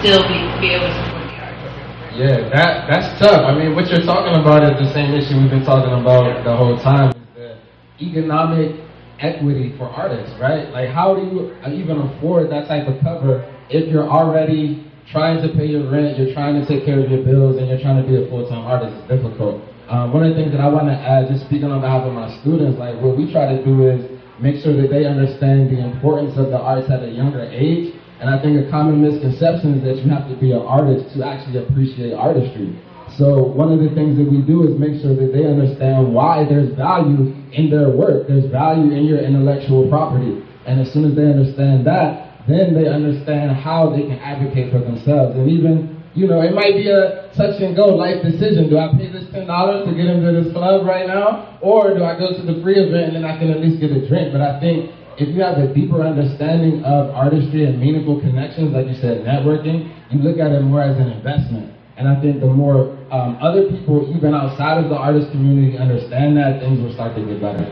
still 0.00 0.22
be, 0.28 0.38
be 0.60 0.74
able 0.74 0.88
to 0.88 0.94
support 1.04 1.24
the 1.24 1.36
arts. 1.40 2.16
Yeah, 2.16 2.48
that 2.52 2.86
that's 2.90 3.18
tough. 3.18 3.42
I 3.48 3.56
mean, 3.56 3.74
what 3.74 3.88
you're 3.88 4.04
talking 4.04 4.34
about 4.34 4.62
is 4.62 4.76
the 4.78 4.92
same 4.92 5.14
issue 5.14 5.40
we've 5.40 5.50
been 5.50 5.64
talking 5.64 5.92
about 5.92 6.44
the 6.44 6.54
whole 6.54 6.78
time. 6.78 7.10
Is 7.10 7.16
the 7.34 7.56
economic 8.00 8.83
equity 9.24 9.72
for 9.80 9.88
artists, 9.88 10.36
right? 10.36 10.68
Like, 10.68 10.92
how 10.92 11.16
do 11.16 11.24
you 11.24 11.56
even 11.72 11.96
afford 11.98 12.52
that 12.52 12.68
type 12.68 12.84
of 12.86 13.00
cover 13.00 13.48
if 13.72 13.88
you're 13.88 14.08
already 14.08 14.84
trying 15.08 15.40
to 15.40 15.48
pay 15.56 15.66
your 15.66 15.88
rent, 15.90 16.20
you're 16.20 16.36
trying 16.36 16.60
to 16.60 16.64
take 16.68 16.84
care 16.84 17.00
of 17.00 17.08
your 17.08 17.24
bills, 17.24 17.56
and 17.56 17.68
you're 17.68 17.80
trying 17.80 18.00
to 18.00 18.06
be 18.06 18.20
a 18.20 18.28
full-time 18.28 18.68
artist? 18.68 18.92
It's 19.00 19.08
difficult. 19.08 19.64
Um, 19.88 20.12
one 20.12 20.24
of 20.24 20.32
the 20.32 20.38
things 20.40 20.52
that 20.52 20.60
I 20.60 20.68
want 20.68 20.88
to 20.88 20.96
add, 20.96 21.28
just 21.28 21.44
speaking 21.44 21.68
on 21.68 21.80
behalf 21.80 22.04
of 22.04 22.12
my 22.12 22.28
students, 22.40 22.78
like 22.80 22.96
what 23.00 23.16
we 23.16 23.28
try 23.32 23.52
to 23.52 23.60
do 23.64 23.84
is 23.84 24.00
make 24.40 24.60
sure 24.64 24.72
that 24.76 24.88
they 24.88 25.04
understand 25.04 25.68
the 25.68 25.80
importance 25.80 26.36
of 26.40 26.48
the 26.48 26.56
arts 26.60 26.88
at 26.88 27.04
a 27.04 27.10
younger 27.12 27.44
age. 27.44 27.92
And 28.20 28.32
I 28.32 28.40
think 28.40 28.56
a 28.56 28.70
common 28.72 29.04
misconception 29.04 29.76
is 29.76 29.82
that 29.84 30.00
you 30.00 30.08
have 30.08 30.24
to 30.32 30.36
be 30.40 30.56
an 30.56 30.64
artist 30.64 31.12
to 31.16 31.26
actually 31.26 31.60
appreciate 31.60 32.16
artistry. 32.16 32.72
So 33.20 33.44
one 33.44 33.70
of 33.70 33.78
the 33.78 33.92
things 33.92 34.16
that 34.16 34.24
we 34.24 34.40
do 34.40 34.64
is 34.64 34.72
make 34.80 34.96
sure 35.04 35.12
that 35.12 35.30
they 35.36 35.44
understand 35.44 36.08
why 36.08 36.48
there's 36.48 36.72
value 36.72 37.36
in 37.54 37.70
their 37.70 37.90
work. 37.90 38.28
There's 38.28 38.50
value 38.50 38.92
in 38.92 39.04
your 39.04 39.18
intellectual 39.18 39.88
property. 39.88 40.42
And 40.66 40.80
as 40.80 40.92
soon 40.92 41.04
as 41.04 41.14
they 41.16 41.26
understand 41.26 41.86
that, 41.86 42.44
then 42.48 42.74
they 42.74 42.88
understand 42.88 43.56
how 43.56 43.90
they 43.90 44.02
can 44.02 44.18
advocate 44.20 44.72
for 44.72 44.78
themselves. 44.80 45.36
And 45.36 45.48
even, 45.48 46.02
you 46.14 46.26
know, 46.26 46.42
it 46.42 46.52
might 46.52 46.76
be 46.76 46.88
a 46.88 47.32
touch 47.36 47.60
and 47.60 47.74
go 47.74 47.88
life 47.94 48.22
decision. 48.22 48.68
Do 48.68 48.78
I 48.78 48.92
pay 48.92 49.08
this 49.08 49.24
$10 49.32 49.48
to 49.48 49.90
get 49.96 50.06
into 50.06 50.30
this 50.32 50.52
club 50.52 50.86
right 50.86 51.06
now? 51.06 51.58
Or 51.62 51.94
do 51.94 52.04
I 52.04 52.18
go 52.18 52.36
to 52.36 52.42
the 52.44 52.60
free 52.62 52.76
event 52.76 53.16
and 53.16 53.16
then 53.16 53.24
I 53.24 53.38
can 53.38 53.50
at 53.50 53.60
least 53.60 53.80
get 53.80 53.90
a 53.90 54.06
drink? 54.06 54.32
But 54.32 54.40
I 54.40 54.60
think 54.60 54.92
if 55.16 55.34
you 55.34 55.42
have 55.42 55.58
a 55.58 55.72
deeper 55.72 56.02
understanding 56.02 56.84
of 56.84 57.10
artistry 57.10 57.64
and 57.64 57.80
meaningful 57.80 58.20
connections, 58.20 58.72
like 58.72 58.86
you 58.86 58.98
said, 59.00 59.24
networking, 59.24 59.92
you 60.10 60.20
look 60.20 60.38
at 60.38 60.52
it 60.52 60.60
more 60.60 60.82
as 60.82 60.96
an 60.96 61.10
investment. 61.12 61.73
And 61.96 62.08
I 62.08 62.20
think 62.20 62.40
the 62.40 62.50
more 62.50 62.98
um, 63.14 63.38
other 63.40 63.70
people, 63.70 64.10
even 64.10 64.34
outside 64.34 64.82
of 64.82 64.90
the 64.90 64.96
artist 64.96 65.30
community, 65.30 65.78
understand 65.78 66.36
that, 66.36 66.58
things 66.58 66.82
will 66.82 66.92
start 66.92 67.14
to 67.14 67.22
get 67.22 67.40
better. 67.40 67.62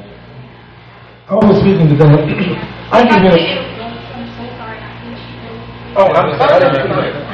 I 1.27 1.35
was 1.35 1.59
speaking 1.59 1.91
to 1.91 1.97
that. 2.07 2.23
I 2.95 3.03
can 3.03 3.19
hear. 3.27 3.73
Oh, 5.99 6.07
I'm 6.07 6.39
sorry. 6.39 7.33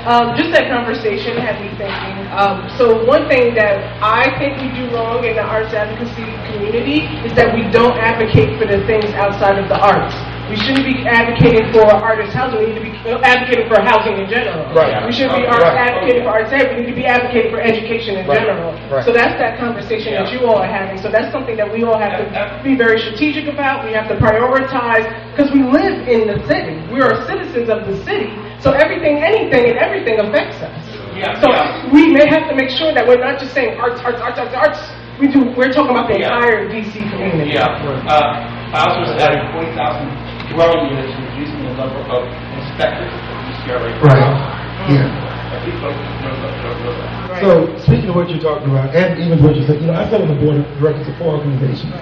Um, 0.00 0.32
just 0.32 0.48
that 0.56 0.72
conversation 0.72 1.36
had 1.36 1.60
me 1.60 1.68
thinking. 1.76 2.24
Um, 2.32 2.68
so 2.80 3.04
one 3.04 3.28
thing 3.28 3.52
that 3.56 3.80
I 4.00 4.32
think 4.40 4.56
we 4.56 4.72
do 4.72 4.88
wrong 4.96 5.24
in 5.24 5.36
the 5.36 5.44
arts 5.44 5.76
advocacy 5.76 6.24
community 6.48 7.04
is 7.20 7.36
that 7.36 7.52
we 7.52 7.68
don't 7.68 8.00
advocate 8.00 8.56
for 8.56 8.64
the 8.64 8.80
things 8.88 9.12
outside 9.16 9.60
of 9.60 9.68
the 9.68 9.76
arts. 9.76 10.16
We 10.50 10.56
shouldn't 10.58 10.82
be 10.84 11.06
advocating 11.06 11.70
for 11.72 11.86
artist 11.86 12.34
housing. 12.34 12.58
We 12.58 12.66
need 12.74 12.82
to 12.82 12.82
be 12.82 12.90
advocating 13.22 13.70
for 13.70 13.78
housing 13.80 14.18
in 14.18 14.26
general. 14.28 14.66
Right. 14.74 14.98
We 15.06 15.12
shouldn't 15.14 15.38
be 15.38 15.46
Right. 15.46 15.62
art, 15.62 15.78
advocating 15.78 16.24
for 16.26 16.30
arts 16.30 16.50
ed. 16.52 16.74
We 16.74 16.82
need 16.82 16.90
to 16.90 16.98
be 16.98 17.06
advocating 17.06 17.52
for 17.54 17.60
education 17.60 18.18
in 18.18 18.26
Right. 18.26 18.42
general. 18.42 18.74
Right. 18.90 19.04
So 19.04 19.12
that's 19.12 19.38
that 19.38 19.58
conversation 19.62 20.14
that 20.14 20.32
you 20.32 20.44
all 20.50 20.58
are 20.58 20.66
having. 20.66 20.98
So 20.98 21.08
that's 21.08 21.30
something 21.30 21.56
that 21.56 21.70
we 21.70 21.84
all 21.84 21.96
have 21.96 22.18
to 22.18 22.26
be 22.64 22.74
very 22.74 22.98
strategic 22.98 23.46
about. 23.46 23.84
We 23.86 23.92
have 23.92 24.08
to 24.08 24.16
prioritize 24.16 25.06
because 25.30 25.52
we 25.52 25.62
live 25.62 26.08
in 26.08 26.26
the 26.26 26.42
city. 26.50 26.82
We 26.90 27.00
are 27.00 27.14
citizens 27.30 27.70
of 27.70 27.86
the 27.86 27.96
city. 28.02 28.30
So 28.58 28.72
everything, 28.72 29.22
anything, 29.22 29.70
and 29.70 29.78
everything 29.78 30.18
affects 30.18 30.60
us. 30.62 30.70
Yeah, 31.16 31.38
So 31.40 31.48
yeah. 31.50 31.86
we 31.92 32.10
may 32.12 32.26
have 32.26 32.48
to 32.48 32.54
make 32.56 32.70
sure 32.70 32.92
that 32.92 33.06
we're 33.06 33.22
not 33.22 33.38
just 33.38 33.52
saying 33.54 33.78
arts, 33.78 34.00
arts, 34.04 34.20
arts, 34.20 34.38
arts, 34.38 34.54
arts. 34.54 34.80
We 35.20 35.28
do. 35.28 35.52
We're 35.56 35.70
talking 35.70 35.90
about 35.92 36.08
the 36.08 36.18
Yeah. 36.18 36.34
entire 36.34 36.68
DC 36.68 36.98
community. 37.10 37.52
Yeah. 37.52 37.66
Uh, 38.08 38.46
I 38.72 38.84
also 38.88 39.00
was 39.00 39.22
adding 39.22 39.42
40,000 39.52 40.08
dwelling 40.50 40.90
units 40.90 41.12
and 41.14 41.22
reducing 41.30 41.62
the 41.64 41.74
number 41.78 42.00
of 42.10 42.26
inspectors 42.58 43.10
at 43.10 43.36
DCRA. 43.46 43.90
Right. 44.02 44.90
Yeah. 44.90 45.06
I 45.54 45.58
think 45.64 45.76
folks 45.80 45.98
know 46.22 46.34
that- 46.42 46.84
know 46.84 46.92
that. 46.98 47.40
So, 47.40 47.78
speaking 47.86 48.08
of 48.10 48.16
what 48.16 48.28
you're 48.30 48.42
talking 48.42 48.70
about, 48.70 48.94
and 48.94 49.18
even 49.18 49.42
what 49.42 49.54
you 49.56 49.64
said, 49.66 49.80
you 49.80 49.86
know, 49.86 49.94
I 49.94 50.08
sit 50.10 50.20
on 50.20 50.28
the 50.28 50.34
board 50.34 50.56
of 50.56 50.66
directors 50.78 51.08
of 51.08 51.16
four 51.16 51.36
organizations. 51.36 51.92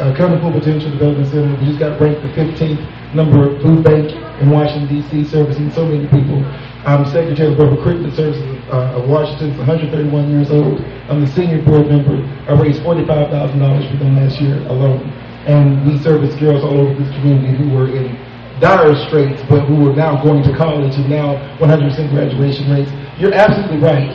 Uh, 0.00 0.12
Current 0.14 0.40
Full 0.40 0.52
Potential 0.52 0.90
Development 0.90 1.28
Center, 1.28 1.54
we 1.60 1.66
just 1.66 1.78
got 1.78 2.00
ranked 2.00 2.22
the 2.22 2.28
15th 2.32 2.80
number 3.14 3.50
of 3.50 3.60
food 3.62 3.84
bank 3.84 4.10
in 4.40 4.50
Washington 4.50 4.88
D.C., 4.88 5.24
servicing 5.28 5.70
so 5.70 5.84
many 5.84 6.06
people. 6.08 6.42
I'm 6.86 7.04
Secretary 7.06 7.52
of 7.52 7.58
Board 7.58 7.72
of 7.74 7.78
Crittenton 7.80 8.16
Services 8.16 8.58
uh, 8.72 8.96
of 8.98 9.08
Washington, 9.08 9.50
it's 9.50 9.58
131 9.58 10.30
years 10.30 10.50
old. 10.50 10.80
I'm 11.08 11.20
the 11.20 11.26
senior 11.28 11.60
board 11.62 11.86
member. 11.88 12.16
I 12.48 12.58
raised 12.58 12.80
$45,000 12.82 13.90
for 13.90 13.96
them 13.98 14.16
last 14.16 14.40
year 14.40 14.56
alone. 14.66 15.12
And 15.46 15.84
we 15.86 15.98
service 15.98 16.34
girls 16.38 16.62
all 16.62 16.78
over 16.78 16.94
this 16.94 17.10
community 17.18 17.56
who 17.56 17.74
were 17.74 17.90
in 17.90 18.14
dire 18.62 18.94
straits, 19.10 19.42
but 19.50 19.66
who 19.66 19.90
are 19.90 19.96
now 19.96 20.22
going 20.22 20.42
to 20.44 20.54
college 20.56 20.94
and 20.94 21.10
now 21.10 21.34
100% 21.58 22.14
graduation 22.14 22.70
rates. 22.70 22.90
You're 23.18 23.34
absolutely 23.34 23.82
right 23.82 24.06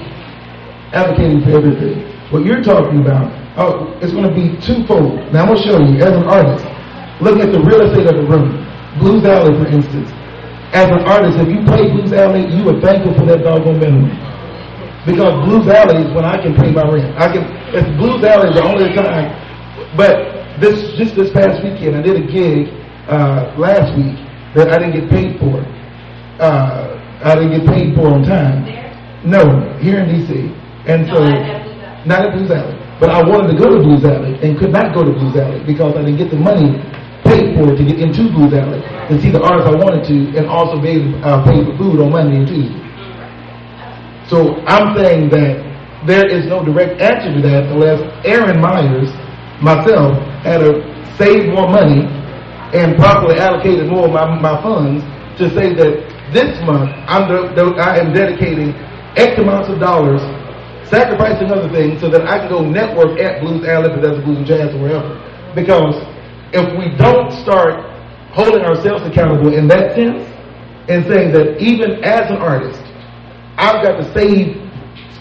advocating 0.96 1.44
for 1.44 1.52
everything. 1.52 2.08
What 2.32 2.46
you're 2.46 2.64
talking 2.64 3.02
about, 3.04 3.28
oh, 3.60 3.92
it's 4.00 4.14
going 4.16 4.28
to 4.28 4.36
be 4.36 4.56
twofold. 4.64 5.20
Now 5.36 5.44
I'm 5.44 5.52
going 5.52 5.60
to 5.60 5.68
show 5.68 5.80
you, 5.80 6.00
as 6.00 6.16
an 6.16 6.24
artist, 6.24 6.64
looking 7.20 7.44
at 7.44 7.52
the 7.52 7.60
real 7.60 7.84
estate 7.84 8.08
of 8.08 8.16
the 8.16 8.28
room, 8.28 8.64
Blues 9.00 9.24
Alley, 9.26 9.52
for 9.60 9.68
instance. 9.68 10.10
As 10.72 10.88
an 10.92 11.04
artist, 11.08 11.40
if 11.40 11.48
you 11.48 11.64
play 11.64 11.92
Blues 11.92 12.12
Alley, 12.12 12.48
you 12.52 12.68
are 12.68 12.80
thankful 12.80 13.16
for 13.16 13.26
that 13.28 13.44
doggone 13.44 13.80
minimum. 13.80 14.12
Because 15.08 15.32
Blues 15.48 15.68
Alley 15.68 16.04
is 16.04 16.12
when 16.16 16.26
I 16.26 16.36
can 16.40 16.56
pay 16.56 16.72
my 16.72 16.84
rent. 16.84 17.16
I 17.16 17.32
can, 17.32 17.44
if 17.72 17.84
Blues 17.96 18.24
Alley 18.24 18.52
is 18.52 18.56
the 18.56 18.64
only 18.64 18.92
time, 18.96 19.32
but 19.96 20.37
this, 20.60 20.98
just 20.98 21.16
this 21.16 21.32
past 21.32 21.64
weekend, 21.64 21.96
I 21.96 22.02
did 22.02 22.18
a 22.18 22.26
gig, 22.26 22.68
uh, 23.08 23.56
last 23.58 23.96
week 23.96 24.20
that 24.56 24.70
I 24.70 24.78
didn't 24.78 25.00
get 25.00 25.10
paid 25.10 25.40
for. 25.40 25.64
Uh, 26.44 26.98
I 27.24 27.36
didn't 27.36 27.60
get 27.60 27.66
paid 27.68 27.96
for 27.96 28.14
on 28.14 28.24
time. 28.24 28.66
No, 29.26 29.44
here 29.80 30.00
in 30.00 30.08
DC. 30.12 30.52
And 30.86 31.08
so, 31.08 31.20
not 32.06 32.28
at 32.28 32.34
Blues 32.36 32.52
Alley. 32.52 32.78
But 33.00 33.10
I 33.10 33.22
wanted 33.22 33.54
to 33.54 33.58
go 33.58 33.70
to 33.70 33.80
Blues 33.80 34.04
Alley 34.06 34.36
and 34.42 34.58
could 34.58 34.72
not 34.72 34.94
go 34.94 35.04
to 35.04 35.12
Blues 35.12 35.36
Alley 35.38 35.62
because 35.66 35.94
I 35.96 36.02
didn't 36.02 36.18
get 36.18 36.32
the 36.32 36.40
money 36.42 36.82
paid 37.26 37.54
for 37.56 37.70
to 37.76 37.84
get 37.84 38.00
into 38.00 38.30
Blues 38.34 38.54
Alley 38.54 38.82
to 38.82 39.14
see 39.22 39.30
the 39.32 39.42
artists 39.42 39.70
I 39.70 39.76
wanted 39.78 40.04
to 40.10 40.18
and 40.38 40.48
also 40.48 40.82
be 40.82 40.98
able 40.98 41.12
to 41.14 41.20
uh, 41.22 41.46
pay 41.46 41.62
for 41.64 41.74
food 41.78 42.02
on 42.02 42.12
Monday 42.12 42.42
and 42.42 42.48
Tuesday. 42.48 42.84
So 44.28 44.60
I'm 44.68 44.98
saying 44.98 45.30
that 45.32 45.64
there 46.06 46.28
is 46.28 46.48
no 46.48 46.64
direct 46.64 47.00
answer 47.00 47.32
to 47.36 47.42
that 47.48 47.70
unless 47.72 48.02
Aaron 48.26 48.60
Myers, 48.60 49.12
myself, 49.62 50.18
had 50.48 50.60
to 50.60 50.82
save 51.18 51.50
more 51.50 51.68
money 51.70 52.08
and 52.74 52.96
properly 52.96 53.40
allocated 53.40 53.88
more 53.88 54.08
of 54.08 54.14
my, 54.14 54.40
my 54.40 54.62
funds 54.62 55.04
to 55.40 55.50
say 55.54 55.74
that 55.74 56.08
this 56.34 56.60
month 56.66 56.92
I'm 57.08 57.30
I 57.80 58.00
am 58.00 58.14
dedicating 58.14 58.74
X 59.16 59.40
amounts 59.40 59.70
of 59.70 59.80
dollars, 59.80 60.22
sacrificing 60.90 61.52
other 61.52 61.70
things 61.70 62.02
so 62.02 62.10
that 62.10 62.28
I 62.28 62.40
can 62.40 62.50
go 62.50 62.62
network 62.62 63.20
at 63.20 63.42
Blues 63.42 63.66
Alley, 63.66 63.90
that's 64.02 64.24
Blues 64.24 64.38
and 64.38 64.46
Jazz 64.48 64.76
or 64.76 64.82
wherever. 64.82 65.10
Because 65.56 65.96
if 66.54 66.68
we 66.78 66.96
don't 66.98 67.32
start 67.44 67.82
holding 68.32 68.62
ourselves 68.62 69.04
accountable 69.08 69.54
in 69.54 69.68
that 69.68 69.96
sense 69.96 70.22
and 70.88 71.06
saying 71.08 71.34
that 71.34 71.58
even 71.60 72.04
as 72.04 72.30
an 72.30 72.38
artist, 72.38 72.80
I've 73.58 73.84
got 73.84 73.98
to 73.98 74.06
save 74.14 74.62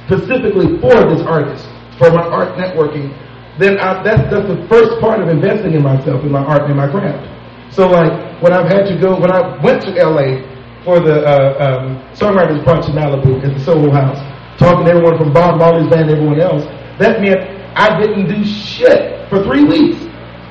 specifically 0.05 0.79
for 0.81 0.95
this 1.09 1.25
artist, 1.25 1.65
for 1.99 2.11
my 2.11 2.23
art 2.23 2.59
networking, 2.59 3.11
then 3.59 3.79
I, 3.79 4.03
that's, 4.03 4.23
that's 4.31 4.49
the 4.49 4.67
first 4.69 5.01
part 5.01 5.21
of 5.21 5.29
investing 5.29 5.73
in 5.73 5.83
myself, 5.83 6.23
in 6.25 6.31
my 6.31 6.45
art, 6.45 6.69
and 6.69 6.77
my 6.77 6.89
craft. 6.91 7.25
So 7.73 7.89
like, 7.89 8.13
when 8.43 8.53
I've 8.53 8.69
had 8.69 8.85
to 8.87 8.99
go, 9.01 9.19
when 9.19 9.31
I 9.31 9.57
went 9.63 9.83
to 9.83 9.91
LA 9.97 10.45
for 10.85 11.01
the 11.01 11.25
uh, 11.25 11.57
um, 11.61 11.99
Songwriters 12.13 12.63
Brunch 12.65 12.89
in 12.89 12.95
Malibu 12.95 13.43
at 13.45 13.57
the 13.57 13.61
Solo 13.65 13.91
House, 13.93 14.21
talking 14.59 14.85
to 14.85 14.91
everyone 14.93 15.19
from 15.19 15.33
Bob 15.33 15.59
Marley's 15.59 15.89
band 15.91 16.11
everyone 16.11 16.41
else, 16.41 16.65
that 16.99 17.21
meant 17.21 17.41
I 17.77 17.99
didn't 18.01 18.29
do 18.29 18.45
shit 18.45 19.29
for 19.29 19.43
three 19.45 19.65
weeks 19.65 20.01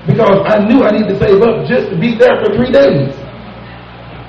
because 0.05 0.41
I 0.45 0.65
knew 0.65 0.83
I 0.83 0.91
needed 0.91 1.09
to 1.13 1.19
save 1.19 1.41
up 1.41 1.65
just 1.65 1.89
to 1.89 1.97
be 1.97 2.15
there 2.17 2.43
for 2.43 2.53
three 2.53 2.71
days. 2.71 3.13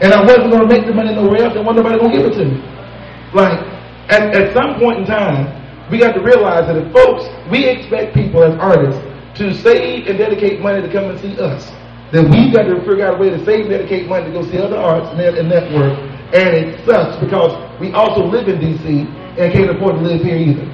And 0.01 0.12
I 0.12 0.20
wasn't 0.20 0.53
going 0.53 0.68
to 0.68 0.68
make 0.68 0.87
the 0.87 0.93
money 0.93 1.14
nowhere 1.14 1.45
else, 1.45 1.57
and 1.57 1.64
wasn't 1.64 1.85
nobody 1.85 1.99
going 1.99 2.12
to 2.12 2.16
give 2.16 2.27
it 2.29 2.37
to 2.37 2.45
me. 2.45 2.61
Like, 3.33 3.61
at, 4.09 4.33
at 4.37 4.55
some 4.55 4.79
point 4.79 5.01
in 5.01 5.07
time, 5.07 5.49
we 5.91 5.99
got 5.99 6.12
to 6.12 6.20
realize 6.20 6.66
that 6.66 6.76
if 6.76 6.93
folks, 6.93 7.24
we 7.51 7.64
expect 7.66 8.14
people 8.14 8.43
as 8.43 8.59
artists 8.59 9.01
to 9.39 9.55
save 9.55 10.07
and 10.07 10.18
dedicate 10.18 10.61
money 10.61 10.82
to 10.82 10.91
come 10.93 11.11
and 11.11 11.20
see 11.20 11.39
us, 11.39 11.70
then 12.12 12.30
we've 12.30 12.53
got 12.53 12.64
to 12.64 12.78
figure 12.87 13.07
out 13.07 13.14
a 13.14 13.18
way 13.18 13.30
to 13.30 13.45
save 13.45 13.66
and 13.66 13.70
dedicate 13.70 14.09
money 14.09 14.26
to 14.26 14.32
go 14.32 14.43
see 14.51 14.59
other 14.59 14.76
arts 14.78 15.09
and, 15.11 15.20
and 15.20 15.49
network. 15.49 15.99
And 16.34 16.55
it 16.55 16.84
sucks 16.87 17.22
because 17.22 17.55
we 17.80 17.93
also 17.93 18.24
live 18.24 18.49
in 18.49 18.59
D.C. 18.61 19.07
and 19.39 19.53
can't 19.53 19.70
afford 19.70 19.97
to 19.97 20.03
live 20.03 20.22
here 20.22 20.37
either. 20.37 20.66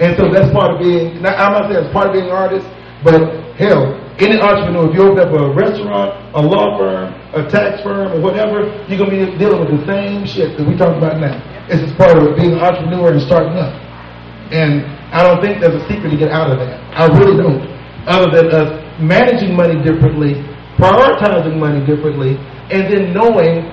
And 0.00 0.16
so 0.16 0.30
that's 0.32 0.52
part 0.52 0.72
of 0.74 0.78
being, 0.80 1.20
now, 1.20 1.34
I'm 1.34 1.52
not 1.52 1.70
saying 1.70 1.84
it's 1.84 1.92
part 1.92 2.06
of 2.06 2.12
being 2.12 2.26
an 2.26 2.30
artist, 2.30 2.66
but 3.02 3.18
hell, 3.56 3.98
any 4.18 4.38
entrepreneur, 4.40 4.88
if 4.88 4.94
you 4.94 5.02
open 5.02 5.20
up 5.20 5.32
a 5.32 5.52
restaurant, 5.54 6.10
a 6.34 6.42
law 6.42 6.78
firm, 6.78 7.14
a 7.34 7.48
tax 7.50 7.82
firm, 7.82 8.12
or 8.12 8.20
whatever, 8.20 8.66
you're 8.88 8.98
going 8.98 9.10
to 9.10 9.32
be 9.32 9.38
dealing 9.38 9.60
with 9.60 9.70
the 9.70 9.86
same 9.86 10.26
shit 10.26 10.56
that 10.56 10.66
we 10.66 10.76
talking 10.76 10.98
about 10.98 11.18
now. 11.18 11.38
It's 11.68 11.82
just 11.82 11.96
part 11.98 12.16
of 12.18 12.36
being 12.36 12.52
an 12.52 12.60
entrepreneur 12.60 13.12
and 13.12 13.22
starting 13.22 13.54
up. 13.54 13.87
And 14.50 14.86
I 15.12 15.22
don't 15.22 15.40
think 15.44 15.60
there's 15.60 15.76
a 15.76 15.84
secret 15.88 16.10
to 16.10 16.18
get 16.18 16.32
out 16.32 16.50
of 16.50 16.58
that. 16.58 16.80
I 16.96 17.06
really 17.18 17.36
don't. 17.36 17.60
Other 18.08 18.32
than 18.32 18.48
us 18.52 18.68
managing 19.00 19.54
money 19.54 19.76
differently, 19.84 20.40
prioritizing 20.80 21.58
money 21.58 21.84
differently, 21.84 22.40
and 22.72 22.88
then 22.88 23.12
knowing 23.12 23.68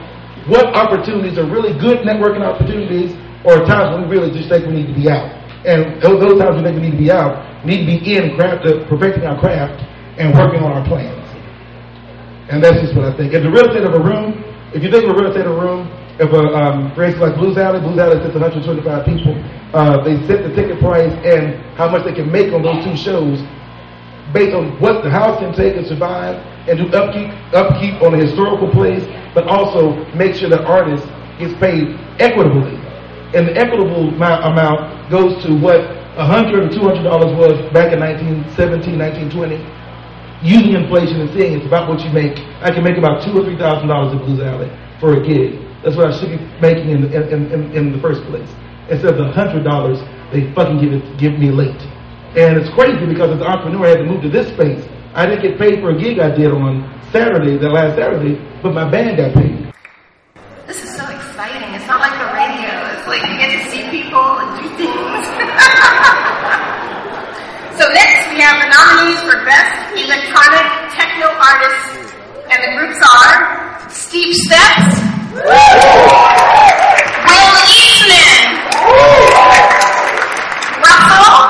what 0.52 0.76
opportunities 0.76 1.38
are 1.38 1.48
really 1.48 1.74
good 1.80 2.06
networking 2.06 2.44
opportunities 2.44 3.16
or 3.46 3.66
times 3.66 3.96
when 3.96 4.10
we 4.10 4.18
really 4.18 4.32
just 4.34 4.50
think 4.50 4.66
we 4.66 4.84
need 4.84 4.88
to 4.88 4.98
be 4.98 5.10
out. 5.10 5.32
And 5.66 6.02
those, 6.02 6.22
those 6.22 6.38
times 6.38 6.58
we 6.58 6.64
think 6.64 6.78
we 6.78 6.90
need 6.90 6.98
to 6.98 7.04
be 7.04 7.12
out, 7.12 7.66
need 7.66 7.86
to 7.86 7.90
be 7.90 7.98
in 8.14 8.36
craft, 8.38 8.66
uh, 8.68 8.86
perfecting 8.86 9.26
our 9.26 9.40
craft 9.40 9.82
and 10.20 10.34
working 10.34 10.62
on 10.62 10.72
our 10.72 10.86
plans. 10.86 11.26
And 12.50 12.62
that's 12.62 12.78
just 12.78 12.94
what 12.94 13.10
I 13.10 13.18
think. 13.18 13.34
If 13.34 13.42
the 13.42 13.50
real 13.50 13.66
estate 13.66 13.86
of 13.86 13.98
a 13.98 14.04
room, 14.04 14.46
if 14.74 14.84
you 14.84 14.92
think 14.92 15.10
of 15.10 15.18
a 15.18 15.18
real 15.18 15.34
estate 15.34 15.50
of 15.50 15.58
a 15.58 15.62
room, 15.62 15.90
if 16.20 16.32
a 16.32 16.44
um, 16.56 16.88
instance 16.96 17.20
like 17.20 17.36
Blues 17.36 17.58
Alley, 17.58 17.80
Blues 17.80 18.00
Alley 18.00 18.24
sits 18.24 18.36
125 18.36 19.06
people, 19.06 19.36
uh, 19.76 20.00
they 20.04 20.16
set 20.28 20.48
the 20.48 20.54
ticket 20.56 20.80
price 20.80 21.12
and 21.28 21.60
how 21.76 21.90
much 21.90 22.06
they 22.06 22.14
can 22.14 22.32
make 22.32 22.54
on 22.54 22.64
those 22.64 22.84
two 22.84 22.96
shows 22.96 23.44
based 24.32 24.56
on 24.56 24.80
what 24.80 25.04
the 25.04 25.10
house 25.10 25.40
can 25.40 25.54
take 25.54 25.76
and 25.76 25.86
survive 25.86 26.40
and 26.68 26.80
do 26.80 26.88
upkeep 26.96 27.30
upkeep 27.54 28.02
on 28.02 28.16
a 28.16 28.18
historical 28.18 28.72
place, 28.72 29.04
but 29.36 29.48
also 29.48 29.94
make 30.16 30.36
sure 30.36 30.50
the 30.50 30.64
artist 30.64 31.04
gets 31.38 31.54
paid 31.60 32.00
equitably. 32.20 32.80
and 33.36 33.48
the 33.50 33.56
equitable 33.58 34.08
amount, 34.16 35.12
goes 35.12 35.36
to 35.44 35.54
what 35.60 35.82
a 36.18 36.26
hundred 36.26 36.64
or 36.64 36.70
two 36.74 36.82
hundred 36.82 37.04
dollars 37.04 37.36
was 37.36 37.60
back 37.74 37.92
in 37.92 38.00
1917, 38.00 38.98
1920. 38.98 39.60
Using 40.42 40.74
inflation 40.76 41.22
and 41.22 41.30
seeing 41.36 41.58
it's 41.58 41.66
about 41.66 41.90
what 41.90 42.00
you 42.02 42.12
make. 42.12 42.40
I 42.64 42.72
can 42.72 42.84
make 42.84 42.98
about 42.98 43.24
two 43.24 43.36
or 43.38 43.44
three 43.44 43.58
thousand 43.58 43.88
dollars 43.90 44.14
in 44.14 44.20
Blues 44.24 44.40
Alley 44.40 44.72
for 45.00 45.20
a 45.20 45.22
gig. 45.22 45.65
That's 45.86 45.96
what 45.96 46.12
I 46.12 46.18
should 46.18 46.34
be 46.34 46.42
making 46.60 46.90
in, 46.90 47.14
in, 47.14 47.54
in, 47.54 47.72
in 47.78 47.94
the 47.94 48.00
first 48.02 48.26
place. 48.26 48.50
Instead 48.90 49.14
of 49.14 49.20
the 49.22 49.30
hundred 49.32 49.64
dollars 49.64 50.02
they 50.34 50.52
fucking 50.54 50.80
give 50.82 50.94
it 50.94 51.18
give 51.18 51.38
me 51.38 51.52
late. 51.52 51.80
And 52.34 52.58
it's 52.58 52.70
crazy 52.74 53.06
because 53.06 53.30
as 53.30 53.40
an 53.40 53.46
entrepreneur 53.46 53.86
I 53.86 53.90
had 53.90 54.00
to 54.02 54.06
move 54.10 54.24
to 54.24 54.30
this 54.30 54.48
space. 54.50 54.84
I 55.14 55.26
didn't 55.26 55.44
get 55.46 55.58
paid 55.58 55.80
for 55.80 55.92
a 55.94 55.98
gig 55.98 56.20
I 56.20 56.30
did 56.34 56.52
on 56.52 56.84
Saturday, 57.14 57.56
the 57.56 57.70
last 57.70 57.96
Saturday, 57.96 58.36
but 58.62 58.74
my 58.74 58.84
band 58.90 59.16
got 59.16 59.32
paid. 59.32 59.72
This 60.68 60.84
is 60.84 60.92
so 60.98 61.08
exciting. 61.08 61.72
It's 61.72 61.88
not 61.88 62.02
like 62.02 62.12
the 62.20 62.28
radio. 62.36 62.68
It's 62.98 63.08
like 63.08 63.24
you 63.24 63.38
get 63.40 63.48
to 63.54 63.62
see 63.72 63.88
people 63.88 64.20
and 64.20 64.60
do 64.60 64.68
things. 64.76 64.90
so 67.80 67.88
next 67.94 68.28
we 68.34 68.42
have 68.44 68.60
the 68.60 68.68
nominees 68.74 69.22
for 69.24 69.40
Best 69.48 69.96
Electronic 69.96 70.68
Techno 70.98 71.32
Artist, 71.32 72.12
and 72.52 72.60
the 72.60 72.76
groups 72.76 73.00
are 73.06 73.80
Steve 73.88 74.36
Steps, 74.36 75.15
Will 75.36 75.44
Eastman, 77.68 78.56
Russell, 80.80 81.44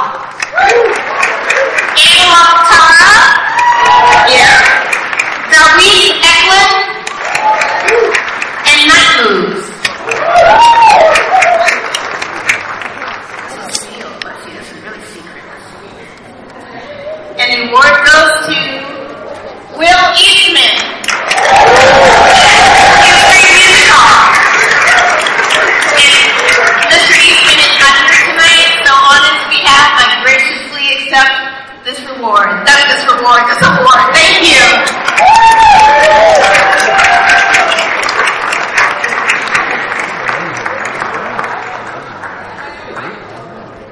yeah, 4.26 4.58
Thank 33.36 34.48
you. 34.48 34.64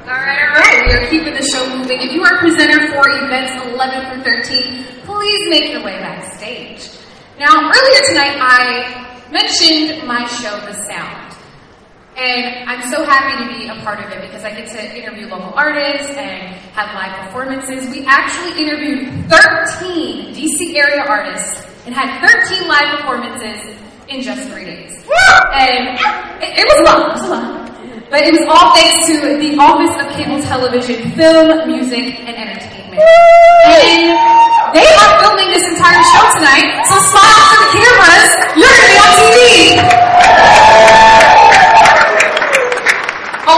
All 0.06 0.20
right, 0.20 0.40
all 0.40 0.54
right. 0.56 0.88
We 0.88 0.94
are 0.94 1.10
keeping 1.10 1.34
the 1.34 1.44
show 1.52 1.68
moving. 1.76 2.00
If 2.00 2.14
you 2.14 2.24
are 2.24 2.36
a 2.36 2.40
presenter 2.40 2.88
for 2.94 3.04
events 3.10 3.66
11 3.68 4.24
through 4.24 4.24
13, 4.24 4.86
please 5.04 5.50
make 5.50 5.72
your 5.74 5.84
way 5.84 6.00
backstage. 6.00 6.90
Now, 7.38 7.52
earlier 7.52 8.02
tonight, 8.08 8.38
I 8.40 9.30
mentioned 9.30 10.08
my 10.08 10.26
show, 10.26 10.56
The 10.62 10.74
Sound. 10.88 11.33
And 12.16 12.70
I'm 12.70 12.92
so 12.92 13.04
happy 13.04 13.42
to 13.42 13.58
be 13.58 13.68
a 13.68 13.76
part 13.84 13.98
of 14.00 14.12
it 14.12 14.22
because 14.22 14.44
I 14.44 14.54
get 14.54 14.70
to 14.70 14.96
interview 14.96 15.26
local 15.28 15.54
artists 15.56 16.14
and 16.14 16.54
have 16.78 16.94
live 16.94 17.26
performances. 17.26 17.90
We 17.90 18.06
actually 18.06 18.62
interviewed 18.62 19.10
13 19.30 20.36
DC 20.36 20.76
area 20.76 21.02
artists 21.10 21.66
and 21.86 21.96
had 21.96 22.22
13 22.22 22.68
live 22.68 23.00
performances 23.00 23.76
in 24.10 24.22
just 24.22 24.48
three 24.50 24.66
days. 24.66 24.94
And 25.58 25.98
it, 26.38 26.54
it 26.54 26.66
was 26.70 26.80
a 26.82 26.84
lot. 26.86 27.02
It 27.02 27.14
was 27.18 27.26
a 27.26 27.34
lot. 27.34 27.64
But 28.12 28.22
it 28.30 28.32
was 28.38 28.46
all 28.46 28.76
thanks 28.78 29.10
to 29.10 29.14
the 29.42 29.58
Office 29.58 29.98
of 29.98 30.06
Cable 30.14 30.38
Television, 30.46 31.12
Film, 31.18 31.66
Music, 31.66 32.14
and 32.22 32.38
Entertainment. 32.38 33.02
And 33.66 34.14
they 34.78 34.86
are 34.86 35.12
filming 35.18 35.50
this 35.50 35.66
entire 35.66 36.04
show 36.14 36.26
tonight, 36.38 36.78
so 36.86 36.94
smile 37.10 37.42
for 37.42 37.58
the 37.58 37.70
cameras. 37.74 38.30
You're 38.54 38.70
going 38.70 38.86
to 38.86 38.94
be 38.94 39.02
on 39.02 39.12
TV. 39.18 40.13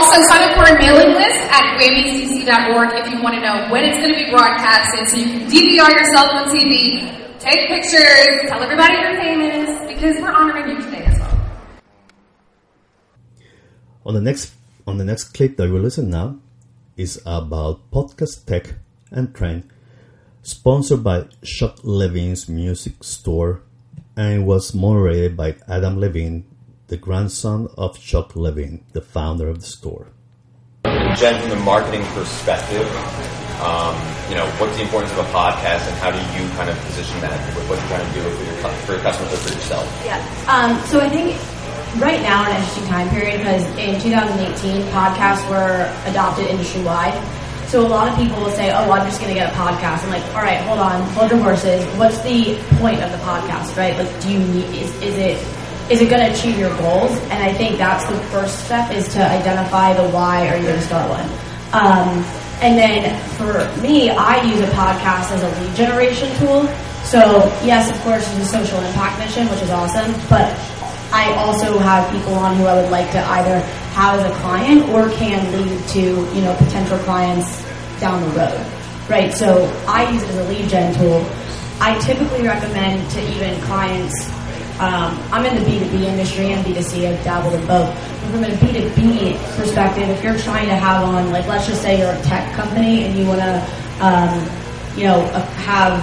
Also, 0.06 0.22
sign 0.28 0.48
up 0.48 0.54
for 0.54 0.72
our 0.72 0.78
mailing 0.78 1.14
list 1.14 1.34
at 1.50 1.80
wavingcc.org 1.80 2.94
if 2.94 3.12
you 3.12 3.20
want 3.20 3.34
to 3.34 3.40
know 3.40 3.66
when 3.72 3.82
it's 3.82 3.98
going 3.98 4.14
to 4.14 4.24
be 4.24 4.30
broadcasted 4.30 5.08
so 5.08 5.16
you 5.16 5.26
can 5.26 5.50
DVR 5.50 5.90
yourself 5.90 6.30
on 6.30 6.44
TV, 6.54 7.10
take 7.40 7.66
pictures, 7.66 8.48
tell 8.48 8.62
everybody 8.62 8.94
you're 9.02 9.16
famous, 9.16 9.68
because 9.92 10.14
we're 10.22 10.30
honoring 10.30 10.76
you 10.76 10.80
today 10.80 11.02
as 11.06 11.18
well. 11.18 11.48
On 14.06 14.14
the 14.14 14.20
next 14.20 14.54
on 14.86 14.98
the 14.98 15.04
next 15.04 15.34
clip 15.34 15.56
that 15.56 15.68
we 15.68 15.80
listen 15.80 16.08
now 16.08 16.38
is 16.96 17.20
about 17.26 17.90
podcast 17.90 18.46
tech 18.46 18.74
and 19.10 19.34
trend, 19.34 19.68
sponsored 20.44 21.02
by 21.02 21.24
Chuck 21.42 21.80
Levin's 21.82 22.48
music 22.48 23.02
store, 23.02 23.62
and 24.16 24.46
was 24.46 24.72
moderated 24.72 25.36
by 25.36 25.56
Adam 25.66 25.98
Levin, 25.98 26.44
the 26.88 26.96
grandson 26.96 27.68
of 27.76 27.98
Chuck 28.00 28.36
Levin, 28.36 28.84
the 28.92 29.00
founder 29.00 29.48
of 29.48 29.60
the 29.60 29.66
store. 29.66 30.08
Jen, 30.84 31.40
from 31.40 31.50
the 31.50 31.64
marketing 31.64 32.04
perspective, 32.14 32.86
um, 33.60 33.96
you 34.28 34.36
know, 34.36 34.46
what's 34.58 34.76
the 34.76 34.82
importance 34.82 35.12
of 35.12 35.18
a 35.18 35.28
podcast, 35.30 35.88
and 35.88 35.96
how 35.98 36.10
do 36.10 36.18
you 36.18 36.48
kind 36.54 36.70
of 36.70 36.76
position 36.84 37.20
that 37.20 37.34
with 37.56 37.68
what 37.68 37.78
you're 37.78 37.88
trying 37.88 38.06
to 38.06 38.14
do 38.14 38.22
for 38.22 38.44
your, 38.44 38.72
for 38.86 38.92
your 38.92 39.00
customers 39.00 39.32
or 39.32 39.36
for 39.36 39.54
yourself? 39.54 40.02
Yeah. 40.04 40.20
Um, 40.46 40.78
so 40.86 41.00
I 41.00 41.08
think 41.08 41.34
right 42.00 42.20
now 42.22 42.44
an 42.44 42.54
interesting 42.54 42.86
time 42.86 43.08
period 43.10 43.38
because 43.38 43.64
in 43.78 44.00
2018 44.00 44.82
podcasts 44.92 45.48
were 45.50 45.90
adopted 46.06 46.46
industry 46.46 46.82
wide. 46.82 47.16
So 47.68 47.84
a 47.84 47.88
lot 47.88 48.06
of 48.06 48.16
people 48.16 48.38
will 48.40 48.50
say, 48.50 48.70
"Oh, 48.70 48.92
I'm 48.92 49.04
just 49.06 49.20
going 49.20 49.34
to 49.34 49.38
get 49.40 49.52
a 49.52 49.56
podcast." 49.56 50.04
I'm 50.04 50.10
like, 50.10 50.22
"All 50.36 50.42
right, 50.42 50.60
hold 50.68 50.78
on, 50.78 51.02
hold 51.14 51.30
your 51.32 51.40
horses. 51.40 51.84
What's 51.98 52.20
the 52.22 52.54
point 52.78 53.02
of 53.02 53.10
the 53.10 53.18
podcast, 53.18 53.76
right? 53.76 53.96
Like, 53.98 54.22
do 54.22 54.30
you 54.30 54.38
need 54.38 54.66
is 54.76 54.94
is 55.02 55.18
it 55.18 55.38
is 55.90 56.00
it 56.00 56.10
going 56.10 56.24
to 56.24 56.32
achieve 56.32 56.58
your 56.58 56.74
goals?" 56.78 57.12
And 57.30 57.42
I 57.42 57.52
think 57.52 57.78
that's 57.78 58.04
the 58.06 58.18
first 58.30 58.64
step 58.64 58.90
is 58.92 59.08
to 59.14 59.24
identify 59.24 59.92
the 59.94 60.08
why 60.10 60.48
are 60.48 60.56
you 60.56 60.64
going 60.64 60.80
to 60.80 60.86
start 60.86 61.08
one. 61.08 61.28
Um, 61.72 62.24
and 62.62 62.78
then 62.78 63.20
for 63.36 63.68
me, 63.82 64.10
I 64.10 64.42
use 64.42 64.60
a 64.60 64.70
podcast 64.72 65.30
as 65.32 65.42
a 65.42 65.60
lead 65.60 65.76
generation 65.76 66.28
tool. 66.38 66.66
So 67.04 67.20
yes, 67.62 67.90
of 67.90 68.00
course, 68.02 68.26
it's 68.32 68.48
a 68.48 68.58
social 68.58 68.80
impact 68.80 69.18
mission, 69.18 69.48
which 69.48 69.62
is 69.62 69.70
awesome, 69.70 70.10
but 70.28 70.50
I 71.12 71.34
also 71.36 71.78
have 71.78 72.10
people 72.10 72.34
on 72.34 72.56
who 72.56 72.64
I 72.64 72.80
would 72.80 72.90
like 72.90 73.10
to 73.12 73.20
either 73.20 73.60
have 73.94 74.20
as 74.20 74.30
a 74.30 74.34
client 74.40 74.88
or 74.90 75.08
can 75.10 75.52
lead 75.52 75.88
to, 75.90 76.00
you 76.00 76.40
know, 76.42 76.54
potential 76.56 76.98
clients 77.00 77.62
down 78.00 78.22
the 78.22 78.28
road. 78.36 78.66
Right? 79.08 79.32
So 79.32 79.64
I 79.86 80.10
use 80.10 80.22
it 80.22 80.30
as 80.30 80.36
a 80.36 80.48
lead 80.48 80.68
gen 80.68 80.94
tool. 80.94 81.24
I 81.80 81.98
typically 82.00 82.42
recommend 82.42 83.08
to 83.12 83.20
even 83.36 83.60
clients 83.62 84.28
um, 84.78 85.16
I'm 85.32 85.44
in 85.46 85.54
the 85.62 85.68
B2B 85.68 86.02
industry 86.02 86.52
and 86.52 86.64
B2C, 86.64 87.08
I've 87.08 87.24
dabbled 87.24 87.54
in 87.54 87.66
both. 87.66 87.88
But 88.20 88.30
from 88.30 88.44
a 88.44 88.48
B2B 88.48 89.56
perspective, 89.56 90.08
if 90.10 90.22
you're 90.22 90.36
trying 90.38 90.68
to 90.68 90.74
have 90.74 91.02
on, 91.02 91.30
like, 91.30 91.46
let's 91.46 91.66
just 91.66 91.80
say 91.80 91.98
you're 91.98 92.12
a 92.12 92.22
tech 92.22 92.54
company 92.54 93.04
and 93.04 93.18
you 93.18 93.26
want 93.26 93.40
to, 93.40 93.56
um, 94.00 94.36
you 94.96 95.04
know, 95.04 95.20
uh, 95.32 95.40
have, 95.64 95.96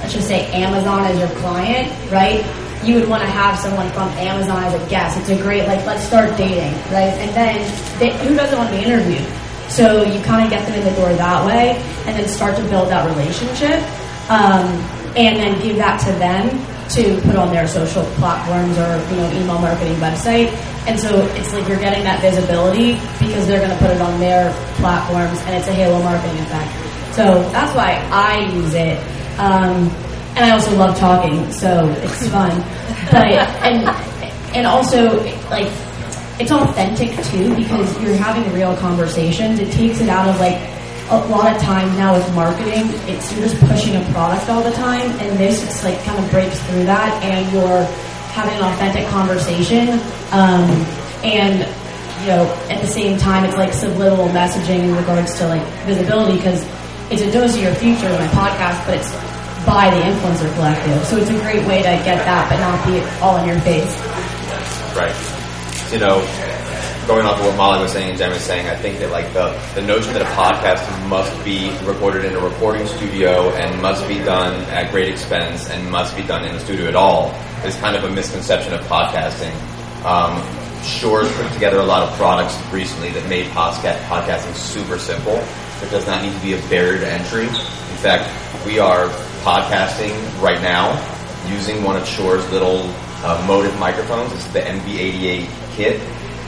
let's 0.00 0.12
just 0.12 0.28
say 0.28 0.50
Amazon 0.52 1.04
as 1.04 1.18
your 1.18 1.30
client, 1.40 1.90
right? 2.12 2.44
You 2.84 2.96
would 2.96 3.08
want 3.08 3.22
to 3.22 3.28
have 3.28 3.58
someone 3.58 3.90
from 3.92 4.08
Amazon 4.20 4.64
as 4.64 4.74
a 4.74 4.90
guest. 4.90 5.18
It's 5.18 5.30
a 5.30 5.42
great, 5.42 5.66
like, 5.66 5.84
let's 5.86 6.04
start 6.04 6.36
dating, 6.36 6.74
right? 6.92 7.16
And 7.24 7.34
then 7.34 7.98
they, 7.98 8.12
who 8.28 8.34
doesn't 8.34 8.58
want 8.58 8.70
to 8.70 8.76
be 8.76 8.84
interviewed? 8.84 9.26
So 9.70 10.02
you 10.02 10.22
kind 10.24 10.44
of 10.44 10.50
get 10.50 10.66
them 10.68 10.78
in 10.78 10.84
the 10.84 11.00
door 11.00 11.12
that 11.14 11.46
way 11.46 11.76
and 12.04 12.18
then 12.18 12.28
start 12.28 12.56
to 12.56 12.62
build 12.64 12.88
that 12.90 13.08
relationship. 13.08 13.80
Um, 14.28 14.76
and 15.16 15.36
then 15.36 15.60
give 15.62 15.76
that 15.78 15.98
to 16.00 16.12
them 16.18 16.48
to 16.90 17.20
put 17.22 17.36
on 17.36 17.52
their 17.52 17.66
social 17.66 18.04
platforms 18.16 18.76
or 18.78 18.96
you 19.10 19.20
know 19.20 19.30
email 19.32 19.58
marketing 19.58 19.96
website. 19.96 20.52
And 20.86 20.98
so 20.98 21.20
it's 21.34 21.52
like 21.52 21.68
you're 21.68 21.80
getting 21.80 22.02
that 22.04 22.20
visibility 22.20 22.94
because 23.18 23.46
they're 23.46 23.60
going 23.60 23.76
to 23.76 23.78
put 23.78 23.90
it 23.90 24.00
on 24.00 24.18
their 24.20 24.52
platforms, 24.76 25.38
and 25.42 25.54
it's 25.54 25.68
a 25.68 25.72
halo 25.72 26.02
marketing 26.02 26.38
effect. 26.40 27.14
So 27.14 27.42
that's 27.50 27.74
why 27.76 27.96
I 28.10 28.50
use 28.54 28.74
it. 28.74 28.98
Um, 29.38 29.90
and 30.36 30.44
I 30.44 30.50
also 30.50 30.74
love 30.76 30.96
talking, 30.96 31.50
so 31.52 31.88
it's 32.02 32.28
fun. 32.32 32.60
But 33.10 33.26
and 33.62 33.88
and 34.54 34.66
also 34.66 35.22
like 35.50 35.70
it's 36.40 36.52
authentic 36.52 37.10
too 37.26 37.54
because 37.56 38.00
you're 38.00 38.14
having 38.14 38.50
real 38.52 38.76
conversations. 38.76 39.58
It 39.58 39.72
takes 39.72 40.00
it 40.00 40.08
out 40.08 40.28
of 40.28 40.38
like 40.40 40.77
a 41.10 41.18
lot 41.28 41.54
of 41.54 41.62
times 41.62 41.96
now 41.96 42.14
with 42.14 42.34
marketing, 42.34 42.92
it's 43.08 43.32
you're 43.32 43.48
just 43.48 43.58
pushing 43.64 43.96
a 43.96 44.04
product 44.12 44.48
all 44.50 44.62
the 44.62 44.72
time, 44.72 45.10
and 45.20 45.38
this 45.38 45.60
just 45.64 45.84
like 45.84 45.98
kind 46.04 46.22
of 46.22 46.30
breaks 46.30 46.60
through 46.68 46.84
that, 46.84 47.22
and 47.24 47.50
you're 47.52 47.84
having 48.36 48.54
an 48.58 48.64
authentic 48.64 49.06
conversation, 49.08 49.88
um, 50.32 50.68
and 51.24 51.64
you 52.20 52.28
know 52.28 52.44
at 52.68 52.80
the 52.80 52.86
same 52.86 53.16
time 53.18 53.44
it's 53.44 53.56
like 53.56 53.72
subliminal 53.72 54.28
messaging 54.28 54.80
in 54.84 54.94
regards 54.94 55.38
to 55.38 55.48
like 55.48 55.64
visibility 55.84 56.36
because 56.36 56.60
it's 57.10 57.22
a 57.22 57.30
dose 57.32 57.56
of 57.56 57.62
your 57.62 57.74
future 57.74 58.10
my 58.10 58.28
podcast, 58.28 58.84
but 58.84 58.98
it's 58.98 59.10
by 59.64 59.88
the 59.88 60.00
influencer 60.04 60.52
collective, 60.54 61.04
so 61.06 61.16
it's 61.16 61.30
a 61.30 61.38
great 61.40 61.66
way 61.66 61.78
to 61.78 61.92
get 62.04 62.20
that, 62.28 62.48
but 62.52 62.60
not 62.60 62.76
be 62.84 63.00
all 63.24 63.36
in 63.38 63.48
your 63.48 63.60
face. 63.60 63.96
Right. 64.94 65.14
You 65.92 66.00
know, 66.00 66.20
going 67.08 67.24
off 67.24 67.40
of 67.40 67.46
what 67.46 67.56
Molly 67.56 67.80
was 67.80 67.90
saying 67.90 68.10
and 68.10 68.18
Jen 68.18 68.30
was 68.30 68.42
saying, 68.42 68.66
I 68.66 68.76
think 68.76 68.98
that 68.98 69.10
like 69.10 69.32
the, 69.32 69.58
the 69.74 69.80
notion 69.80 70.12
that 70.12 70.20
a 70.20 70.26
podcast 70.36 70.84
must 71.08 71.32
be 71.42 71.70
recorded 71.86 72.26
in 72.26 72.36
a 72.36 72.38
recording 72.38 72.86
studio 72.86 73.48
and 73.56 73.80
must 73.80 74.06
be 74.06 74.16
done 74.18 74.52
at 74.68 74.90
great 74.90 75.08
expense 75.08 75.70
and 75.70 75.90
must 75.90 76.14
be 76.14 76.22
done 76.22 76.44
in 76.44 76.54
a 76.54 76.60
studio 76.60 76.86
at 76.86 76.94
all 76.94 77.30
is 77.64 77.74
kind 77.76 77.96
of 77.96 78.04
a 78.04 78.10
misconception 78.10 78.74
of 78.74 78.82
podcasting. 78.82 79.54
Um, 80.04 80.36
Shure's 80.84 81.34
put 81.34 81.50
together 81.54 81.78
a 81.78 81.82
lot 81.82 82.02
of 82.02 82.14
products 82.18 82.54
recently 82.70 83.08
that 83.12 83.26
made 83.26 83.46
podcast, 83.52 84.00
podcasting 84.04 84.54
super 84.54 84.98
simple. 84.98 85.36
It 85.82 85.90
does 85.90 86.06
not 86.06 86.22
need 86.22 86.34
to 86.34 86.40
be 86.42 86.52
a 86.52 86.68
barrier 86.68 87.00
to 87.00 87.10
entry. 87.10 87.46
In 87.46 87.96
fact, 88.04 88.28
we 88.66 88.80
are 88.80 89.08
podcasting 89.40 90.12
right 90.42 90.60
now 90.60 90.92
using 91.48 91.82
one 91.82 91.96
of 91.96 92.06
Shure's 92.06 92.46
little 92.52 92.82
uh, 93.24 93.46
MOTIV 93.48 93.80
microphones. 93.80 94.30
Is 94.34 94.52
the 94.52 94.60
MV88 94.60 95.48
kit. 95.74 96.00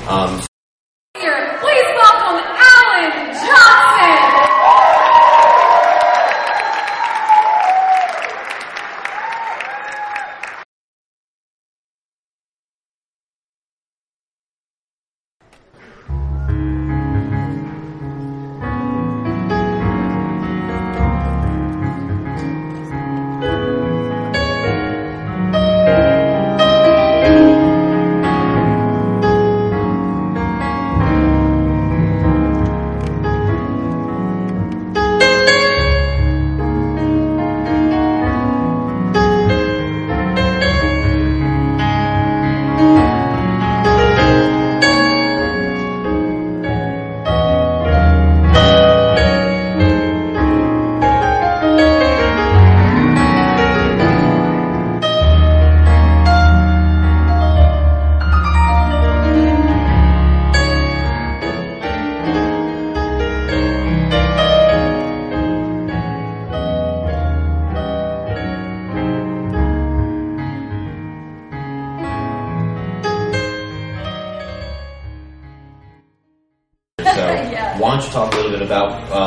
Um, 0.06 0.42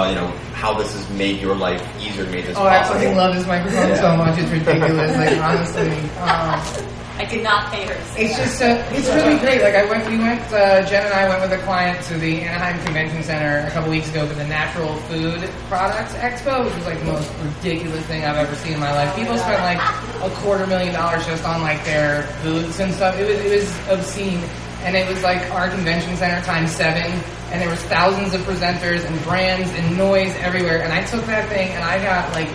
about 0.04 0.10
you 0.14 0.16
know 0.16 0.28
how 0.54 0.74
this 0.74 0.94
has 0.94 1.10
made 1.18 1.40
your 1.40 1.56
life 1.56 1.82
easier, 2.02 2.26
made 2.28 2.46
this 2.46 2.58
Oh, 2.58 2.66
I 2.66 2.84
fucking 2.84 3.16
love 3.16 3.36
this 3.36 3.46
microphone 3.48 3.90
Yeah. 3.90 3.96
so 4.02 4.18
much. 4.18 4.38
It's 4.40 4.52
ridiculous. 4.52 5.18
Like 5.18 5.38
honestly, 5.44 5.90
um, 6.20 6.90
I 7.16 7.26
did 7.26 7.44
not 7.44 7.72
pay 7.72 7.86
her. 7.86 7.94
to 7.94 8.22
it's 8.22 8.36
that. 8.38 8.44
just 8.44 8.62
uh, 8.62 8.96
it's 8.98 9.08
really 9.08 9.38
great. 9.40 9.62
Like 9.62 9.76
I 9.76 9.86
went, 9.86 10.10
we 10.10 10.18
went. 10.18 10.42
Uh, 10.52 10.82
Jen 10.88 11.06
and 11.06 11.14
I 11.14 11.30
went 11.30 11.42
with 11.42 11.54
a 11.60 11.64
client 11.64 12.04
to 12.06 12.18
the 12.18 12.42
Anaheim 12.42 12.84
Convention 12.86 13.22
Center 13.24 13.66
a 13.68 13.72
couple 13.72 13.92
weeks 13.92 14.10
ago 14.10 14.26
for 14.26 14.34
the 14.34 14.46
Natural 14.48 14.96
Food 15.12 15.48
Products 15.70 16.14
Expo, 16.16 16.66
which 16.66 16.74
was 16.76 16.86
like 16.86 17.00
the 17.00 17.06
most 17.06 17.32
ridiculous 17.44 18.04
thing 18.08 18.24
I've 18.26 18.36
ever 18.38 18.56
seen 18.56 18.74
in 18.74 18.80
my 18.80 18.92
life. 18.94 19.16
People 19.16 19.38
spent 19.38 19.62
like 19.62 19.78
a 20.24 20.34
quarter 20.42 20.66
million 20.68 20.94
dollars 20.94 21.26
just 21.26 21.46
on 21.46 21.62
like 21.62 21.84
their 21.86 22.28
booths 22.42 22.80
and 22.80 22.92
stuff. 22.94 23.18
It 23.20 23.28
was 23.28 23.40
it 23.40 23.52
was 23.62 23.90
obscene, 23.90 24.42
and 24.84 24.96
it 24.96 25.08
was 25.08 25.24
like 25.24 25.50
our 25.52 25.70
convention 25.70 26.16
center 26.18 26.44
times 26.46 26.72
seven. 26.72 27.12
And 27.52 27.62
there 27.62 27.70
was 27.70 27.82
thousands 27.84 28.34
of 28.34 28.42
presenters 28.42 29.06
and 29.06 29.24
brands 29.24 29.70
and 29.72 29.98
noise 29.98 30.36
everywhere. 30.38 30.82
And 30.82 30.92
I 30.92 31.04
took 31.06 31.26
that 31.26 31.48
thing 31.50 31.70
and 31.70 31.84
I 31.84 32.02
got 32.02 32.32
like 32.34 32.50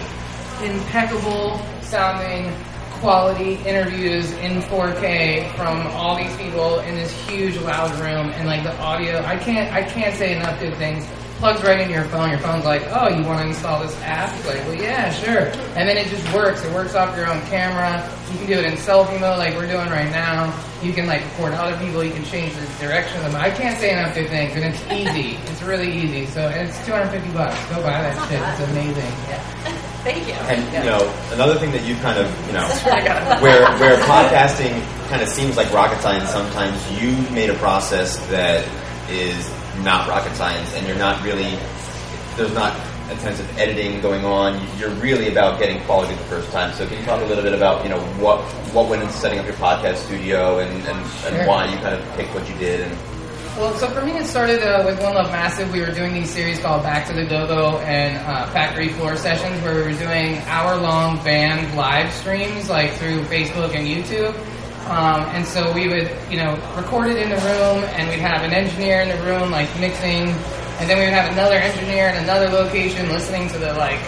impeccable 0.62 1.60
sounding 1.82 2.52
quality 3.00 3.54
interviews 3.64 4.32
in 4.32 4.60
4K 4.62 5.54
from 5.54 5.86
all 5.88 6.16
these 6.16 6.36
people 6.36 6.80
in 6.80 6.96
this 6.96 7.12
huge 7.28 7.56
loud 7.58 7.90
room 8.00 8.30
and 8.34 8.48
like 8.48 8.64
the 8.64 8.76
audio 8.80 9.24
I 9.24 9.36
can't 9.36 9.72
I 9.72 9.84
can't 9.84 10.16
say 10.16 10.34
enough 10.34 10.58
good 10.58 10.76
things 10.78 11.06
plugs 11.38 11.62
right 11.62 11.80
into 11.80 11.94
your 11.94 12.04
phone. 12.04 12.30
Your 12.30 12.38
phone's 12.40 12.64
like 12.64 12.82
oh 12.90 13.08
you 13.08 13.24
want 13.24 13.40
to 13.40 13.46
install 13.46 13.80
this 13.80 13.96
app? 14.02 14.36
It's 14.36 14.46
like 14.46 14.58
well 14.66 14.74
yeah 14.74 15.10
sure. 15.12 15.48
And 15.76 15.88
then 15.88 15.96
it 15.96 16.08
just 16.08 16.24
works. 16.34 16.64
It 16.64 16.72
works 16.74 16.94
off 16.94 17.16
your 17.16 17.28
own 17.28 17.40
camera. 17.46 18.04
You 18.32 18.38
can 18.38 18.46
do 18.46 18.54
it 18.54 18.64
in 18.64 18.72
selfie 18.74 19.18
mode 19.20 19.38
like 19.38 19.54
we're 19.54 19.70
doing 19.70 19.88
right 19.88 20.10
now. 20.10 20.52
You 20.82 20.92
can 20.92 21.06
like 21.06 21.22
record 21.24 21.54
other 21.54 21.76
people. 21.84 22.04
You 22.04 22.12
can 22.12 22.24
change 22.24 22.54
the 22.54 22.86
direction 22.86 23.24
of 23.24 23.32
them. 23.32 23.40
I 23.40 23.50
can't 23.50 23.78
say 23.78 23.92
enough 23.92 24.14
good 24.14 24.28
things 24.28 24.54
and 24.54 24.64
it's 24.64 24.82
easy. 24.92 25.36
It's 25.50 25.62
really 25.62 25.90
easy. 25.90 26.26
So 26.26 26.48
and 26.48 26.68
it's 26.68 26.78
250 26.86 27.32
bucks. 27.32 27.56
Go 27.70 27.76
buy 27.76 28.02
that 28.02 28.28
shit. 28.28 28.42
It's 28.42 28.70
amazing. 28.70 29.12
Yeah. 29.30 29.78
Thank 30.04 30.26
you. 30.26 30.34
And 30.34 30.62
you 30.72 30.90
know, 30.90 31.02
another 31.32 31.58
thing 31.58 31.72
that 31.72 31.84
you 31.84 31.94
kind 31.96 32.18
of 32.18 32.26
you 32.46 32.52
know, 32.52 32.66
I 32.86 33.04
got 33.04 33.38
it. 33.38 33.42
where 33.42 33.62
where 33.78 33.96
podcasting 34.04 34.80
kind 35.08 35.22
of 35.22 35.28
seems 35.28 35.56
like 35.56 35.72
rocket 35.72 36.00
science. 36.00 36.30
Sometimes 36.30 36.78
you 37.00 37.12
made 37.34 37.50
a 37.50 37.54
process 37.54 38.16
that 38.28 38.66
is 39.10 39.48
not 39.82 40.08
rocket 40.08 40.34
science, 40.34 40.74
and 40.74 40.86
you're 40.86 40.98
not 40.98 41.22
really 41.24 41.58
there's 42.36 42.54
not 42.54 42.76
intensive 43.10 43.58
editing 43.58 44.00
going 44.00 44.24
on. 44.24 44.60
You're 44.78 44.90
really 44.90 45.28
about 45.28 45.58
getting 45.58 45.82
quality 45.84 46.14
the 46.14 46.24
first 46.24 46.50
time. 46.52 46.72
So 46.74 46.86
can 46.86 46.98
you 46.98 47.04
talk 47.04 47.20
a 47.22 47.24
little 47.24 47.42
bit 47.42 47.54
about 47.54 47.82
you 47.82 47.90
know 47.90 48.00
what 48.20 48.40
what 48.72 48.88
went 48.88 49.02
into 49.02 49.14
setting 49.14 49.38
up 49.38 49.46
your 49.46 49.54
podcast 49.56 49.96
studio 49.96 50.58
and 50.58 50.70
and, 50.86 50.98
and 51.26 51.48
why 51.48 51.66
you 51.66 51.76
kind 51.78 51.94
of 51.94 52.16
picked 52.16 52.34
what 52.34 52.48
you 52.48 52.54
did 52.56 52.80
and 52.82 52.98
Well, 53.56 53.74
so 53.74 53.88
for 53.88 54.04
me, 54.04 54.12
it 54.12 54.26
started 54.26 54.62
uh, 54.62 54.84
with 54.86 55.02
One 55.02 55.14
Love 55.14 55.32
Massive. 55.32 55.72
We 55.72 55.80
were 55.80 55.90
doing 55.92 56.14
these 56.14 56.30
series 56.30 56.60
called 56.60 56.84
Back 56.84 57.08
to 57.08 57.12
the 57.12 57.24
Go-Go 57.24 57.78
and 57.78 58.16
uh, 58.24 58.46
Factory 58.52 58.88
Floor 58.90 59.16
Sessions, 59.16 59.60
where 59.62 59.74
we 59.74 59.82
were 59.82 59.98
doing 59.98 60.38
hour-long 60.46 61.16
band 61.24 61.76
live 61.76 62.12
streams, 62.12 62.68
like 62.68 62.92
through 62.94 63.24
Facebook 63.24 63.74
and 63.74 63.88
YouTube. 63.88 64.34
Um, 64.88 65.20
and 65.36 65.46
so 65.46 65.70
we 65.72 65.86
would, 65.88 66.10
you 66.30 66.38
know, 66.38 66.56
record 66.74 67.08
it 67.08 67.20
in 67.20 67.28
the 67.28 67.36
room, 67.36 67.84
and 67.92 68.08
we'd 68.08 68.24
have 68.24 68.42
an 68.42 68.52
engineer 68.52 69.00
in 69.00 69.08
the 69.08 69.20
room, 69.22 69.50
like 69.50 69.68
mixing, 69.78 70.32
and 70.80 70.88
then 70.88 70.96
we 70.96 71.04
would 71.04 71.12
have 71.12 71.30
another 71.30 71.56
engineer 71.56 72.08
in 72.08 72.16
another 72.22 72.48
location 72.48 73.08
listening 73.10 73.48
to 73.50 73.58
the 73.58 73.74
like 73.74 74.00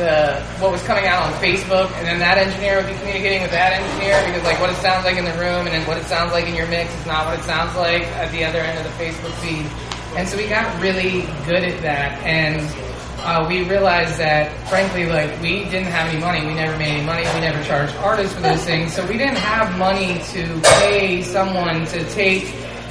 the 0.00 0.42
what 0.58 0.72
was 0.72 0.82
coming 0.82 1.06
out 1.06 1.22
on 1.22 1.32
Facebook, 1.38 1.92
and 1.98 2.06
then 2.06 2.18
that 2.18 2.38
engineer 2.38 2.82
would 2.82 2.90
be 2.90 2.98
communicating 2.98 3.42
with 3.42 3.52
that 3.52 3.78
engineer 3.78 4.18
because 4.26 4.42
like 4.42 4.58
what 4.58 4.70
it 4.70 4.76
sounds 4.82 5.04
like 5.04 5.16
in 5.16 5.24
the 5.24 5.38
room, 5.38 5.68
and 5.68 5.72
then 5.76 5.86
what 5.86 5.98
it 5.98 6.04
sounds 6.04 6.32
like 6.32 6.46
in 6.46 6.54
your 6.54 6.66
mix 6.66 6.90
is 6.98 7.06
not 7.06 7.26
what 7.26 7.38
it 7.38 7.44
sounds 7.44 7.76
like 7.76 8.02
at 8.18 8.32
the 8.32 8.42
other 8.42 8.58
end 8.58 8.74
of 8.74 8.84
the 8.84 8.96
Facebook 8.98 9.32
feed. 9.38 9.70
And 10.18 10.26
so 10.26 10.36
we 10.36 10.48
got 10.48 10.66
really 10.82 11.22
good 11.46 11.62
at 11.62 11.80
that, 11.82 12.18
and 12.26 12.58
uh, 13.24 13.46
we 13.48 13.68
realized 13.68 14.18
that, 14.18 14.52
frankly, 14.68 15.06
like 15.06 15.40
we 15.40 15.64
didn't 15.64 15.86
have 15.86 16.12
any 16.12 16.20
money. 16.20 16.46
We 16.46 16.54
never 16.54 16.76
made 16.76 16.98
any 16.98 17.04
money. 17.04 17.24
We 17.34 17.40
never 17.40 17.62
charged 17.64 17.94
artists 17.96 18.34
for 18.34 18.42
those 18.42 18.64
things, 18.64 18.92
so 18.92 19.06
we 19.06 19.16
didn't 19.16 19.38
have 19.38 19.76
money 19.78 20.20
to 20.32 20.60
pay 20.80 21.22
someone 21.22 21.86
to 21.86 22.04
take 22.10 22.44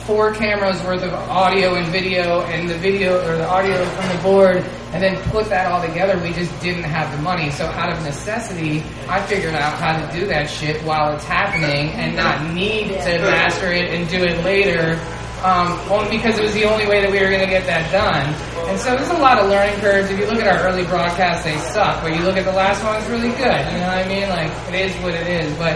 four 0.08 0.34
cameras 0.34 0.82
worth 0.84 1.04
of 1.04 1.14
audio 1.14 1.76
and 1.76 1.88
video, 1.88 2.42
and 2.42 2.70
the 2.70 2.78
video 2.78 3.24
or 3.26 3.38
the 3.38 3.48
audio 3.48 3.86
from 3.86 4.10
the 4.10 4.22
board, 4.24 4.58
and 4.92 5.02
then 5.02 5.16
put 5.30 5.48
that 5.50 5.72
all 5.72 5.82
together. 5.82 6.20
We 6.22 6.34
just 6.34 6.60
didn't 6.62 6.84
have 6.84 7.16
the 7.16 7.22
money. 7.22 7.52
So 7.52 7.66
out 7.66 7.96
of 7.96 8.04
necessity, 8.04 8.84
I 9.08 9.26
figured 9.26 9.54
out 9.54 9.78
how 9.78 10.04
to 10.04 10.20
do 10.20 10.26
that 10.28 10.50
shit 10.50 10.84
while 10.84 11.16
it's 11.16 11.26
happening, 11.26 11.92
and 11.92 12.16
not 12.16 12.54
need 12.54 12.88
to 12.88 13.20
master 13.20 13.72
it 13.72 13.94
and 13.94 14.10
do 14.10 14.24
it 14.24 14.44
later 14.44 15.00
um, 15.44 15.78
only 15.92 16.18
because 16.18 16.40
it 16.40 16.44
was 16.44 16.54
the 16.54 16.64
only 16.64 16.88
way 16.88 17.02
that 17.02 17.12
we 17.12 17.20
were 17.20 17.28
going 17.30 17.42
to 17.42 17.48
get 17.48 17.66
that 17.66 17.92
done. 17.92 18.34
And 18.68 18.80
so 18.80 18.96
there's 18.96 19.10
a 19.10 19.18
lot 19.18 19.40
of 19.40 19.50
learning 19.50 19.80
curves. 19.82 20.10
If 20.10 20.20
you 20.20 20.26
look 20.26 20.42
at 20.42 20.48
our 20.48 20.68
early 20.68 20.86
broadcasts, 20.86 21.44
they 21.44 21.58
suck. 21.58 22.02
But 22.02 22.16
you 22.16 22.24
look 22.24 22.38
at 22.38 22.46
the 22.46 22.52
last 22.52 22.84
one, 22.84 22.96
it's 22.98 23.10
really 23.10 23.30
good. 23.30 23.60
You 23.74 23.80
know 23.80 23.88
what 23.88 24.06
I 24.06 24.08
mean? 24.08 24.30
Like, 24.30 24.52
it 24.74 24.76
is 24.76 24.96
what 25.04 25.14
it 25.14 25.28
is. 25.28 25.56
But 25.58 25.76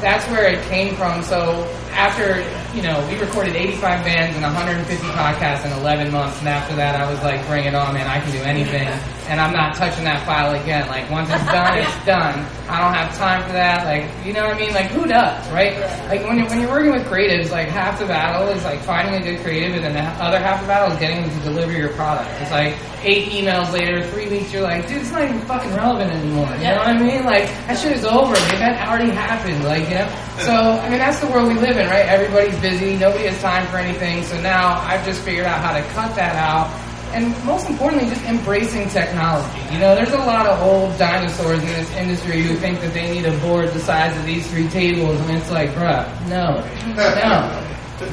that's 0.00 0.24
where 0.30 0.46
it 0.46 0.62
came 0.68 0.94
from. 0.94 1.22
So 1.22 1.64
after, 1.90 2.40
you 2.78 2.84
know, 2.84 3.04
we 3.08 3.18
recorded 3.18 3.56
85 3.56 4.04
bands 4.04 4.36
and 4.36 4.44
150 4.44 5.04
podcasts 5.08 5.66
in 5.66 5.72
11 5.72 6.12
months. 6.12 6.38
And 6.38 6.46
after 6.46 6.76
that, 6.76 6.94
I 6.94 7.10
was 7.10 7.20
like, 7.24 7.44
bring 7.48 7.64
it 7.64 7.74
on, 7.74 7.92
man. 7.92 8.06
I 8.06 8.20
can 8.20 8.30
do 8.30 8.38
anything. 8.38 8.86
and 9.28 9.40
I'm 9.40 9.52
not 9.52 9.76
touching 9.76 10.04
that 10.04 10.24
file 10.24 10.54
again. 10.56 10.88
Like 10.88 11.08
once 11.10 11.28
it's 11.30 11.44
done, 11.44 11.78
it's 11.78 12.04
done. 12.06 12.48
I 12.68 12.80
don't 12.80 12.94
have 12.94 13.16
time 13.16 13.44
for 13.44 13.52
that. 13.52 13.84
Like 13.84 14.08
you 14.26 14.32
know 14.32 14.46
what 14.48 14.56
I 14.56 14.58
mean? 14.58 14.72
Like 14.72 14.86
who 14.86 15.06
does, 15.06 15.50
right? 15.52 15.78
Like 16.08 16.24
when 16.24 16.38
you're, 16.38 16.48
when 16.48 16.60
you're 16.60 16.70
working 16.70 16.92
with 16.92 17.04
creatives, 17.06 17.50
like 17.50 17.68
half 17.68 17.98
the 17.98 18.06
battle 18.06 18.48
is 18.48 18.64
like 18.64 18.80
finding 18.80 19.20
a 19.20 19.24
good 19.24 19.40
creative, 19.44 19.76
and 19.76 19.84
then 19.84 19.94
the 19.94 20.24
other 20.24 20.38
half 20.38 20.60
of 20.60 20.66
the 20.66 20.68
battle 20.68 20.92
is 20.92 20.98
getting 20.98 21.22
them 21.22 21.30
to 21.30 21.44
deliver 21.44 21.72
your 21.72 21.90
product. 21.90 22.28
It's 22.40 22.50
like 22.50 22.76
eight 23.04 23.28
emails 23.28 23.72
later, 23.72 24.02
three 24.10 24.28
weeks, 24.28 24.52
you're 24.52 24.62
like, 24.62 24.88
dude, 24.88 24.98
it's 24.98 25.12
not 25.12 25.22
even 25.22 25.40
fucking 25.42 25.72
relevant 25.74 26.10
anymore. 26.10 26.48
You 26.56 26.72
know 26.72 26.76
what 26.78 26.88
I 26.88 26.98
mean? 26.98 27.24
Like 27.24 27.46
that 27.68 27.78
shit 27.78 27.92
is 27.92 28.04
over. 28.04 28.32
Like 28.32 28.58
that 28.58 28.88
already 28.88 29.10
happened. 29.10 29.64
Like 29.64 29.88
you 29.88 29.96
know. 29.96 30.08
So 30.40 30.52
I 30.52 30.88
mean 30.88 30.98
that's 30.98 31.20
the 31.20 31.26
world 31.28 31.48
we 31.48 31.54
live 31.54 31.76
in, 31.76 31.86
right? 31.88 32.06
Everybody's 32.08 32.58
busy. 32.70 32.96
Nobody 32.96 33.24
has 33.24 33.40
time 33.40 33.66
for 33.68 33.78
anything. 33.78 34.22
So 34.24 34.40
now 34.40 34.80
I've 34.80 35.04
just 35.04 35.22
figured 35.22 35.46
out 35.46 35.60
how 35.60 35.72
to 35.72 35.82
cut 35.94 36.14
that 36.16 36.36
out 36.36 36.68
and 37.12 37.32
most 37.44 37.68
importantly, 37.70 38.08
just 38.08 38.22
embracing 38.24 38.88
technology. 38.90 39.60
You 39.72 39.78
know, 39.78 39.94
there's 39.94 40.12
a 40.12 40.18
lot 40.18 40.46
of 40.46 40.60
old 40.60 40.98
dinosaurs 40.98 41.60
in 41.60 41.66
this 41.66 41.90
industry 41.92 42.42
who 42.42 42.54
think 42.56 42.80
that 42.80 42.92
they 42.92 43.10
need 43.10 43.24
a 43.24 43.36
board 43.38 43.70
the 43.70 43.80
size 43.80 44.16
of 44.18 44.26
these 44.26 44.46
three 44.50 44.68
tables, 44.68 45.18
and 45.20 45.30
it's 45.30 45.50
like, 45.50 45.70
bruh, 45.70 46.06
no, 46.28 46.60
no. 46.94 47.64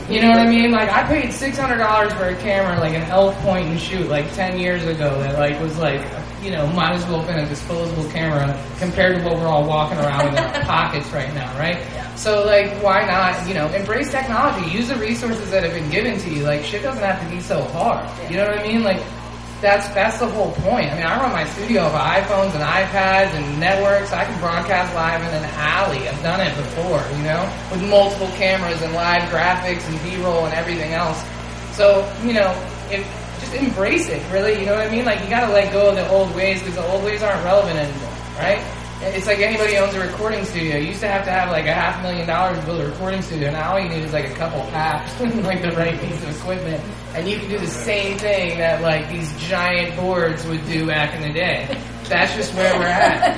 You 0.09 0.21
know 0.21 0.29
what 0.29 0.39
I 0.39 0.47
mean? 0.47 0.71
Like, 0.71 0.89
I 0.89 1.03
paid 1.07 1.31
six 1.31 1.57
hundred 1.57 1.77
dollars 1.77 2.13
for 2.13 2.25
a 2.25 2.35
camera, 2.37 2.79
like 2.79 2.93
an 2.93 3.03
ELPH 3.03 3.35
point 3.41 3.67
and 3.67 3.79
shoot, 3.79 4.07
like 4.07 4.33
ten 4.33 4.57
years 4.57 4.83
ago. 4.85 5.19
That 5.19 5.37
like 5.37 5.59
was 5.61 5.77
like, 5.77 6.01
you 6.45 6.51
know, 6.51 6.67
might 6.67 6.93
as 6.93 7.03
well 7.07 7.21
have 7.21 7.27
been 7.27 7.43
a 7.43 7.49
disposable 7.49 8.07
camera 8.11 8.53
compared 8.77 9.17
to 9.17 9.23
what 9.25 9.35
we're 9.35 9.47
all 9.47 9.65
walking 9.65 9.97
around 9.97 10.29
with 10.29 10.37
in 10.37 10.43
our 10.43 10.63
pockets 10.65 11.09
right 11.09 11.33
now, 11.33 11.57
right? 11.57 11.81
So 12.15 12.45
like, 12.45 12.71
why 12.83 13.03
not? 13.05 13.47
You 13.47 13.55
know, 13.55 13.67
embrace 13.69 14.11
technology. 14.11 14.69
Use 14.69 14.87
the 14.89 14.95
resources 14.95 15.49
that 15.49 15.63
have 15.63 15.73
been 15.73 15.89
given 15.89 16.19
to 16.19 16.29
you. 16.29 16.43
Like, 16.43 16.63
shit 16.63 16.83
doesn't 16.83 17.03
have 17.03 17.19
to 17.21 17.35
be 17.35 17.41
so 17.41 17.63
hard. 17.63 18.07
You 18.29 18.37
know 18.37 18.47
what 18.47 18.59
I 18.59 18.63
mean? 18.63 18.83
Like, 18.83 19.01
that's 19.59 19.87
that's 19.89 20.19
the 20.19 20.27
whole 20.27 20.51
point. 20.51 20.91
I 20.91 20.95
mean, 20.95 21.05
I 21.05 21.17
run 21.17 21.31
my 21.31 21.45
studio 21.49 21.81
of 21.81 21.93
iPhones 21.93 22.53
and 22.53 22.61
iPads 22.61 23.33
and 23.33 23.59
networks. 23.59 24.13
I 24.13 24.25
can 24.25 24.39
broadcast 24.39 24.93
live 24.93 25.21
in 25.21 25.33
an 25.33 25.49
alley. 25.55 26.07
I've 26.07 26.21
done 26.21 26.41
it 26.41 26.55
before, 26.55 27.01
you 27.17 27.23
know, 27.23 27.41
with 27.71 27.81
multiple 27.89 28.27
cameras 28.37 28.81
and 28.83 28.93
live 28.93 29.23
graphics 29.29 29.89
and 29.89 29.97
B-roll 30.03 30.45
and 30.45 30.53
everything 30.53 30.93
else. 30.93 31.23
So, 31.73 32.05
you 32.23 32.33
know, 32.33 32.51
if, 32.91 33.24
embrace 33.55 34.07
it, 34.09 34.21
really. 34.31 34.59
You 34.59 34.65
know 34.65 34.75
what 34.75 34.87
I 34.87 34.89
mean? 34.89 35.05
Like, 35.05 35.21
you 35.21 35.29
got 35.29 35.47
to 35.47 35.53
let 35.53 35.71
go 35.71 35.89
of 35.89 35.95
the 35.95 36.07
old 36.09 36.33
ways 36.35 36.59
because 36.59 36.75
the 36.75 36.85
old 36.87 37.03
ways 37.03 37.21
aren't 37.23 37.43
relevant 37.43 37.77
anymore, 37.77 38.13
right? 38.37 38.61
It's 39.01 39.27
like 39.27 39.39
anybody 39.39 39.77
owns 39.77 39.93
a 39.93 39.99
recording 39.99 40.45
studio. 40.45 40.77
You 40.77 40.87
used 40.87 41.01
to 41.01 41.07
have 41.07 41.25
to 41.25 41.31
have 41.31 41.51
like 41.51 41.65
a 41.65 41.73
half 41.73 42.01
million 42.01 42.25
dollars 42.27 42.57
to 42.59 42.65
build 42.65 42.81
a 42.81 42.87
recording 42.87 43.21
studio. 43.21 43.51
Now 43.51 43.73
all 43.73 43.79
you 43.79 43.89
need 43.89 44.03
is 44.03 44.13
like 44.13 44.29
a 44.29 44.33
couple 44.35 44.61
apps 44.71 45.19
and 45.19 45.43
like 45.43 45.61
the 45.61 45.73
right 45.73 45.99
piece 45.99 46.23
of 46.23 46.35
equipment, 46.37 46.81
and 47.15 47.27
you 47.27 47.37
can 47.39 47.49
do 47.49 47.57
the 47.59 47.67
same 47.67 48.17
thing 48.17 48.57
that 48.57 48.81
like 48.81 49.09
these 49.09 49.31
giant 49.41 49.95
boards 49.95 50.45
would 50.47 50.65
do 50.67 50.85
back 50.87 51.13
in 51.15 51.21
the 51.21 51.33
day. 51.33 51.67
That's 52.07 52.35
just 52.35 52.53
where 52.53 52.69
we're 52.77 52.85
at. 52.85 53.33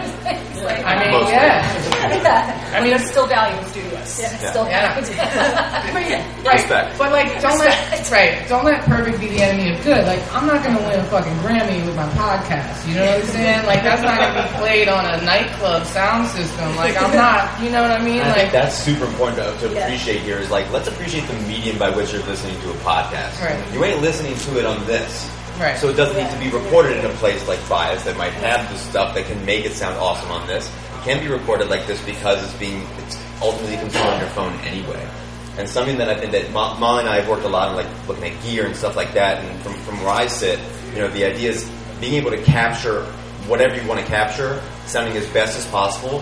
I 0.83 0.99
mean, 0.99 1.11
Mostly. 1.11 1.31
yeah. 1.31 2.73
I 2.75 2.83
mean, 2.83 2.91
it's 2.93 3.07
still 3.09 3.25
value 3.25 3.55
in 3.57 3.65
studios. 3.67 4.19
Yeah, 4.19 4.31
Yeah. 4.43 4.49
still 4.51 4.67
Yeah. 4.67 4.99
value. 4.99 6.19
Right, 6.43 6.53
Respect. 6.53 6.97
but 6.97 7.11
like, 7.13 7.41
don't 7.41 7.57
let 7.59 8.11
right, 8.11 8.43
don't 8.49 8.65
let 8.65 8.83
perfect 8.83 9.19
be 9.21 9.27
the 9.29 9.41
enemy 9.41 9.71
of 9.73 9.83
good. 9.85 10.05
Like, 10.05 10.19
I'm 10.33 10.45
not 10.47 10.63
gonna 10.65 10.81
win 10.83 10.99
a 10.99 11.03
fucking 11.05 11.33
Grammy 11.39 11.85
with 11.85 11.95
my 11.95 12.07
podcast. 12.19 12.85
You 12.89 12.95
know 12.95 13.05
what 13.05 13.15
I'm 13.21 13.27
saying? 13.27 13.65
Like, 13.67 13.83
that's 13.83 14.01
not 14.01 14.19
gonna 14.19 14.43
be 14.43 14.57
played 14.57 14.89
on 14.89 15.05
a 15.05 15.21
nightclub 15.23 15.85
sound 15.85 16.27
system. 16.27 16.75
Like, 16.75 17.01
I'm 17.01 17.15
not. 17.15 17.49
You 17.61 17.69
know 17.69 17.81
what 17.83 17.91
I 17.91 18.03
mean? 18.03 18.19
And 18.19 18.29
I 18.29 18.33
think 18.33 18.43
Like, 18.43 18.51
that's 18.51 18.75
super 18.77 19.05
important 19.05 19.37
to, 19.61 19.67
to 19.69 19.73
Yeah. 19.73 19.85
appreciate 19.85 20.21
here 20.21 20.39
is 20.39 20.51
like, 20.51 20.69
let's 20.73 20.89
appreciate 20.89 21.25
the 21.27 21.33
medium 21.47 21.77
by 21.77 21.89
which 21.89 22.11
you're 22.11 22.23
listening 22.23 22.59
to 22.61 22.69
a 22.71 22.77
podcast. 22.83 23.39
Right. 23.43 23.63
You 23.73 23.83
ain't 23.83 24.01
listening 24.01 24.35
to 24.35 24.59
it 24.59 24.65
on 24.65 24.85
this. 24.85 25.31
Right. 25.59 25.77
So 25.77 25.89
it 25.89 25.93
doesn't 25.93 26.15
need 26.15 26.31
to 26.31 26.39
be 26.39 26.55
recorded 26.55 26.97
in 26.97 27.05
a 27.05 27.13
place 27.15 27.47
like 27.47 27.59
Bias 27.67 28.03
that 28.03 28.15
might 28.17 28.33
have 28.33 28.69
the 28.71 28.77
stuff 28.77 29.15
that 29.15 29.25
can 29.25 29.43
make 29.45 29.65
it 29.65 29.73
sound 29.73 29.97
awesome 29.97 30.31
on 30.31 30.45
this. 30.47 30.67
It 30.67 31.03
can 31.03 31.19
be 31.19 31.27
recorded 31.27 31.69
like 31.69 31.87
this 31.87 32.03
because 32.05 32.43
it's 32.43 32.53
being, 32.59 32.85
it's 32.99 33.17
ultimately 33.41 33.77
consumed 33.77 34.05
on 34.05 34.19
your 34.19 34.29
phone 34.29 34.53
anyway. 34.61 35.07
And 35.57 35.67
something 35.67 35.97
that 35.97 36.09
I 36.09 36.15
think 36.19 36.31
that 36.33 36.51
Molly 36.51 36.99
and 36.99 37.09
I 37.09 37.21
have 37.21 37.27
worked 37.27 37.43
a 37.43 37.49
lot 37.49 37.69
on 37.69 37.75
like 37.75 38.07
looking 38.07 38.25
at 38.25 38.43
gear 38.43 38.65
and 38.67 38.75
stuff 38.75 38.95
like 38.95 39.13
that 39.13 39.43
and 39.43 39.61
from, 39.61 39.73
from 39.81 39.99
where 40.01 40.09
I 40.09 40.27
sit, 40.27 40.59
you 40.93 40.99
know, 40.99 41.07
the 41.07 41.25
idea 41.25 41.49
is 41.49 41.69
being 41.99 42.13
able 42.13 42.31
to 42.31 42.41
capture 42.43 43.03
whatever 43.47 43.75
you 43.81 43.87
want 43.87 43.99
to 43.99 44.05
capture, 44.05 44.61
sounding 44.85 45.17
as 45.17 45.25
best 45.29 45.57
as 45.57 45.65
possible, 45.67 46.21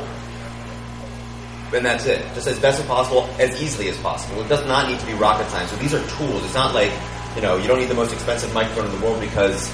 and 1.73 1.85
that's 1.85 2.05
it. 2.05 2.21
Just 2.33 2.47
as 2.47 2.59
best 2.59 2.79
as 2.79 2.85
possible, 2.85 3.23
as 3.39 3.61
easily 3.61 3.89
as 3.89 3.97
possible. 3.97 4.41
It 4.41 4.47
does 4.47 4.65
not 4.65 4.89
need 4.89 4.99
to 4.99 5.05
be 5.05 5.13
rocket 5.13 5.49
science. 5.49 5.71
So 5.71 5.77
these 5.77 5.93
are 5.93 6.05
tools. 6.17 6.43
It's 6.45 6.53
not 6.53 6.73
like, 6.73 6.91
you 7.35 7.41
know, 7.41 7.57
you 7.57 7.67
don't 7.67 7.79
need 7.79 7.89
the 7.89 7.95
most 7.95 8.13
expensive 8.13 8.53
microphone 8.53 8.85
in 8.85 8.99
the 8.99 9.05
world 9.05 9.19
because 9.19 9.69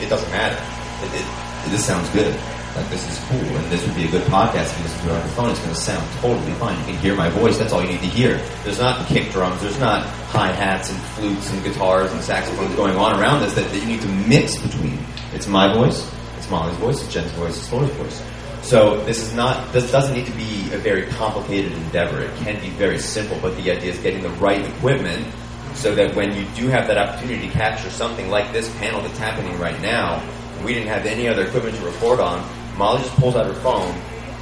it 0.00 0.08
doesn't 0.08 0.30
matter. 0.30 0.56
It, 1.04 1.20
it, 1.20 1.70
this 1.70 1.84
sounds 1.84 2.08
good. 2.10 2.34
Like 2.76 2.88
this 2.90 3.08
is 3.10 3.18
cool, 3.28 3.56
and 3.56 3.72
this 3.72 3.84
would 3.84 3.96
be 3.96 4.04
a 4.04 4.10
good 4.10 4.22
podcast 4.28 4.76
because 4.76 4.94
if 4.94 5.04
you 5.04 5.08
listen 5.08 5.08
to 5.08 5.10
it 5.10 5.16
on 5.16 5.20
your 5.20 5.34
phone. 5.34 5.50
It's 5.50 5.58
going 5.58 5.74
to 5.74 5.80
sound 5.80 6.20
totally 6.20 6.52
fine. 6.54 6.78
You 6.78 6.84
can 6.84 6.96
hear 6.98 7.16
my 7.16 7.28
voice. 7.30 7.58
That's 7.58 7.72
all 7.72 7.82
you 7.82 7.88
need 7.88 8.00
to 8.00 8.06
hear. 8.06 8.36
There's 8.62 8.78
not 8.78 9.04
kick 9.08 9.32
drums. 9.32 9.60
There's 9.62 9.80
not 9.80 10.06
hi 10.30 10.52
hats 10.52 10.90
and 10.90 10.98
flutes 11.00 11.50
and 11.50 11.64
guitars 11.64 12.12
and 12.12 12.22
saxophones 12.22 12.74
going 12.76 12.94
on 12.96 13.18
around 13.18 13.42
this 13.42 13.54
that, 13.54 13.68
that 13.72 13.80
you 13.80 13.86
need 13.86 14.02
to 14.02 14.08
mix 14.28 14.58
between. 14.58 14.98
It's 15.32 15.48
my 15.48 15.74
voice. 15.74 16.08
It's 16.36 16.48
Molly's 16.48 16.76
voice. 16.76 17.02
It's 17.02 17.12
Jen's 17.12 17.32
voice. 17.32 17.56
It's 17.56 17.72
Laura's 17.72 17.90
voice. 17.92 18.22
So 18.62 19.02
this 19.04 19.22
is 19.22 19.34
not. 19.34 19.72
This 19.72 19.90
doesn't 19.90 20.14
need 20.14 20.26
to 20.26 20.32
be 20.32 20.72
a 20.72 20.78
very 20.78 21.06
complicated 21.06 21.72
endeavor. 21.72 22.20
It 22.20 22.36
can 22.36 22.60
be 22.60 22.68
very 22.70 22.98
simple, 22.98 23.38
but 23.40 23.56
the 23.56 23.72
idea 23.72 23.90
is 23.92 23.98
getting 23.98 24.22
the 24.22 24.30
right 24.30 24.64
equipment 24.64 25.26
so 25.74 25.94
that 25.94 26.14
when 26.14 26.34
you 26.34 26.44
do 26.54 26.68
have 26.68 26.86
that 26.88 26.98
opportunity 26.98 27.46
to 27.46 27.52
capture 27.52 27.90
something 27.90 28.30
like 28.30 28.52
this 28.52 28.68
panel 28.78 29.00
that's 29.00 29.18
happening 29.18 29.58
right 29.58 29.80
now, 29.80 30.22
we 30.64 30.74
didn't 30.74 30.88
have 30.88 31.06
any 31.06 31.28
other 31.28 31.46
equipment 31.46 31.76
to 31.76 31.84
record 31.84 32.20
on. 32.20 32.46
Molly 32.76 33.02
just 33.02 33.14
pulls 33.16 33.36
out 33.36 33.46
her 33.46 33.60
phone, 33.60 33.94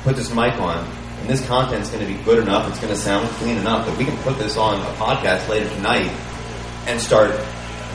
puts 0.02 0.18
this 0.18 0.30
mic 0.30 0.54
on, 0.60 0.86
and 1.20 1.28
this 1.28 1.46
content's 1.46 1.90
going 1.90 2.06
to 2.06 2.12
be 2.12 2.22
good 2.22 2.38
enough. 2.38 2.68
It's 2.70 2.78
going 2.78 2.92
to 2.92 2.98
sound 2.98 3.28
clean 3.36 3.56
enough 3.58 3.86
that 3.86 3.98
we 3.98 4.04
can 4.04 4.16
put 4.18 4.38
this 4.38 4.56
on 4.56 4.80
a 4.80 4.94
podcast 4.96 5.48
later 5.48 5.68
tonight 5.70 6.10
and 6.86 7.00
start 7.00 7.32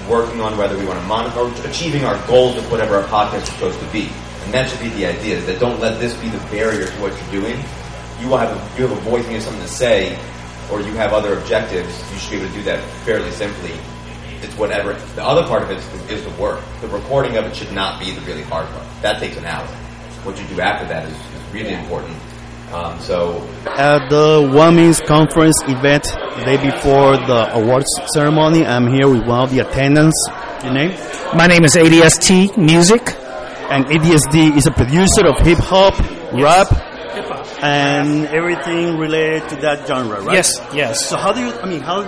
working 0.09 0.41
on 0.41 0.57
whether 0.57 0.77
we 0.77 0.85
want 0.85 0.99
to 0.99 1.05
monitor 1.05 1.69
achieving 1.69 2.03
our 2.03 2.15
goals 2.27 2.57
of 2.57 2.69
whatever 2.71 2.97
our 2.97 3.07
podcast 3.07 3.43
is 3.43 3.49
supposed 3.49 3.79
to 3.79 3.87
be. 3.91 4.09
And 4.43 4.53
that 4.53 4.69
should 4.69 4.79
be 4.79 4.89
the 4.89 5.05
idea: 5.05 5.39
that 5.41 5.59
don't 5.59 5.79
let 5.79 5.99
this 5.99 6.13
be 6.15 6.29
the 6.29 6.39
barrier 6.49 6.87
to 6.87 7.01
what 7.01 7.13
you're 7.13 7.41
doing. 7.41 7.63
You 8.19 8.27
will 8.27 8.37
have 8.37 8.51
a, 8.51 8.77
you 8.77 8.87
have 8.87 8.97
a 8.97 9.01
voice 9.01 9.23
and 9.23 9.33
you 9.33 9.37
have 9.37 9.43
something 9.43 9.63
to 9.63 9.69
say, 9.69 10.19
or 10.71 10.81
you 10.81 10.93
have 10.93 11.13
other 11.13 11.37
objectives. 11.37 11.93
You 12.11 12.19
should 12.19 12.31
be 12.31 12.37
able 12.37 12.47
to 12.47 12.53
do 12.53 12.63
that 12.63 12.83
fairly 13.05 13.31
simply. 13.31 13.73
It's 14.41 14.55
whatever. 14.57 14.93
The 15.15 15.23
other 15.23 15.45
part 15.47 15.63
of 15.63 15.69
it 15.71 15.77
is 15.77 15.87
the, 15.89 16.13
is 16.13 16.23
the 16.23 16.41
work. 16.41 16.63
The 16.81 16.87
recording 16.87 17.37
of 17.37 17.45
it 17.45 17.55
should 17.55 17.71
not 17.73 17.99
be 17.99 18.11
the 18.11 18.21
really 18.21 18.43
hard 18.43 18.67
part. 18.69 18.85
That 19.01 19.19
takes 19.19 19.37
an 19.37 19.45
hour. 19.45 19.65
What 20.23 20.39
you 20.39 20.47
do 20.47 20.61
after 20.61 20.87
that 20.87 21.07
is, 21.07 21.13
is 21.15 21.53
really 21.53 21.73
important. 21.73 22.17
Um, 22.71 22.99
so 23.01 23.45
At 23.67 24.09
the 24.09 24.49
Women's 24.53 25.01
Conference 25.01 25.61
event 25.67 26.03
the 26.05 26.43
day 26.45 26.57
before 26.57 27.17
the 27.17 27.53
awards 27.53 27.87
ceremony, 28.13 28.65
I'm 28.65 28.87
here 28.87 29.09
with 29.09 29.27
one 29.27 29.41
of 29.41 29.51
the 29.51 29.59
attendants. 29.59 30.15
Your 30.63 30.73
name? 30.73 30.91
My 31.35 31.47
name 31.47 31.65
is 31.65 31.75
ADST 31.75 32.57
Music. 32.57 33.01
And 33.69 33.85
ADSD 33.85 34.55
is 34.55 34.67
a 34.67 34.71
producer 34.71 35.27
of 35.27 35.39
hip 35.39 35.57
hop, 35.59 35.99
rap, 36.33 36.67
and 37.61 38.27
everything 38.27 38.97
related 38.97 39.47
to 39.49 39.55
that 39.57 39.87
genre, 39.87 40.21
right? 40.21 40.35
Yes, 40.35 40.59
yes. 40.73 41.05
So 41.05 41.17
how 41.17 41.31
do 41.31 41.41
you? 41.41 41.51
I 41.53 41.65
mean, 41.67 41.81
how? 41.81 42.03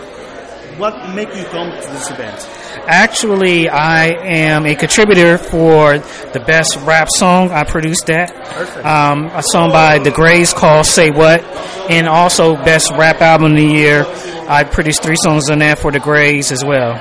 What 0.78 1.14
make 1.14 1.28
you 1.36 1.44
come 1.46 1.70
to 1.70 1.88
this 1.92 2.10
event? 2.10 2.50
Actually, 2.88 3.70
I 3.70 4.08
am 4.08 4.66
a 4.66 4.74
contributor 4.74 5.38
for 5.38 6.00
the 6.00 6.44
best 6.48 6.78
rap 6.78 7.10
song. 7.16 7.52
I 7.52 7.64
produced 7.64 8.08
that. 8.08 8.34
Perfect. 8.34 8.84
Um, 8.84 9.26
a 9.26 9.44
song 9.44 9.70
by 9.72 10.00
The 10.00 10.10
Grays 10.10 10.52
called 10.52 10.88
Say 10.88 11.12
What. 11.12 11.44
And 11.92 12.08
also 12.08 12.56
best 12.56 12.90
rap 12.92 13.22
album 13.22 13.52
of 13.52 13.58
the 13.58 13.66
year. 13.66 14.06
I 14.50 14.64
produced 14.64 15.04
three 15.04 15.16
songs 15.16 15.52
on 15.52 15.60
that 15.60 15.78
for 15.78 15.92
The 15.92 16.00
Grays 16.00 16.52
as 16.52 16.66
well. 16.66 16.98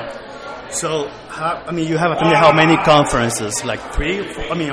So, 0.70 1.10
how, 1.42 1.62
I 1.66 1.72
mean, 1.72 1.88
you 1.88 1.98
have 1.98 2.12
attended 2.12 2.36
how 2.36 2.52
many 2.52 2.76
conferences? 2.76 3.64
Like 3.64 3.80
three? 3.92 4.20
I 4.50 4.54
mean, 4.54 4.72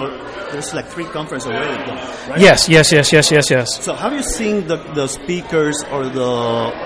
there's 0.51 0.73
like 0.73 0.87
three 0.87 1.05
conferences 1.05 1.49
already 1.51 1.91
right? 1.91 2.39
Yes, 2.39 2.69
yes, 2.69 2.91
yes, 2.91 3.11
yes, 3.11 3.31
yes, 3.31 3.49
yes. 3.49 3.83
So, 3.83 3.95
have 3.95 4.13
you 4.13 4.23
seen 4.23 4.67
the, 4.67 4.77
the 4.93 5.07
speakers 5.07 5.83
or 5.91 6.05
the 6.05 6.29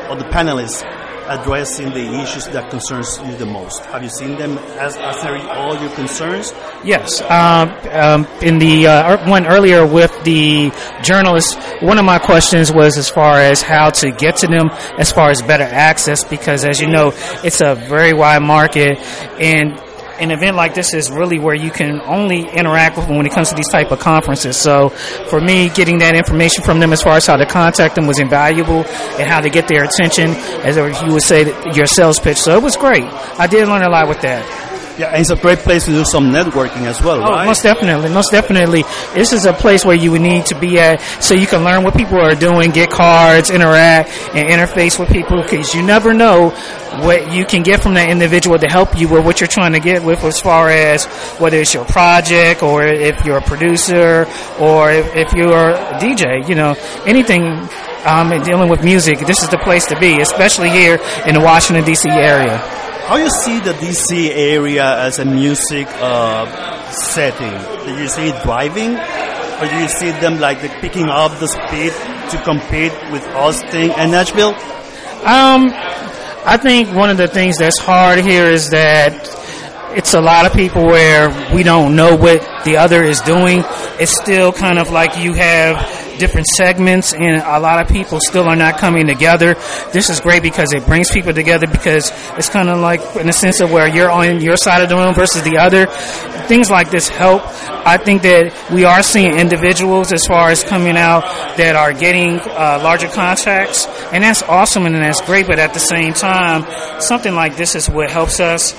or 0.09 0.15
the 0.15 0.25
panelists 0.31 0.83
addressing 1.27 1.89
the 1.91 2.21
issues 2.21 2.47
that 2.47 2.69
concerns 2.69 3.19
you 3.25 3.35
the 3.35 3.45
most? 3.45 3.85
Have 3.85 4.03
you 4.03 4.09
seen 4.09 4.37
them 4.37 4.57
as 4.79 4.95
answering 4.97 5.41
all 5.47 5.79
your 5.81 5.91
concerns? 5.91 6.53
Yes. 6.83 7.21
Um, 7.21 7.69
um, 7.91 8.27
in 8.41 8.59
the 8.59 8.87
uh, 8.87 9.29
one 9.29 9.47
earlier 9.47 9.85
with 9.85 10.11
the 10.23 10.71
journalists, 11.01 11.55
one 11.81 11.97
of 11.97 12.05
my 12.05 12.19
questions 12.19 12.71
was 12.71 12.97
as 12.97 13.09
far 13.09 13.37
as 13.37 13.61
how 13.61 13.89
to 13.91 14.11
get 14.11 14.37
to 14.37 14.47
them, 14.47 14.69
as 14.97 15.11
far 15.11 15.29
as 15.29 15.41
better 15.41 15.63
access, 15.63 16.23
because 16.23 16.65
as 16.65 16.79
you 16.79 16.87
know, 16.87 17.11
it's 17.43 17.61
a 17.61 17.75
very 17.75 18.13
wide 18.13 18.43
market, 18.43 18.97
and 19.39 19.79
an 20.19 20.31
event 20.31 20.55
like 20.55 20.73
this 20.73 20.93
is 20.93 21.11
really 21.11 21.39
where 21.39 21.55
you 21.55 21.71
can 21.71 22.01
only 22.01 22.47
interact 22.49 22.97
with 22.97 23.07
them 23.07 23.17
when 23.17 23.25
it 23.25 23.31
comes 23.31 23.49
to 23.49 23.55
these 23.55 23.69
type 23.69 23.91
of 23.91 23.99
conferences. 23.99 24.57
So 24.57 24.89
for 25.29 25.41
me, 25.41 25.69
getting 25.69 25.99
that 25.99 26.15
information 26.15 26.63
from 26.63 26.79
them 26.79 26.93
as 26.93 27.01
far 27.01 27.17
as 27.17 27.25
how 27.25 27.37
to 27.37 27.45
contact 27.45 27.95
them 27.95 28.07
was 28.07 28.19
invaluable 28.19 28.85
and 29.19 29.29
how 29.29 29.41
to 29.41 29.49
get 29.49 29.67
their 29.67 29.83
attention, 29.83 30.31
as 30.63 30.77
you 31.01 31.13
would 31.13 31.23
say, 31.23 31.45
your 31.73 31.85
sales 31.85 32.19
pitch. 32.19 32.37
So 32.37 32.55
it 32.55 32.63
was 32.63 32.77
great. 32.77 33.03
I 33.03 33.47
did 33.47 33.67
learn 33.67 33.83
a 33.83 33.89
lot 33.89 34.07
with 34.07 34.21
that. 34.21 34.72
Yeah, 34.97 35.07
and 35.07 35.21
it's 35.21 35.31
a 35.31 35.35
great 35.35 35.57
place 35.59 35.85
to 35.85 35.91
do 35.91 36.05
some 36.05 36.31
networking 36.31 36.85
as 36.85 37.01
well, 37.01 37.17
Oh, 37.17 37.31
right? 37.31 37.45
most 37.47 37.63
definitely, 37.63 38.09
most 38.09 38.29
definitely. 38.31 38.83
This 39.15 39.33
is 39.33 39.45
a 39.45 39.53
place 39.53 39.83
where 39.83 39.95
you 39.95 40.11
would 40.11 40.21
need 40.21 40.45
to 40.47 40.59
be 40.59 40.79
at, 40.79 41.01
so 41.19 41.33
you 41.33 41.47
can 41.47 41.63
learn 41.63 41.83
what 41.83 41.95
people 41.97 42.19
are 42.19 42.35
doing, 42.35 42.69
get 42.69 42.91
cards, 42.91 43.49
interact, 43.49 44.09
and 44.35 44.47
interface 44.49 44.99
with 44.99 45.09
people. 45.09 45.41
Because 45.41 45.73
you 45.73 45.81
never 45.81 46.13
know 46.13 46.49
what 47.01 47.31
you 47.33 47.43
can 47.43 47.63
get 47.63 47.81
from 47.81 47.95
that 47.95 48.09
individual 48.09 48.59
to 48.59 48.67
help 48.67 48.95
you 48.95 49.07
with 49.09 49.25
what 49.25 49.41
you're 49.41 49.47
trying 49.47 49.73
to 49.73 49.79
get 49.79 50.03
with, 50.03 50.23
as 50.23 50.39
far 50.39 50.69
as 50.69 51.05
whether 51.39 51.57
it's 51.57 51.73
your 51.73 51.85
project 51.85 52.61
or 52.61 52.83
if 52.85 53.25
you're 53.25 53.37
a 53.39 53.41
producer 53.41 54.27
or 54.59 54.91
if, 54.91 55.15
if 55.15 55.33
you're 55.33 55.71
a 55.71 55.97
DJ. 55.99 56.47
You 56.47 56.53
know, 56.53 56.75
anything 57.07 57.43
um, 58.05 58.29
dealing 58.43 58.69
with 58.69 58.83
music. 58.83 59.17
This 59.25 59.41
is 59.41 59.49
the 59.49 59.57
place 59.57 59.87
to 59.87 59.99
be, 59.99 60.21
especially 60.21 60.69
here 60.69 60.99
in 61.25 61.33
the 61.33 61.41
Washington 61.41 61.83
D.C. 61.83 62.09
area. 62.09 62.61
How 63.07 63.17
you 63.17 63.29
see 63.29 63.59
the 63.59 63.73
DC 63.73 64.29
area 64.29 64.85
as 64.99 65.19
a 65.19 65.25
music 65.25 65.87
uh, 65.89 66.89
setting? 66.91 67.51
Do 67.85 68.01
you 68.01 68.07
see 68.07 68.29
it 68.29 68.43
driving, 68.43 68.91
or 68.95 69.67
do 69.69 69.77
you 69.77 69.89
see 69.89 70.11
them 70.21 70.39
like 70.39 70.59
picking 70.79 71.09
up 71.09 71.37
the 71.37 71.47
speed 71.47 71.91
to 72.31 72.41
compete 72.45 72.93
with 73.11 73.27
Austin 73.35 73.91
and 73.91 74.11
Nashville? 74.11 74.55
Um, 75.25 75.69
I 76.45 76.57
think 76.57 76.95
one 76.95 77.09
of 77.09 77.17
the 77.17 77.27
things 77.27 77.57
that's 77.57 77.77
hard 77.77 78.19
here 78.19 78.45
is 78.45 78.69
that 78.69 79.13
it's 79.97 80.13
a 80.13 80.21
lot 80.21 80.45
of 80.45 80.53
people 80.53 80.85
where 80.85 81.29
we 81.53 81.63
don't 81.63 81.97
know 81.97 82.15
what 82.15 82.39
the 82.63 82.77
other 82.77 83.03
is 83.03 83.19
doing. 83.19 83.63
It's 83.99 84.15
still 84.15 84.53
kind 84.53 84.79
of 84.79 84.91
like 84.91 85.17
you 85.17 85.33
have 85.33 86.02
different 86.19 86.47
segments 86.47 87.13
and 87.13 87.41
a 87.41 87.59
lot 87.59 87.81
of 87.81 87.87
people 87.87 88.19
still 88.21 88.47
are 88.47 88.55
not 88.55 88.77
coming 88.77 89.07
together. 89.07 89.55
This 89.91 90.09
is 90.09 90.19
great 90.19 90.43
because 90.43 90.73
it 90.73 90.85
brings 90.85 91.11
people 91.11 91.33
together 91.33 91.67
because 91.67 92.11
it's 92.37 92.49
kind 92.49 92.69
of 92.69 92.79
like 92.79 93.01
in 93.15 93.27
the 93.27 93.33
sense 93.33 93.59
of 93.59 93.71
where 93.71 93.87
you're 93.87 94.11
on 94.11 94.41
your 94.41 94.57
side 94.57 94.81
of 94.81 94.89
the 94.89 94.95
room 94.95 95.13
versus 95.13 95.43
the 95.43 95.57
other. 95.57 95.87
Things 96.47 96.69
like 96.69 96.91
this 96.91 97.09
help. 97.09 97.43
I 97.85 97.97
think 97.97 98.21
that 98.23 98.71
we 98.71 98.85
are 98.85 99.03
seeing 99.03 99.37
individuals 99.37 100.11
as 100.13 100.25
far 100.25 100.49
as 100.49 100.63
coming 100.63 100.97
out 100.97 101.23
that 101.57 101.75
are 101.75 101.93
getting 101.93 102.39
uh, 102.39 102.79
larger 102.81 103.07
contracts 103.07 103.87
and 104.11 104.23
that's 104.23 104.41
awesome 104.43 104.85
and 104.85 104.95
that's 104.95 105.21
great 105.21 105.47
but 105.47 105.59
at 105.59 105.73
the 105.73 105.79
same 105.79 106.13
time 106.13 106.65
something 107.01 107.33
like 107.33 107.57
this 107.57 107.75
is 107.75 107.89
what 107.89 108.09
helps 108.09 108.39
us 108.39 108.73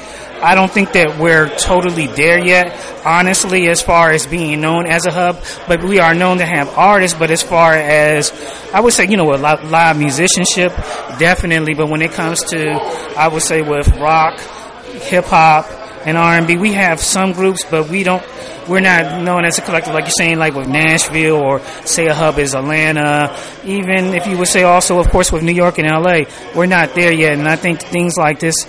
I 0.45 0.55
don't 0.55 0.71
think 0.71 0.93
that 0.93 1.19
we're 1.19 1.49
totally 1.57 2.07
there 2.07 2.39
yet, 2.39 2.79
honestly, 3.05 3.67
as 3.69 3.81
far 3.81 4.11
as 4.11 4.27
being 4.27 4.61
known 4.61 4.87
as 4.87 5.07
a 5.07 5.11
hub. 5.11 5.43
But 5.67 5.83
we 5.83 6.01
are 6.01 6.15
known 6.15 6.39
to 6.39 6.45
have 6.47 6.69
artists. 6.77 7.19
But 7.19 7.31
as 7.31 7.43
far 7.43 7.73
as 7.73 8.31
I 8.73 8.81
would 8.81 8.93
say, 8.93 9.07
you 9.07 9.17
know, 9.17 9.25
with 9.25 9.41
li- 9.41 9.69
live 9.71 9.97
musicianship, 9.97 10.77
definitely. 11.19 11.73
But 11.73 11.89
when 11.89 12.03
it 12.03 12.13
comes 12.13 12.43
to, 12.45 12.73
I 13.17 13.29
would 13.29 13.43
say, 13.43 13.63
with 13.63 13.89
rock, 13.97 14.39
hip 14.85 15.25
hop, 15.25 15.65
and 16.07 16.19
R 16.19 16.37
and 16.37 16.47
B, 16.47 16.59
we 16.59 16.75
have 16.75 17.01
some 17.01 17.33
groups, 17.33 17.65
but 17.71 17.89
we 17.89 18.03
don't. 18.03 18.23
We're 18.69 18.81
not 18.81 19.23
known 19.23 19.45
as 19.45 19.59
a 19.59 19.63
collective, 19.63 19.95
like 19.95 20.05
you're 20.05 20.13
saying, 20.13 20.39
like 20.39 20.55
with 20.55 20.69
Nashville 20.69 21.37
or 21.37 21.61
say 21.87 22.07
a 22.07 22.15
hub 22.15 22.39
is 22.39 22.55
Atlanta. 22.55 23.35
Even 23.65 24.15
if 24.15 24.27
you 24.27 24.39
would 24.39 24.49
say 24.49 24.63
also, 24.63 24.99
of 24.99 25.09
course, 25.09 25.33
with 25.33 25.43
New 25.43 25.53
York 25.53 25.79
and 25.79 25.87
LA, 25.89 26.25
we're 26.55 26.67
not 26.67 26.95
there 26.95 27.13
yet. 27.13 27.33
And 27.35 27.49
I 27.49 27.57
think 27.57 27.83
things 27.83 28.17
like 28.17 28.41
this 28.41 28.67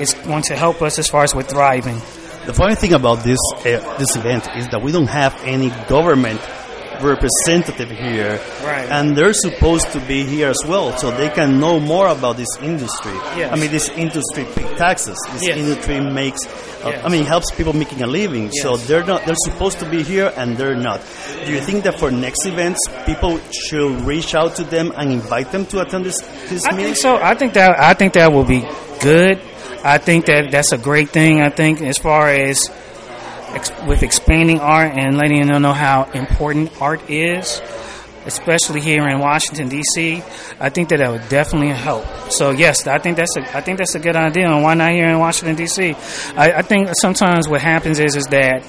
is 0.00 0.14
going 0.14 0.42
to 0.44 0.56
help 0.56 0.82
us 0.82 0.98
as 0.98 1.08
far 1.08 1.24
as 1.24 1.34
with 1.34 1.48
thriving. 1.48 1.96
The 2.46 2.52
funny 2.54 2.74
thing 2.74 2.92
about 2.92 3.24
this 3.24 3.38
uh, 3.56 3.96
this 3.98 4.16
event 4.16 4.46
is 4.56 4.68
that 4.68 4.82
we 4.82 4.92
don't 4.92 5.06
have 5.08 5.34
any 5.44 5.70
government 5.88 6.40
representative 7.00 7.90
here, 7.90 8.40
Right. 8.64 8.88
and 8.88 9.16
they're 9.16 9.32
supposed 9.32 9.90
to 9.92 10.00
be 10.00 10.24
here 10.24 10.48
as 10.48 10.60
well, 10.66 10.96
so 10.96 11.10
they 11.10 11.28
can 11.28 11.58
know 11.58 11.80
more 11.80 12.08
about 12.08 12.36
this 12.36 12.48
industry. 12.62 13.12
Yes. 13.36 13.52
I 13.52 13.56
mean, 13.56 13.70
this 13.70 13.88
industry 13.90 14.44
pays 14.54 14.78
taxes. 14.78 15.18
This 15.32 15.42
Yes. 15.48 15.58
industry 15.58 16.00
makes, 16.00 16.46
uh, 16.46 16.90
Yes. 16.90 17.02
I 17.04 17.08
mean, 17.08 17.24
helps 17.24 17.50
people 17.50 17.72
making 17.72 18.02
a 18.02 18.06
living. 18.06 18.50
So 18.52 18.76
they're 18.76 19.04
not. 19.04 19.26
They're 19.26 19.42
supposed 19.44 19.78
to 19.80 19.86
be 19.86 20.02
here, 20.02 20.32
and 20.36 20.56
they're 20.56 20.76
not. 20.76 21.00
Do 21.44 21.52
you 21.52 21.60
think 21.60 21.84
that 21.84 21.98
for 21.98 22.10
next 22.10 22.46
events, 22.46 22.78
people 23.06 23.40
should 23.50 24.00
reach 24.06 24.34
out 24.34 24.54
to 24.56 24.64
them 24.64 24.92
and 24.96 25.10
invite 25.12 25.50
them 25.50 25.66
to 25.66 25.80
attend 25.80 26.04
this 26.06 26.20
this 26.48 26.64
I 26.64 26.70
meeting? 26.72 26.84
think 26.94 26.96
so. 26.96 27.16
I 27.16 27.34
think 27.34 27.54
that 27.54 27.78
I 27.80 27.94
think 27.94 28.12
that 28.14 28.32
will 28.32 28.44
be 28.44 28.64
good. 29.00 29.40
I 29.84 29.98
think 29.98 30.24
that 30.26 30.50
that's 30.50 30.72
a 30.72 30.78
great 30.78 31.10
thing. 31.10 31.42
I 31.42 31.50
think 31.50 31.82
as 31.82 31.98
far 31.98 32.30
as 32.30 32.70
ex- 33.50 33.70
with 33.86 34.02
expanding 34.02 34.60
art 34.60 34.92
and 34.94 35.18
letting 35.18 35.46
them 35.46 35.60
know 35.60 35.74
how 35.74 36.04
important 36.14 36.72
art 36.80 37.10
is, 37.10 37.60
especially 38.24 38.80
here 38.80 39.06
in 39.06 39.18
Washington 39.18 39.68
D.C. 39.68 40.22
I 40.58 40.70
think 40.70 40.88
that 40.88 40.98
that 40.98 41.10
would 41.10 41.28
definitely 41.28 41.68
help. 41.68 42.06
So 42.30 42.50
yes, 42.50 42.86
I 42.86 42.98
think 42.98 43.18
that's 43.18 43.36
a 43.36 43.56
I 43.56 43.60
think 43.60 43.78
that's 43.78 43.94
a 43.94 44.00
good 44.00 44.16
idea. 44.16 44.50
And 44.50 44.62
why 44.62 44.72
not 44.74 44.92
here 44.92 45.08
in 45.08 45.18
Washington 45.18 45.56
D.C.? 45.56 45.94
I, 46.34 46.52
I 46.52 46.62
think 46.62 46.88
sometimes 46.98 47.48
what 47.48 47.60
happens 47.60 47.98
is 48.00 48.16
is 48.16 48.26
that 48.28 48.64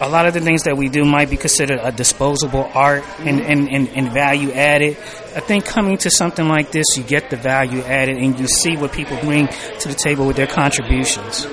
a 0.00 0.08
lot 0.08 0.26
of 0.26 0.34
the 0.34 0.40
things 0.40 0.64
that 0.64 0.76
we 0.76 0.88
do 0.88 1.04
might 1.04 1.30
be 1.30 1.36
considered 1.36 1.80
a 1.82 1.90
disposable 1.90 2.70
art 2.74 3.04
and, 3.20 3.40
and, 3.40 3.68
and, 3.68 3.88
and 3.88 4.12
value 4.12 4.52
added. 4.52 4.96
I 5.34 5.40
think 5.40 5.64
coming 5.64 5.96
to 5.98 6.10
something 6.10 6.46
like 6.46 6.72
this, 6.72 6.96
you 6.96 7.02
get 7.02 7.30
the 7.30 7.36
value 7.36 7.80
added 7.82 8.18
and 8.18 8.38
you 8.38 8.46
see 8.46 8.76
what 8.76 8.92
people 8.92 9.16
bring 9.18 9.48
to 9.80 9.88
the 9.88 9.94
table 9.94 10.26
with 10.26 10.36
their 10.36 10.46
contributions. 10.46 11.46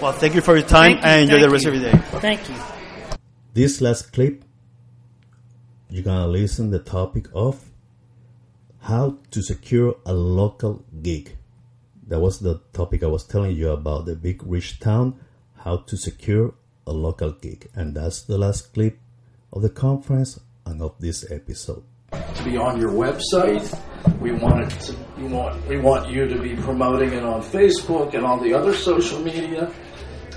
Well, 0.00 0.12
thank 0.12 0.34
you 0.34 0.40
for 0.40 0.56
your 0.56 0.66
time 0.66 1.00
Thank 1.00 1.02
you, 1.02 1.08
and 1.08 1.22
enjoy 1.22 1.40
the 1.40 1.50
rest 1.50 1.64
you. 1.64 1.72
of 1.72 1.80
your 1.80 1.92
day. 1.92 1.98
Thank 2.20 2.48
you. 2.48 2.54
This 3.54 3.80
last 3.80 4.12
clip, 4.12 4.44
you're 5.90 6.04
gonna 6.04 6.28
listen 6.28 6.70
the 6.70 6.78
topic 6.78 7.26
of 7.34 7.64
how 8.80 9.18
to 9.30 9.42
secure 9.42 9.96
a 10.06 10.12
local 10.12 10.84
gig. 11.02 11.36
That 12.06 12.20
was 12.20 12.38
the 12.38 12.60
topic 12.72 13.02
I 13.02 13.06
was 13.06 13.24
telling 13.24 13.56
you 13.56 13.70
about 13.70 14.06
the 14.06 14.14
big 14.14 14.42
rich 14.46 14.80
town, 14.80 15.18
how 15.56 15.78
to 15.78 15.96
secure 15.96 16.54
a 16.88 16.92
local 16.92 17.32
gig. 17.32 17.68
And 17.74 17.94
that's 17.94 18.22
the 18.22 18.38
last 18.38 18.72
clip 18.74 18.98
of 19.52 19.62
the 19.62 19.70
conference 19.70 20.40
and 20.66 20.82
of 20.82 20.94
this 20.98 21.30
episode. 21.30 21.84
to 22.12 22.44
be 22.44 22.56
on 22.56 22.80
your 22.80 22.90
website. 22.90 23.66
We 24.20 24.32
want 24.32 24.72
it 24.72 24.80
to, 24.86 24.96
we 25.18 25.24
want 25.28 25.66
we 25.68 25.78
want 25.78 26.10
you 26.10 26.26
to 26.26 26.40
be 26.40 26.56
promoting 26.56 27.12
it 27.12 27.22
on 27.22 27.42
Facebook 27.42 28.14
and 28.14 28.24
all 28.24 28.38
the 28.40 28.54
other 28.54 28.74
social 28.74 29.20
media. 29.20 29.70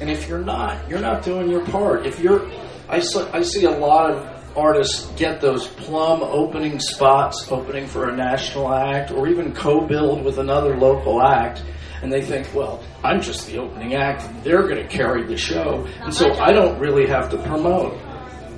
And 0.02 0.10
if 0.10 0.28
you're 0.28 0.44
not, 0.44 0.90
you're 0.90 1.00
not 1.00 1.24
doing 1.24 1.50
your 1.50 1.66
part. 1.68 2.06
If 2.06 2.20
you're, 2.20 2.50
I 2.90 3.00
so, 3.00 3.30
I 3.34 3.42
see 3.44 3.66
a 3.66 3.72
lot 3.72 4.12
of 4.12 4.58
artists 4.58 5.10
get 5.16 5.40
those 5.40 5.68
plum 5.68 6.22
opening 6.24 6.80
spots, 6.80 7.50
opening 7.52 7.88
for 7.88 8.10
a 8.10 8.16
national 8.16 8.74
act, 8.74 9.12
or 9.12 9.28
even 9.28 9.54
co-build 9.54 10.26
with 10.26 10.40
another 10.40 10.76
local 10.76 11.22
act, 11.22 11.64
and 12.02 12.12
they 12.12 12.22
think, 12.22 12.54
well, 12.54 12.84
I'm 13.04 13.22
just 13.22 13.48
the 13.48 13.58
opening 13.58 13.96
act. 13.96 14.24
and 14.24 14.44
They're 14.44 14.64
going 14.64 14.78
to 14.82 14.88
carry 14.88 15.24
the 15.26 15.38
show, 15.38 15.88
and 16.02 16.14
so 16.14 16.34
I 16.34 16.52
don't 16.52 16.80
really 16.80 17.08
have 17.08 17.30
to 17.32 17.38
promote. 17.38 17.98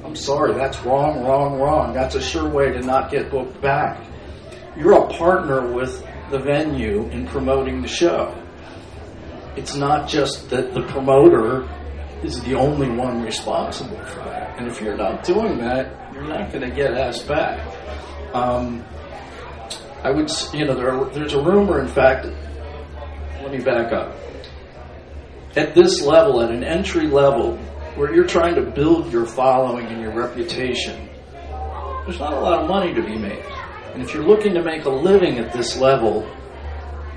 I'm 0.05 0.15
sorry, 0.15 0.53
that's 0.53 0.79
wrong, 0.83 1.23
wrong, 1.23 1.59
wrong. 1.59 1.93
That's 1.93 2.15
a 2.15 2.21
sure 2.21 2.49
way 2.49 2.71
to 2.71 2.81
not 2.81 3.09
get 3.11 3.31
booked 3.31 3.59
back. 3.61 4.05
You're 4.77 4.93
a 4.93 5.07
partner 5.07 5.71
with 5.73 6.05
the 6.29 6.39
venue 6.39 7.07
in 7.09 7.27
promoting 7.27 7.81
the 7.81 7.87
show. 7.87 8.39
It's 9.55 9.75
not 9.75 10.09
just 10.09 10.49
that 10.49 10.73
the 10.73 10.81
promoter 10.83 11.69
is 12.23 12.41
the 12.43 12.55
only 12.55 12.89
one 12.89 13.21
responsible 13.21 14.03
for 14.05 14.19
that. 14.19 14.57
And 14.57 14.67
if 14.67 14.81
you're 14.81 14.97
not 14.97 15.23
doing 15.23 15.57
that, 15.59 16.13
you're 16.13 16.23
not 16.27 16.51
going 16.51 16.67
to 16.67 16.75
get 16.75 16.93
asked 16.93 17.27
back. 17.27 17.59
Um, 18.33 18.83
I 20.03 20.11
would, 20.11 20.29
you 20.53 20.65
know, 20.65 20.73
there 20.75 20.91
are, 20.91 21.05
there's 21.11 21.33
a 21.33 21.41
rumor, 21.41 21.79
in 21.81 21.87
fact, 21.87 22.25
let 23.43 23.51
me 23.51 23.59
back 23.59 23.91
up. 23.91 24.15
At 25.57 25.75
this 25.75 26.01
level, 26.01 26.41
at 26.41 26.49
an 26.49 26.63
entry 26.63 27.07
level, 27.07 27.57
where 27.95 28.13
you're 28.15 28.25
trying 28.25 28.55
to 28.55 28.61
build 28.61 29.11
your 29.11 29.25
following 29.25 29.85
and 29.87 30.01
your 30.01 30.13
reputation, 30.13 31.09
there's 32.05 32.19
not 32.19 32.33
a 32.33 32.39
lot 32.39 32.61
of 32.61 32.69
money 32.69 32.93
to 32.93 33.01
be 33.01 33.17
made. 33.17 33.43
And 33.93 34.01
if 34.01 34.13
you're 34.13 34.25
looking 34.25 34.53
to 34.53 34.63
make 34.63 34.85
a 34.85 34.89
living 34.89 35.39
at 35.39 35.51
this 35.51 35.77
level, 35.77 36.27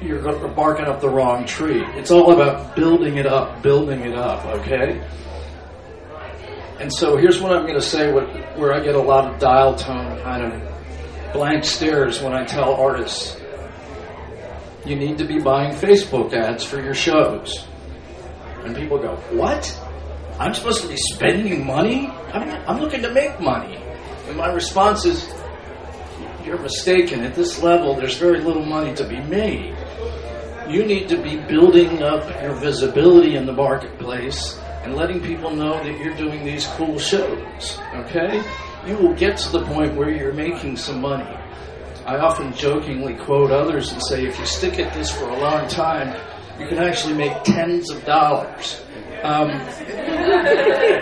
you're 0.03 0.21
barking 0.49 0.87
up 0.87 1.01
the 1.01 1.09
wrong 1.09 1.47
tree. 1.47 1.83
It's 1.95 2.11
all 2.11 2.33
about 2.33 2.75
building 2.75 3.17
it 3.17 3.27
up, 3.27 3.63
building 3.63 4.01
it 4.01 4.17
up, 4.17 4.45
okay? 4.45 5.01
And 6.81 6.93
so 6.93 7.17
here's 7.17 7.41
what 7.41 7.53
I'm 7.53 7.63
going 7.63 7.77
to 7.77 7.81
say 7.81 8.13
what, 8.13 8.29
where 8.59 8.75
I 8.75 8.81
get 8.81 8.97
a 8.97 9.01
lot 9.01 9.33
of 9.33 9.41
dial 9.41 9.77
tone 9.77 10.21
kind 10.23 10.53
of 10.53 11.33
blank 11.33 11.65
stares 11.65 12.21
when 12.21 12.35
I 12.35 12.45
tell 12.45 12.75
artists 12.75 13.41
you 14.87 14.97
need 14.97 15.19
to 15.19 15.25
be 15.25 15.41
buying 15.41 15.75
Facebook 15.75 16.33
ads 16.33 16.65
for 16.65 16.81
your 16.81 16.95
shows. 16.95 17.67
And 18.65 18.75
people 18.77 18.99
go, 18.99 19.17
What? 19.33 19.65
I'm 20.39 20.55
supposed 20.55 20.83
to 20.83 20.89
be 20.89 20.97
spending 20.97 21.67
money? 21.67 22.09
I 22.33 22.45
mean, 22.45 22.55
I'm 22.67 22.81
looking 22.81 23.03
to 23.03 23.13
make 23.13 23.41
money. 23.41 23.77
And 24.29 24.37
my 24.37 24.53
response 24.53 25.05
is, 25.05 25.33
You're 26.45 26.59
mistaken. 26.59 27.25
At 27.25 27.35
this 27.35 27.63
level, 27.63 27.95
there's 27.95 28.17
very 28.17 28.41
little 28.41 28.65
money 28.65 28.95
to 28.95 29.09
be 29.09 29.21
made. 29.21 29.77
You 30.69 30.85
need 30.85 31.09
to 31.09 31.23
be 31.23 31.37
building 31.37 32.03
up 32.03 32.29
your 32.43 32.55
visibility 32.55 33.37
in 33.37 33.47
the 33.47 33.53
marketplace 33.53 34.59
and 34.83 34.95
letting 34.95 35.21
people 35.21 35.51
know 35.51 35.83
that 35.83 35.99
you're 35.99 36.17
doing 36.17 36.45
these 36.45 36.67
cool 36.77 36.99
shows. 36.99 37.79
Okay? 37.95 38.43
You 38.87 38.97
will 38.97 39.15
get 39.15 39.37
to 39.39 39.51
the 39.51 39.65
point 39.65 39.95
where 39.95 40.11
you're 40.11 40.33
making 40.33 40.77
some 40.77 41.01
money. 41.01 41.46
I 42.07 42.19
often 42.19 42.55
jokingly 42.55 43.15
quote 43.15 43.51
others 43.51 43.93
and 43.93 44.01
say, 44.01 44.27
if 44.27 44.39
you 44.39 44.47
stick 44.47 44.79
at 44.79 44.95
this 44.95 45.11
for 45.11 45.29
a 45.29 45.39
long 45.39 45.69
time, 45.69 46.17
you 46.59 46.69
can 46.69 46.79
actually 46.79 47.15
make 47.15 47.43
tens 47.43 47.91
of 47.91 48.05
dollars. 48.05 48.81
Um, 49.23 49.51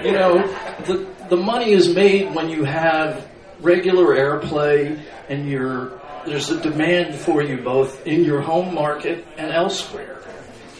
you 0.04 0.12
know, 0.12 0.46
the 0.86 1.06
the 1.28 1.36
money 1.36 1.72
is 1.72 1.94
made 1.94 2.34
when 2.34 2.48
you 2.48 2.64
have 2.64 3.28
regular 3.60 4.14
airplay 4.16 5.00
and 5.28 5.48
you're 5.48 6.00
there's 6.26 6.50
a 6.50 6.60
demand 6.60 7.14
for 7.16 7.42
you 7.42 7.58
both 7.58 8.06
in 8.06 8.24
your 8.24 8.40
home 8.40 8.74
market 8.74 9.26
and 9.36 9.50
elsewhere. 9.50 10.22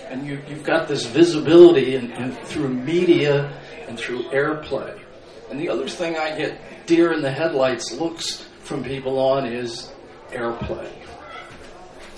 And 0.09 0.27
you, 0.27 0.41
you've 0.49 0.64
got 0.64 0.89
this 0.89 1.05
visibility 1.07 1.97
in, 1.97 2.33
through 2.45 2.68
media 2.68 3.53
and 3.87 3.99
through 3.99 4.22
airplay. 4.31 4.99
And 5.51 5.61
the 5.61 5.68
other 5.68 5.89
thing 5.89 6.16
I 6.16 6.37
get 6.37 6.59
deer 6.87 7.12
in 7.12 7.20
the 7.20 7.31
headlights 7.31 7.93
looks 7.93 8.49
from 8.61 8.85
people 8.85 9.18
on 9.18 9.47
is 9.47 9.93
airplay. 10.35 10.91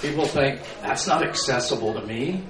People 0.01 0.27
think 0.27 0.61
that's 0.83 1.07
not 1.07 1.23
accessible 1.23 1.95
to 1.95 2.07
me. 2.07 2.45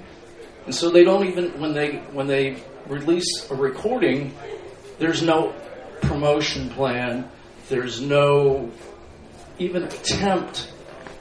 And 0.65 0.75
so 0.75 0.91
they 0.91 1.05
don't 1.05 1.27
even 1.27 1.61
when 1.61 1.73
they 1.73 1.99
when 2.13 2.27
they 2.27 2.63
release 2.89 3.49
a 3.51 3.55
recording, 3.55 4.35
there's 4.99 5.23
no 5.23 5.55
promotion 6.03 6.71
plan, 6.71 7.31
there's 7.69 8.01
no 8.01 8.71
even 9.59 9.85
attempt 9.85 10.73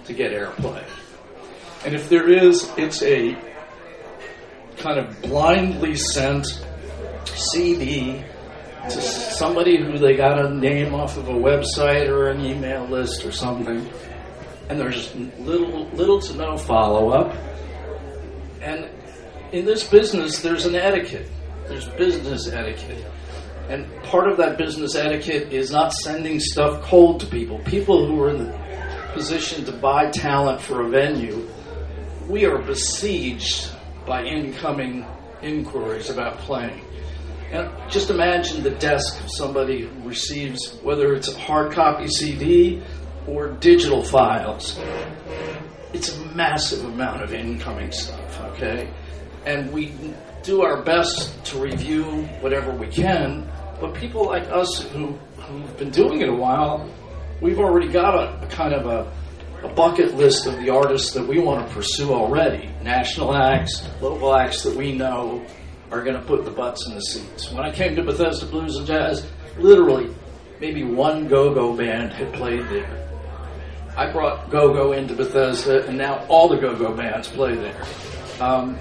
to 0.06 0.14
get 0.14 0.32
airplay. 0.32 0.84
And 1.86 1.94
if 1.94 2.10
there 2.10 2.28
is, 2.28 2.70
it's 2.78 3.04
a 3.04 3.38
kind 4.78 5.00
of 5.00 5.22
blindly 5.22 5.96
sent 5.96 6.48
CD 7.26 8.24
to 8.90 9.02
somebody 9.02 9.78
who 9.78 9.98
they 9.98 10.16
got 10.16 10.44
a 10.44 10.54
name 10.54 10.94
off 10.94 11.18
of 11.18 11.28
a 11.28 11.34
website 11.34 12.08
or 12.08 12.30
an 12.30 12.44
email 12.44 12.86
list 12.86 13.26
or 13.26 13.32
something. 13.32 13.88
And 14.70 14.80
there's 14.80 15.14
little, 15.40 15.86
little 15.90 16.20
to 16.22 16.36
no 16.36 16.58
follow 16.58 17.10
up. 17.10 17.36
And 18.62 18.90
in 19.52 19.66
this 19.66 19.88
business, 19.88 20.42
there's 20.42 20.66
an 20.66 20.76
etiquette. 20.76 21.30
There's 21.68 21.88
business 21.90 22.48
etiquette. 22.48 23.06
And 23.70 23.92
part 24.04 24.28
of 24.30 24.38
that 24.38 24.58
business 24.58 24.96
etiquette 24.96 25.52
is 25.52 25.72
not 25.72 25.94
sending 25.94 26.40
stuff 26.40 26.84
cold 26.84 27.20
to 27.22 27.26
people. 27.28 27.60
People 27.60 28.06
who 28.06 28.22
are 28.22 28.30
in 28.30 28.38
the 28.46 28.66
position 29.14 29.66
to 29.66 29.72
buy 29.72 30.12
talent 30.12 30.62
for 30.62 30.82
a 30.82 30.90
venue, 30.90 31.48
we 32.28 32.46
are 32.46 32.58
besieged 32.58 33.72
by 34.06 34.24
incoming 34.24 35.06
inquiries 35.42 36.10
about 36.10 36.38
playing. 36.40 36.82
And 37.52 37.70
just 37.90 38.10
imagine 38.10 38.64
the 38.64 38.72
desk 38.72 39.24
of 39.24 39.30
somebody 39.32 39.84
who 39.84 40.08
receives, 40.10 40.76
whether 40.82 41.14
it's 41.14 41.30
a 41.30 41.40
hard 41.40 41.72
copy 41.72 42.08
CD 42.08 42.84
or 43.28 43.50
digital 43.50 44.04
files. 44.04 44.80
It's 45.94 46.16
a 46.16 46.26
massive 46.36 46.84
amount 46.86 47.24
of 47.24 47.34
incoming 47.34 47.92
stuff, 47.92 48.42
okay? 48.52 48.90
And 49.46 49.72
we 49.72 49.94
do 50.44 50.62
our 50.62 50.82
best 50.84 51.44
to 51.46 51.60
review 51.60 52.04
whatever 52.42 52.72
we 52.72 52.88
can, 52.88 53.50
but 53.80 53.94
people 53.96 54.26
like 54.26 54.48
us 54.50 54.82
who, 54.92 55.18
who've 55.38 55.78
been 55.78 55.92
doing 55.92 56.22
it 56.22 56.30
a 56.30 56.34
while, 56.34 56.90
we've 57.42 57.60
already 57.60 57.88
got 57.88 58.16
a, 58.16 58.46
a 58.46 58.48
kind 58.48 58.74
of 58.74 58.86
a, 58.86 59.66
a 59.66 59.74
bucket 59.74 60.16
list 60.16 60.46
of 60.46 60.58
the 60.58 60.70
artists 60.70 61.14
that 61.14 61.28
we 61.28 61.40
want 61.40 61.68
to 61.68 61.74
pursue 61.74 62.14
already. 62.14 62.70
National 62.84 63.36
acts, 63.36 63.88
local 64.02 64.36
acts 64.36 64.64
that 64.64 64.76
we 64.76 64.94
know 64.94 65.46
are 65.92 66.04
going 66.04 66.16
to 66.16 66.26
put 66.26 66.44
the 66.46 66.52
butts 66.52 66.88
in 66.88 66.96
the 66.96 67.02
seats. 67.02 67.52
When 67.52 67.64
I 67.64 67.72
came 67.72 67.96
to 67.96 68.04
Bethesda 68.04 68.46
Blues 68.48 68.76
and 68.78 68.88
Jazz, 68.88 69.26
literally, 69.58 70.14
maybe 70.60 70.84
one 70.84 71.28
go-go 71.28 71.76
band 71.76 72.14
had 72.14 72.34
played 72.34 72.62
there. 72.70 73.05
I 73.98 74.12
brought 74.12 74.50
go-go 74.50 74.92
into 74.92 75.16
Bethesda, 75.16 75.88
and 75.88 75.98
now 75.98 76.26
all 76.28 76.50
the 76.50 76.58
go-go 76.58 76.94
bands 76.94 77.30
play 77.30 77.56
there. 77.56 77.82
Um, 78.42 78.78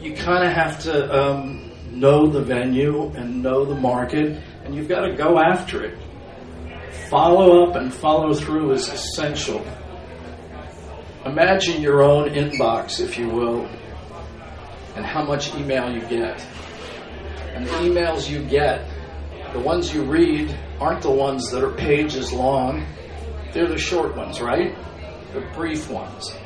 you 0.00 0.14
kind 0.14 0.44
of 0.44 0.52
have 0.52 0.82
to 0.84 1.14
um, 1.14 1.70
know 1.90 2.26
the 2.26 2.40
venue 2.40 3.08
and 3.10 3.42
know 3.42 3.64
the 3.64 3.74
market, 3.74 4.42
and 4.64 4.74
you've 4.74 4.88
got 4.88 5.00
to 5.06 5.14
go 5.14 5.38
after 5.38 5.84
it. 5.84 5.98
Follow 7.10 7.64
up 7.68 7.76
and 7.76 7.92
follow 7.92 8.32
through 8.32 8.72
is 8.72 8.88
essential. 8.88 9.64
Imagine 11.26 11.82
your 11.82 12.02
own 12.02 12.30
inbox, 12.30 13.00
if 13.00 13.18
you 13.18 13.28
will, 13.28 13.66
and 14.96 15.04
how 15.04 15.24
much 15.24 15.54
email 15.54 15.92
you 15.92 16.00
get. 16.02 16.40
And 17.54 17.66
the 17.66 17.70
emails 17.72 18.28
you 18.28 18.42
get, 18.44 18.88
the 19.52 19.60
ones 19.60 19.94
you 19.94 20.04
read, 20.04 20.54
aren't 20.80 21.02
the 21.02 21.10
ones 21.10 21.50
that 21.50 21.62
are 21.62 21.72
pages 21.72 22.32
long. 22.32 22.84
They're 23.54 23.68
the 23.68 23.78
short 23.78 24.16
ones, 24.16 24.40
right? 24.40 24.76
The 25.32 25.40
brief 25.54 25.88
ones. 25.88 26.36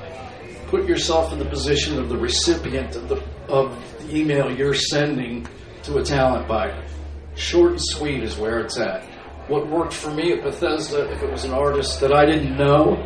Put 0.67 0.87
yourself 0.87 1.33
in 1.33 1.39
the 1.39 1.47
position 1.47 1.99
of 1.99 2.11
the 2.11 2.19
recipient 2.19 2.95
of 2.97 3.09
the, 3.09 3.25
of 3.49 3.83
the 3.99 4.15
email 4.15 4.55
you're 4.55 4.75
sending 4.75 5.49
to 5.85 5.97
a 5.97 6.05
talent 6.05 6.47
buyer. 6.47 6.87
Short 7.35 7.73
and 7.73 7.81
sweet 7.83 8.23
is 8.23 8.37
where 8.37 8.61
it's 8.61 8.79
at. 8.79 9.05
What 9.49 9.67
worked 9.69 9.95
for 9.95 10.11
me 10.11 10.33
at 10.33 10.43
Bethesda, 10.43 11.11
if 11.11 11.23
it 11.23 11.31
was 11.31 11.45
an 11.45 11.53
artist 11.53 11.99
that 12.01 12.13
I 12.13 12.27
didn't 12.27 12.59
know, 12.59 13.03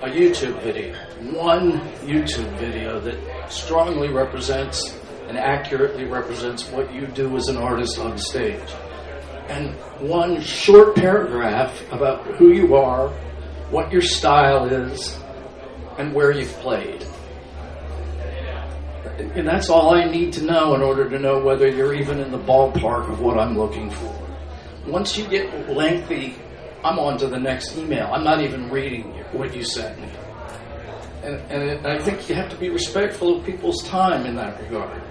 a 0.00 0.08
YouTube 0.08 0.62
video. 0.62 0.94
One 1.38 1.80
YouTube 2.06 2.58
video 2.58 3.00
that 3.00 3.52
strongly 3.52 4.08
represents 4.08 4.98
and 5.28 5.36
accurately 5.36 6.06
represents 6.06 6.66
what 6.70 6.94
you 6.94 7.06
do 7.06 7.36
as 7.36 7.48
an 7.48 7.58
artist 7.58 7.98
on 7.98 8.16
stage. 8.16 8.70
And 9.48 9.74
one 10.08 10.40
short 10.42 10.94
paragraph 10.94 11.80
about 11.90 12.24
who 12.36 12.52
you 12.52 12.76
are, 12.76 13.08
what 13.70 13.90
your 13.92 14.02
style 14.02 14.66
is, 14.66 15.18
and 15.98 16.14
where 16.14 16.30
you've 16.30 16.52
played. 16.60 17.04
And 19.34 19.46
that's 19.46 19.68
all 19.68 19.94
I 19.94 20.04
need 20.04 20.32
to 20.34 20.44
know 20.44 20.74
in 20.74 20.82
order 20.82 21.08
to 21.10 21.18
know 21.18 21.42
whether 21.42 21.66
you're 21.66 21.94
even 21.94 22.20
in 22.20 22.30
the 22.30 22.38
ballpark 22.38 23.10
of 23.10 23.20
what 23.20 23.38
I'm 23.38 23.58
looking 23.58 23.90
for. 23.90 24.28
Once 24.86 25.18
you 25.18 25.26
get 25.26 25.68
lengthy, 25.68 26.36
I'm 26.84 26.98
on 26.98 27.18
to 27.18 27.26
the 27.26 27.38
next 27.38 27.76
email. 27.76 28.08
I'm 28.12 28.24
not 28.24 28.40
even 28.40 28.70
reading 28.70 29.04
what 29.32 29.54
you 29.54 29.64
sent 29.64 30.00
me. 30.00 30.08
And, 31.24 31.34
and 31.50 31.62
it, 31.62 31.86
I 31.86 31.98
think 31.98 32.28
you 32.28 32.36
have 32.36 32.48
to 32.50 32.56
be 32.56 32.68
respectful 32.68 33.38
of 33.38 33.44
people's 33.44 33.82
time 33.82 34.24
in 34.24 34.36
that 34.36 34.60
regard. 34.62 35.02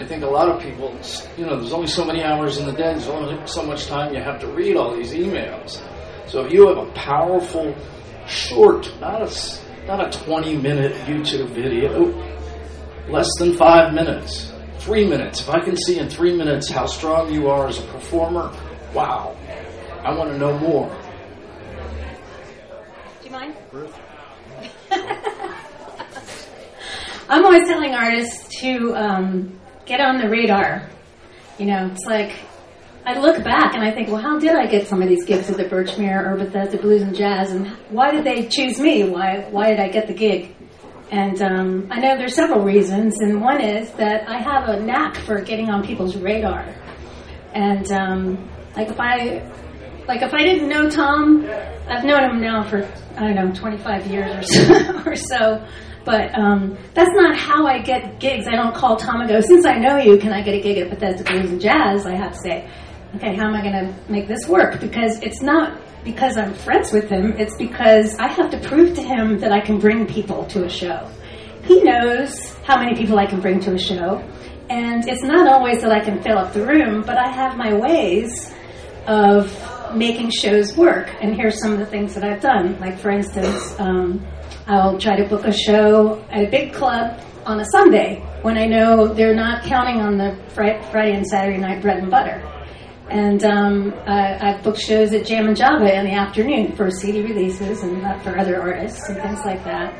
I 0.00 0.04
think 0.06 0.24
a 0.24 0.26
lot 0.26 0.48
of 0.48 0.62
people, 0.62 0.98
you 1.36 1.44
know, 1.44 1.60
there's 1.60 1.74
only 1.74 1.86
so 1.86 2.06
many 2.06 2.22
hours 2.22 2.56
in 2.56 2.64
the 2.64 2.72
day, 2.72 2.94
there's 2.94 3.06
only 3.06 3.46
so 3.46 3.62
much 3.62 3.84
time 3.86 4.14
you 4.14 4.22
have 4.22 4.40
to 4.40 4.46
read 4.46 4.74
all 4.74 4.96
these 4.96 5.12
emails. 5.12 5.78
So 6.26 6.46
if 6.46 6.52
you 6.54 6.68
have 6.68 6.78
a 6.78 6.90
powerful, 6.92 7.76
short, 8.26 8.90
not 8.98 9.20
a, 9.20 9.30
not 9.86 10.00
a 10.02 10.18
20 10.24 10.56
minute 10.56 10.94
YouTube 11.04 11.50
video, 11.50 12.14
less 13.10 13.28
than 13.38 13.58
five 13.58 13.92
minutes, 13.92 14.50
three 14.78 15.06
minutes. 15.06 15.42
If 15.42 15.50
I 15.50 15.60
can 15.60 15.76
see 15.76 15.98
in 15.98 16.08
three 16.08 16.34
minutes 16.34 16.70
how 16.70 16.86
strong 16.86 17.30
you 17.30 17.48
are 17.50 17.68
as 17.68 17.78
a 17.78 17.82
performer, 17.88 18.50
wow, 18.94 19.36
I 20.02 20.16
want 20.16 20.30
to 20.30 20.38
know 20.38 20.58
more. 20.58 20.88
Do 23.20 23.26
you 23.26 23.32
mind? 23.32 23.54
I'm 27.28 27.44
always 27.44 27.68
telling 27.68 27.94
artists 27.94 28.48
to 28.60 28.96
um, 28.96 29.59
get 29.90 30.00
on 30.00 30.18
the 30.18 30.28
radar. 30.28 30.88
You 31.58 31.66
know, 31.66 31.90
it's 31.92 32.06
like 32.06 32.38
I 33.04 33.18
look 33.18 33.42
back 33.42 33.74
and 33.74 33.82
I 33.82 33.90
think, 33.90 34.08
well, 34.08 34.22
how 34.22 34.38
did 34.38 34.54
I 34.54 34.66
get 34.66 34.86
some 34.86 35.02
of 35.02 35.08
these 35.08 35.24
gigs 35.24 35.50
at 35.50 35.56
the 35.56 35.64
Birchmere 35.64 36.26
or 36.26 36.36
Bethesda 36.36 36.78
Blues 36.78 37.02
and 37.02 37.14
Jazz, 37.14 37.50
and 37.50 37.66
why 37.90 38.12
did 38.12 38.24
they 38.24 38.46
choose 38.46 38.78
me? 38.78 39.02
Why 39.04 39.48
why 39.50 39.70
did 39.70 39.80
I 39.80 39.88
get 39.88 40.06
the 40.06 40.14
gig? 40.14 40.54
And 41.10 41.42
um, 41.42 41.88
I 41.90 41.98
know 41.98 42.16
there's 42.16 42.36
several 42.36 42.62
reasons, 42.64 43.20
and 43.20 43.40
one 43.42 43.60
is 43.60 43.90
that 43.94 44.28
I 44.28 44.38
have 44.40 44.68
a 44.68 44.78
knack 44.78 45.16
for 45.16 45.40
getting 45.42 45.68
on 45.68 45.84
people's 45.84 46.16
radar. 46.16 46.72
And 47.52 47.90
um, 47.90 48.48
like 48.76 48.90
if 48.90 49.00
I 49.00 49.42
like 50.06 50.22
if 50.22 50.32
I 50.32 50.42
didn't 50.44 50.68
know 50.68 50.88
Tom, 50.88 51.44
I've 51.88 52.04
known 52.04 52.30
him 52.30 52.40
now 52.40 52.62
for 52.62 52.88
I 53.16 53.32
don't 53.32 53.34
know 53.34 53.52
25 53.52 54.06
years 54.06 54.36
or 54.36 54.42
so. 54.42 55.02
or 55.06 55.16
so. 55.16 55.66
But 56.04 56.36
um, 56.38 56.78
that's 56.94 57.10
not 57.12 57.36
how 57.36 57.66
I 57.66 57.80
get 57.80 58.20
gigs. 58.20 58.46
I 58.46 58.56
don't 58.56 58.74
call 58.74 58.96
Tom 58.96 59.20
and 59.20 59.28
go, 59.28 59.40
since 59.40 59.66
I 59.66 59.78
know 59.78 59.98
you, 59.98 60.18
can 60.18 60.32
I 60.32 60.42
get 60.42 60.54
a 60.54 60.60
gig 60.60 60.78
at 60.78 60.90
Bethesda 60.90 61.24
Blues 61.24 61.50
and 61.50 61.60
Jazz? 61.60 62.06
I 62.06 62.16
have 62.16 62.32
to 62.32 62.38
say, 62.38 62.70
okay, 63.16 63.36
how 63.36 63.48
am 63.48 63.54
I 63.54 63.62
going 63.62 63.72
to 63.72 64.12
make 64.12 64.26
this 64.26 64.48
work? 64.48 64.80
Because 64.80 65.20
it's 65.22 65.42
not 65.42 65.78
because 66.04 66.38
I'm 66.38 66.54
friends 66.54 66.92
with 66.92 67.10
him. 67.10 67.32
It's 67.38 67.54
because 67.56 68.16
I 68.16 68.28
have 68.28 68.50
to 68.50 68.60
prove 68.60 68.94
to 68.94 69.02
him 69.02 69.38
that 69.38 69.52
I 69.52 69.60
can 69.60 69.78
bring 69.78 70.06
people 70.06 70.46
to 70.46 70.64
a 70.64 70.70
show. 70.70 71.10
He 71.64 71.82
knows 71.82 72.54
how 72.64 72.78
many 72.78 72.96
people 72.96 73.18
I 73.18 73.26
can 73.26 73.40
bring 73.40 73.60
to 73.60 73.74
a 73.74 73.78
show. 73.78 74.24
And 74.70 75.06
it's 75.08 75.22
not 75.22 75.48
always 75.48 75.82
that 75.82 75.92
I 75.92 76.00
can 76.00 76.22
fill 76.22 76.38
up 76.38 76.52
the 76.52 76.64
room, 76.64 77.02
but 77.02 77.18
I 77.18 77.28
have 77.30 77.56
my 77.56 77.74
ways 77.74 78.54
of 79.06 79.52
making 79.94 80.30
shows 80.30 80.76
work. 80.76 81.12
And 81.20 81.34
here's 81.34 81.60
some 81.60 81.72
of 81.72 81.78
the 81.78 81.86
things 81.86 82.14
that 82.14 82.24
I've 82.24 82.40
done. 82.40 82.78
Like, 82.80 82.98
for 82.98 83.10
instance, 83.10 83.78
um, 83.78 84.24
I'll 84.70 84.98
try 85.00 85.16
to 85.16 85.28
book 85.28 85.44
a 85.46 85.52
show 85.52 86.24
at 86.30 86.44
a 86.44 86.48
big 86.48 86.72
club 86.72 87.20
on 87.44 87.58
a 87.58 87.64
Sunday 87.72 88.20
when 88.42 88.56
I 88.56 88.66
know 88.66 89.12
they're 89.12 89.34
not 89.34 89.64
counting 89.64 90.00
on 90.00 90.16
the 90.16 90.38
Friday 90.54 91.16
and 91.16 91.26
Saturday 91.26 91.58
night 91.58 91.82
bread 91.82 91.98
and 91.98 92.08
butter. 92.08 92.40
And 93.08 93.42
um, 93.42 93.92
I, 94.06 94.38
I've 94.40 94.62
booked 94.62 94.78
shows 94.78 95.12
at 95.12 95.26
Jammin 95.26 95.56
Java 95.56 95.92
in 95.92 96.04
the 96.04 96.12
afternoon 96.12 96.76
for 96.76 96.88
CD 96.88 97.22
releases 97.22 97.82
and 97.82 98.00
for 98.22 98.38
other 98.38 98.60
artists 98.60 99.08
and 99.08 99.20
things 99.20 99.40
like 99.44 99.64
that. 99.64 99.92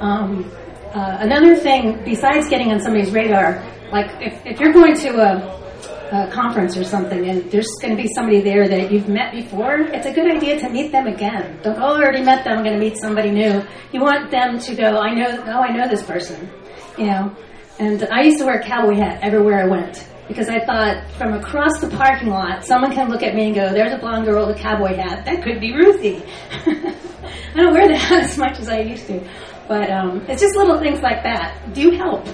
Um, 0.00 0.52
uh, 0.92 1.16
another 1.20 1.56
thing 1.56 2.04
besides 2.04 2.46
getting 2.50 2.70
on 2.70 2.80
somebody's 2.80 3.10
radar, 3.10 3.64
like 3.90 4.10
if, 4.20 4.44
if 4.44 4.60
you're 4.60 4.74
going 4.74 4.96
to 4.96 5.08
a 5.16 5.67
a 6.10 6.30
conference 6.30 6.76
or 6.76 6.84
something 6.84 7.28
and 7.28 7.50
there's 7.50 7.68
going 7.82 7.96
to 7.96 8.02
be 8.02 8.08
somebody 8.14 8.40
there 8.40 8.68
that 8.68 8.90
you've 8.90 9.08
met 9.08 9.32
before, 9.32 9.80
it's 9.80 10.06
a 10.06 10.12
good 10.12 10.30
idea 10.34 10.58
to 10.58 10.68
meet 10.68 10.92
them 10.92 11.06
again. 11.06 11.58
Don't 11.62 11.76
go, 11.76 11.82
oh, 11.82 11.94
I 11.94 12.02
already 12.02 12.22
met 12.22 12.44
them, 12.44 12.58
I'm 12.58 12.64
going 12.64 12.78
to 12.78 12.80
meet 12.80 12.96
somebody 12.96 13.30
new. 13.30 13.62
You 13.92 14.00
want 14.00 14.30
them 14.30 14.58
to 14.58 14.74
go, 14.74 14.98
I 14.98 15.14
know, 15.14 15.44
oh, 15.46 15.60
I 15.60 15.76
know 15.76 15.88
this 15.88 16.02
person, 16.02 16.50
you 16.96 17.06
know. 17.06 17.36
And 17.78 18.04
I 18.10 18.22
used 18.22 18.38
to 18.38 18.44
wear 18.44 18.58
a 18.58 18.64
cowboy 18.64 18.94
hat 18.94 19.20
everywhere 19.22 19.62
I 19.62 19.66
went 19.68 20.08
because 20.26 20.48
I 20.48 20.64
thought 20.64 21.10
from 21.12 21.34
across 21.34 21.80
the 21.80 21.88
parking 21.88 22.28
lot, 22.28 22.64
someone 22.64 22.92
can 22.92 23.08
look 23.08 23.22
at 23.22 23.34
me 23.34 23.46
and 23.46 23.54
go, 23.54 23.72
there's 23.72 23.92
a 23.92 23.98
blonde 23.98 24.26
girl 24.26 24.46
with 24.46 24.56
a 24.56 24.60
cowboy 24.60 24.94
hat. 24.94 25.24
That 25.24 25.42
could 25.42 25.60
be 25.60 25.72
Ruthie. 25.72 26.22
I 26.66 27.62
don't 27.62 27.72
wear 27.72 27.88
the 27.88 27.96
hat 27.96 28.22
as 28.24 28.38
much 28.38 28.58
as 28.58 28.68
I 28.68 28.80
used 28.80 29.06
to. 29.06 29.26
But 29.66 29.90
um, 29.90 30.24
it's 30.28 30.40
just 30.40 30.56
little 30.56 30.78
things 30.78 31.00
like 31.00 31.22
that 31.22 31.74
do 31.74 31.90
help. 31.90 32.26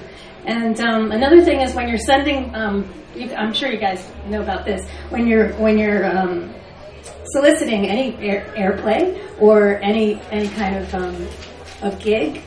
And 0.46 0.78
um, 0.80 1.10
another 1.10 1.42
thing 1.42 1.60
is 1.60 1.74
when 1.74 1.88
you're 1.88 1.98
sending, 1.98 2.54
um, 2.54 2.92
I'm 3.36 3.52
sure 3.52 3.70
you 3.70 3.78
guys 3.78 4.10
know 4.26 4.42
about 4.42 4.64
this. 4.64 4.88
When 5.10 5.26
you're 5.26 5.52
when 5.54 5.78
you're 5.78 6.04
um, 6.06 6.52
soliciting 7.26 7.86
any 7.86 8.16
air, 8.16 8.52
airplay 8.56 9.20
or 9.40 9.76
any 9.82 10.20
any 10.30 10.48
kind 10.48 10.76
of 10.76 10.94
um, 10.94 11.28
of 11.82 11.98
gig, 12.00 12.42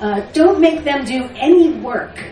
uh, 0.00 0.20
don't 0.32 0.60
make 0.60 0.84
them 0.84 1.04
do 1.04 1.28
any 1.36 1.72
work. 1.72 2.22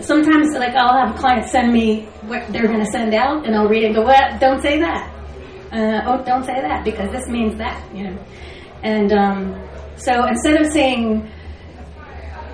Sometimes, 0.00 0.54
like 0.54 0.74
I'll 0.74 1.06
have 1.06 1.14
a 1.14 1.18
client 1.18 1.48
send 1.48 1.72
me 1.72 2.02
what 2.22 2.46
they're 2.52 2.66
going 2.66 2.84
to 2.84 2.90
send 2.90 3.14
out, 3.14 3.46
and 3.46 3.54
I'll 3.54 3.68
read 3.68 3.82
it 3.82 3.86
and 3.86 3.94
go, 3.94 4.02
"What? 4.02 4.40
Don't 4.40 4.62
say 4.62 4.78
that. 4.80 5.12
Uh, 5.72 6.02
oh, 6.06 6.24
don't 6.24 6.44
say 6.44 6.60
that 6.60 6.84
because 6.84 7.10
this 7.10 7.28
means 7.28 7.56
that." 7.58 7.82
You 7.94 8.10
know. 8.10 8.18
And 8.82 9.12
um, 9.12 9.68
so 9.96 10.26
instead 10.26 10.60
of 10.60 10.72
saying, 10.72 11.30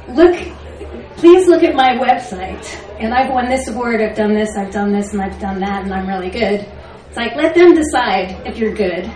"Look, 0.09 0.37
please 1.23 1.47
look 1.47 1.63
at 1.63 1.77
my 1.77 1.91
website," 2.07 2.67
and 2.99 3.15
I've 3.15 3.31
won 3.31 3.49
this 3.49 3.69
award, 3.69 4.01
I've 4.01 4.17
done 4.17 4.35
this, 4.35 4.57
I've 4.57 4.73
done 4.73 4.93
this, 4.93 5.13
and 5.13 5.23
I've 5.23 5.39
done 5.39 5.61
that, 5.61 5.85
and 5.85 5.95
I'm 5.95 6.09
really 6.09 6.31
good. 6.31 6.67
It's 7.07 7.17
like 7.17 7.37
let 7.37 7.55
them 7.55 7.75
decide 7.75 8.37
if 8.45 8.59
you're 8.59 8.75
good, 8.75 9.09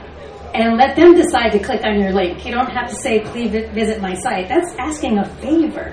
and 0.55 0.77
let 0.77 0.95
them 0.95 1.17
decide 1.17 1.51
to 1.51 1.59
click 1.59 1.83
on 1.85 1.99
your 1.99 2.13
link. 2.13 2.47
You 2.47 2.53
don't 2.53 2.71
have 2.71 2.89
to 2.91 2.95
say, 2.95 3.21
"Please 3.33 3.51
visit 3.51 4.01
my 4.01 4.15
site." 4.15 4.49
That's 4.49 4.73
asking 4.79 5.19
a 5.19 5.25
favor. 5.43 5.93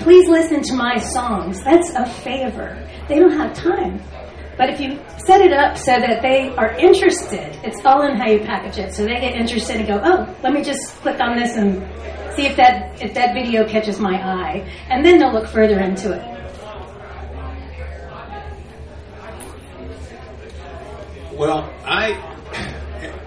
Please 0.00 0.28
listen 0.28 0.60
to 0.60 0.74
my 0.74 0.96
songs. 0.96 1.62
That's 1.62 1.90
a 1.94 2.04
favor. 2.04 2.76
They 3.06 3.20
don't 3.20 3.38
have 3.38 3.54
time. 3.54 4.02
But 4.56 4.70
if 4.70 4.80
you 4.80 4.98
set 5.26 5.40
it 5.40 5.52
up 5.52 5.76
so 5.76 5.92
that 5.92 6.22
they 6.22 6.54
are 6.56 6.72
interested, 6.78 7.58
it's 7.64 7.84
all 7.84 8.02
in 8.02 8.16
how 8.16 8.28
you 8.28 8.40
package 8.40 8.78
it. 8.78 8.94
So 8.94 9.04
they 9.04 9.20
get 9.20 9.34
interested 9.34 9.76
and 9.76 9.86
go, 9.88 10.00
oh, 10.02 10.36
let 10.42 10.52
me 10.52 10.62
just 10.62 10.94
click 11.02 11.20
on 11.20 11.36
this 11.36 11.56
and 11.56 11.82
see 12.36 12.46
if 12.46 12.56
that 12.56 13.02
if 13.02 13.14
that 13.14 13.34
video 13.34 13.66
catches 13.66 14.00
my 14.00 14.14
eye, 14.14 14.68
and 14.90 15.04
then 15.04 15.18
they'll 15.18 15.32
look 15.32 15.48
further 15.48 15.80
into 15.80 16.12
it. 16.12 16.22
Well, 21.32 21.72
I 21.84 22.12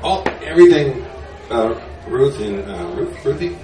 all 0.02 0.24
everything 0.42 1.04
uh, 1.50 1.80
Ruth 2.08 2.40
and 2.40 2.60
uh, 2.70 2.96
Ruth, 2.96 3.26
Ruthie 3.26 3.56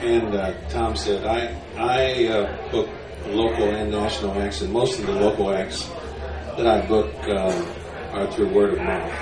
and 0.00 0.34
uh, 0.34 0.54
Tom 0.68 0.96
said. 0.96 1.26
I 1.26 1.54
I 1.76 2.26
uh, 2.28 2.70
book 2.70 2.88
local 3.26 3.68
and 3.68 3.90
national 3.90 4.32
acts, 4.40 4.62
and 4.62 4.72
most 4.72 4.98
of 4.98 5.06
the 5.06 5.12
local 5.12 5.52
acts 5.54 5.90
that 6.62 6.84
I 6.84 6.86
book 6.86 7.14
um, 7.24 7.66
are 8.12 8.30
through 8.32 8.52
word 8.52 8.74
of 8.74 8.78
mouth. 8.80 9.12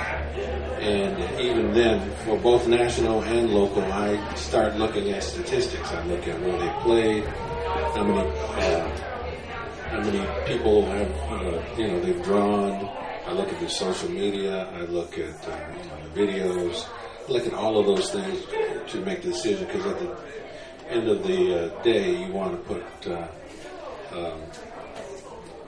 And 0.80 1.40
even 1.40 1.72
then, 1.72 2.10
for 2.24 2.36
both 2.38 2.66
national 2.66 3.22
and 3.22 3.50
local, 3.50 3.82
I 3.82 4.34
start 4.34 4.76
looking 4.76 5.10
at 5.10 5.22
statistics. 5.22 5.88
I 5.92 6.04
look 6.06 6.26
at 6.26 6.40
where 6.40 6.58
they 6.58 6.70
played, 6.82 7.24
how 7.24 8.04
many 8.04 8.28
uh, 8.28 8.88
how 9.90 10.00
many 10.00 10.46
people 10.48 10.84
have 10.86 11.10
uh, 11.30 11.76
you 11.76 11.88
know 11.88 12.00
they've 12.00 12.22
drawn. 12.24 12.88
I 13.26 13.32
look 13.32 13.52
at 13.52 13.60
their 13.60 13.68
social 13.68 14.10
media. 14.10 14.68
I 14.72 14.82
look 14.82 15.18
at 15.18 15.48
uh, 15.48 15.58
you 15.76 16.14
the 16.14 16.20
videos. 16.20 16.86
I 17.28 17.32
look 17.32 17.46
at 17.46 17.54
all 17.54 17.78
of 17.78 17.86
those 17.86 18.10
things 18.10 18.44
to 18.92 19.00
make 19.02 19.22
the 19.22 19.30
decision 19.30 19.66
because 19.66 19.86
at 19.86 19.98
the 20.00 20.16
end 20.88 21.08
of 21.08 21.22
the 21.22 21.66
uh, 21.66 21.82
day, 21.82 22.24
you 22.24 22.32
want 22.32 22.52
to 22.52 22.74
put 22.74 23.12
uh, 23.12 23.28
um, 24.12 24.40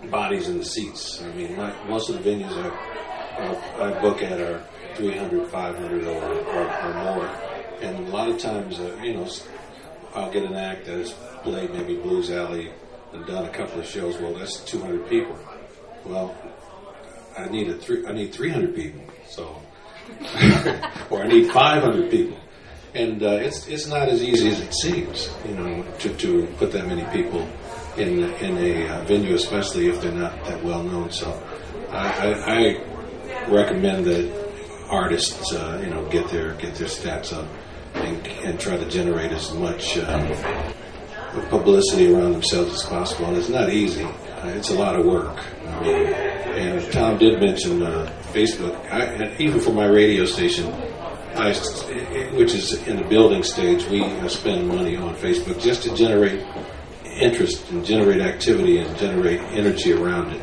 bodies 0.08 0.48
in 0.48 0.58
the 0.58 0.64
seats. 0.64 1.22
I 1.22 1.32
mean, 1.32 1.56
my, 1.56 1.72
most 1.86 2.08
of 2.08 2.22
the 2.22 2.30
venues 2.30 2.52
I, 2.52 3.96
I, 3.96 4.00
book 4.00 4.22
at 4.22 4.40
are 4.40 4.64
300, 4.94 5.48
500 5.48 6.04
or, 6.04 6.08
or, 6.08 6.64
or 6.64 6.94
more. 7.04 7.26
And 7.80 8.08
a 8.08 8.10
lot 8.10 8.28
of 8.28 8.38
times, 8.38 8.78
uh, 8.78 8.98
you 9.02 9.14
know, 9.14 9.28
I'll 10.14 10.32
get 10.32 10.44
an 10.44 10.54
act 10.54 10.86
that 10.86 10.98
has 10.98 11.12
played 11.42 11.72
maybe 11.72 11.96
Blues 11.96 12.30
Alley 12.30 12.72
and 13.12 13.26
done 13.26 13.46
a 13.46 13.50
couple 13.50 13.80
of 13.80 13.86
shows. 13.86 14.18
Well, 14.18 14.34
that's 14.34 14.60
200 14.64 15.08
people. 15.08 15.38
Well, 16.04 16.34
I 17.36 17.48
need 17.48 17.68
a 17.68 17.74
three, 17.74 18.06
I 18.06 18.12
need 18.12 18.32
300 18.32 18.74
people. 18.74 19.02
So, 19.28 19.60
or 21.10 21.22
I 21.22 21.26
need 21.28 21.50
500 21.50 22.10
people. 22.10 22.38
And 22.92 23.22
uh, 23.22 23.30
it's 23.34 23.68
it's 23.68 23.86
not 23.86 24.08
as 24.08 24.20
easy 24.20 24.48
as 24.48 24.60
it 24.60 24.74
seems, 24.74 25.30
you 25.46 25.54
know, 25.54 25.84
to, 26.00 26.08
to 26.16 26.46
put 26.58 26.72
that 26.72 26.88
many 26.88 27.04
people 27.16 27.48
in 27.96 28.24
in 28.34 28.58
a 28.58 28.88
uh, 28.88 29.04
venue, 29.04 29.34
especially 29.34 29.88
if 29.88 30.00
they're 30.00 30.12
not 30.12 30.44
that 30.44 30.62
well 30.62 30.82
known. 30.82 31.10
So, 31.10 31.30
I, 31.90 32.08
I, 32.08 32.56
I 32.56 33.50
recommend 33.50 34.06
that 34.06 34.40
artists, 34.88 35.52
uh, 35.52 35.80
you 35.82 35.90
know, 35.90 36.04
get 36.08 36.28
their 36.28 36.54
get 36.54 36.74
their 36.74 36.88
stats 36.88 37.32
up 37.32 37.48
and, 37.94 38.26
and 38.44 38.60
try 38.60 38.76
to 38.76 38.88
generate 38.88 39.32
as 39.32 39.52
much 39.54 39.98
um, 39.98 40.26
publicity 41.48 42.12
around 42.12 42.32
themselves 42.32 42.74
as 42.74 42.82
possible. 42.84 43.26
And 43.26 43.36
it's 43.36 43.48
not 43.48 43.70
easy; 43.70 44.04
uh, 44.04 44.48
it's 44.48 44.70
a 44.70 44.74
lot 44.74 44.98
of 44.98 45.06
work. 45.06 45.38
And 45.64 46.92
Tom 46.92 47.18
did 47.18 47.40
mention 47.40 47.82
uh, 47.82 48.12
Facebook. 48.32 48.74
I, 48.90 49.34
even 49.38 49.60
for 49.60 49.72
my 49.72 49.86
radio 49.86 50.24
station, 50.24 50.66
I, 51.34 51.54
which 52.34 52.54
is 52.54 52.86
in 52.86 52.96
the 52.96 53.06
building 53.08 53.42
stage, 53.42 53.86
we 53.86 54.02
uh, 54.02 54.28
spend 54.28 54.66
money 54.66 54.96
on 54.96 55.14
Facebook 55.16 55.60
just 55.60 55.84
to 55.84 55.94
generate 55.94 56.44
interest 57.20 57.70
and 57.70 57.84
generate 57.84 58.20
activity 58.20 58.78
and 58.78 58.96
generate 58.96 59.40
energy 59.40 59.92
around 59.92 60.32
it. 60.32 60.42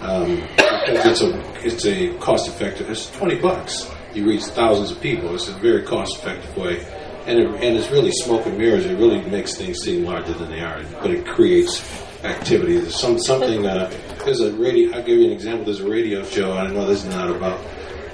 Um, 0.00 0.42
because 0.56 1.06
it's 1.06 1.22
a 1.22 1.66
it's 1.66 1.86
a 1.86 2.18
cost 2.18 2.48
effective. 2.48 2.90
It's 2.90 3.10
twenty 3.10 3.38
bucks. 3.38 3.90
You 4.14 4.26
reach 4.26 4.44
thousands 4.44 4.92
of 4.92 5.00
people. 5.00 5.34
It's 5.34 5.48
a 5.48 5.52
very 5.52 5.82
cost 5.84 6.18
effective 6.18 6.56
way, 6.56 6.84
and 7.26 7.38
it, 7.38 7.46
and 7.46 7.76
it's 7.76 7.90
really 7.90 8.12
smoke 8.12 8.46
and 8.46 8.56
mirrors. 8.56 8.86
It 8.86 8.96
really 8.98 9.20
makes 9.22 9.56
things 9.56 9.78
seem 9.78 10.04
larger 10.04 10.32
than 10.32 10.50
they 10.50 10.60
are, 10.60 10.82
but 11.02 11.10
it 11.10 11.26
creates 11.26 11.82
activity. 12.24 12.78
There's 12.78 12.94
some 12.94 13.18
something. 13.18 13.66
Uh, 13.66 13.90
there's 14.24 14.40
a 14.40 14.52
radio. 14.52 14.96
I'll 14.96 15.02
give 15.02 15.18
you 15.18 15.26
an 15.26 15.32
example. 15.32 15.64
There's 15.64 15.80
a 15.80 15.88
radio 15.88 16.24
show. 16.24 16.52
I 16.52 16.70
know 16.70 16.86
this 16.86 17.04
is 17.04 17.10
not 17.10 17.30
about 17.30 17.60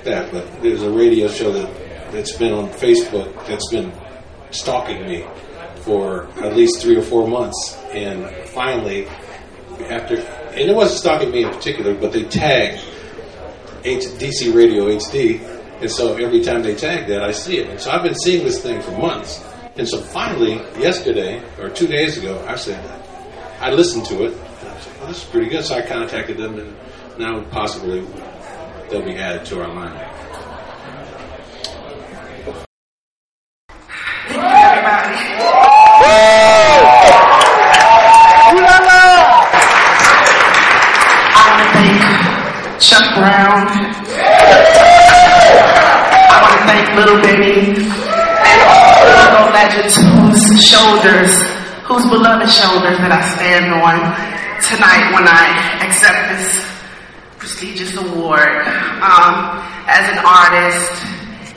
that, 0.05 0.33
but 0.33 0.63
there's 0.63 0.83
a 0.83 0.91
radio 0.91 1.29
show 1.29 1.53
that 1.53 2.13
that's 2.13 2.37
been 2.37 2.53
on 2.53 2.69
Facebook 2.69 3.47
that's 3.47 3.71
been 3.71 3.93
stalking 4.51 5.07
me 5.07 5.27
for 5.85 6.27
at 6.43 6.55
least 6.57 6.81
three 6.81 6.97
or 6.97 7.03
four 7.03 7.27
months, 7.29 7.77
and 7.93 8.29
finally, 8.49 9.07
after 9.89 10.17
and 10.17 10.71
it 10.71 10.75
wasn't 10.77 11.01
stalking 11.01 11.31
me 11.31 11.45
in 11.45 11.51
particular, 11.51 11.95
but 11.95 12.13
they 12.13 12.25
tagged 12.25 12.85
H- 13.85 14.05
DC 14.19 14.55
Radio 14.55 14.87
HD, 14.89 15.41
and 15.81 15.91
so 15.91 16.17
every 16.17 16.43
time 16.43 16.63
they 16.63 16.75
tag 16.75 17.09
that, 17.09 17.23
I 17.23 17.33
see 17.33 17.59
it. 17.59 17.69
And 17.69 17.81
so 17.81 17.91
I've 17.91 18.03
been 18.03 18.15
seeing 18.15 18.45
this 18.45 18.63
thing 18.63 18.81
for 18.83 18.93
months, 18.93 19.43
and 19.77 19.89
so 19.89 19.99
finally, 20.01 20.55
yesterday 20.81 21.43
or 21.59 21.69
two 21.71 21.87
days 21.87 22.19
ago, 22.19 22.45
I 22.47 22.57
said 22.57 22.81
I 23.61 23.73
listened 23.73 24.05
to 24.07 24.25
it. 24.27 24.33
And 24.33 24.69
I 24.69 24.79
said, 24.81 24.93
"Oh, 25.03 25.07
this 25.07 25.19
is 25.19 25.25
pretty 25.25 25.49
good." 25.49 25.65
So 25.65 25.75
I 25.77 25.83
contacted 25.87 26.37
them, 26.37 26.59
and 26.59 26.77
now 27.19 27.43
possibly 27.51 28.07
they'll 28.91 29.05
be 29.05 29.17
added 29.17 29.47
to 29.47 29.61
our 29.63 29.69
lineup. 29.69 30.22
Legends 49.63 49.95
whose 49.95 50.59
shoulders, 50.59 51.31
whose 51.87 52.03
beloved 52.11 52.51
shoulders 52.51 52.99
that 52.99 53.15
I 53.15 53.23
stand 53.39 53.71
on 53.71 53.95
tonight 54.59 55.15
when 55.15 55.23
I 55.23 55.87
accept 55.87 56.35
this 56.35 56.51
prestigious 57.39 57.95
award. 57.95 58.67
Um, 58.99 59.63
as 59.87 60.03
an 60.11 60.19
artist, 60.27 60.91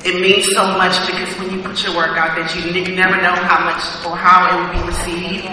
it 0.05 0.21
means 0.21 0.45
so 0.53 0.77
much 0.77 0.93
because 1.09 1.33
when 1.39 1.49
you 1.49 1.65
put 1.65 1.81
your 1.81 1.97
work 1.97 2.13
out 2.13 2.37
there, 2.37 2.45
you, 2.53 2.77
you 2.77 2.95
never 2.95 3.17
know 3.17 3.33
how 3.33 3.65
much 3.65 3.81
or 4.05 4.13
how 4.15 4.45
it 4.45 4.53
will 4.53 4.73
be 4.77 4.81
received. 4.85 5.49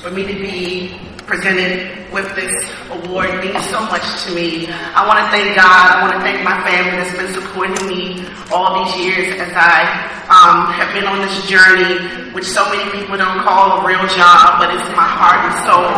For 0.00 0.10
me 0.10 0.24
to 0.24 0.32
be 0.32 0.96
presented 1.26 2.12
with 2.12 2.34
this 2.34 2.52
award 2.90 3.30
means 3.40 3.64
so 3.68 3.80
much 3.86 4.04
to 4.24 4.34
me. 4.34 4.68
I 4.68 5.06
want 5.06 5.18
to 5.22 5.26
thank 5.30 5.56
God. 5.56 5.96
I 5.96 6.02
want 6.02 6.12
to 6.14 6.20
thank 6.20 6.44
my 6.44 6.60
family 6.66 6.98
that's 7.00 7.16
been 7.16 7.32
supporting 7.32 7.86
me 7.88 8.26
all 8.52 8.84
these 8.84 8.96
years 9.00 9.40
as 9.40 9.52
I 9.54 9.86
um, 10.28 10.72
have 10.74 10.92
been 10.92 11.06
on 11.06 11.20
this 11.22 11.46
journey, 11.48 11.98
which 12.32 12.44
so 12.44 12.68
many 12.68 12.84
people 12.92 13.16
don't 13.16 13.40
call 13.44 13.80
a 13.80 13.86
real 13.86 14.04
job, 14.12 14.60
but 14.60 14.74
it's 14.74 14.88
my 14.96 15.08
heart 15.08 15.40
and 15.48 15.56
soul. 15.64 15.88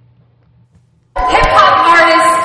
Hip 1.17 1.45
hop 1.45 1.87
artist 1.99 2.36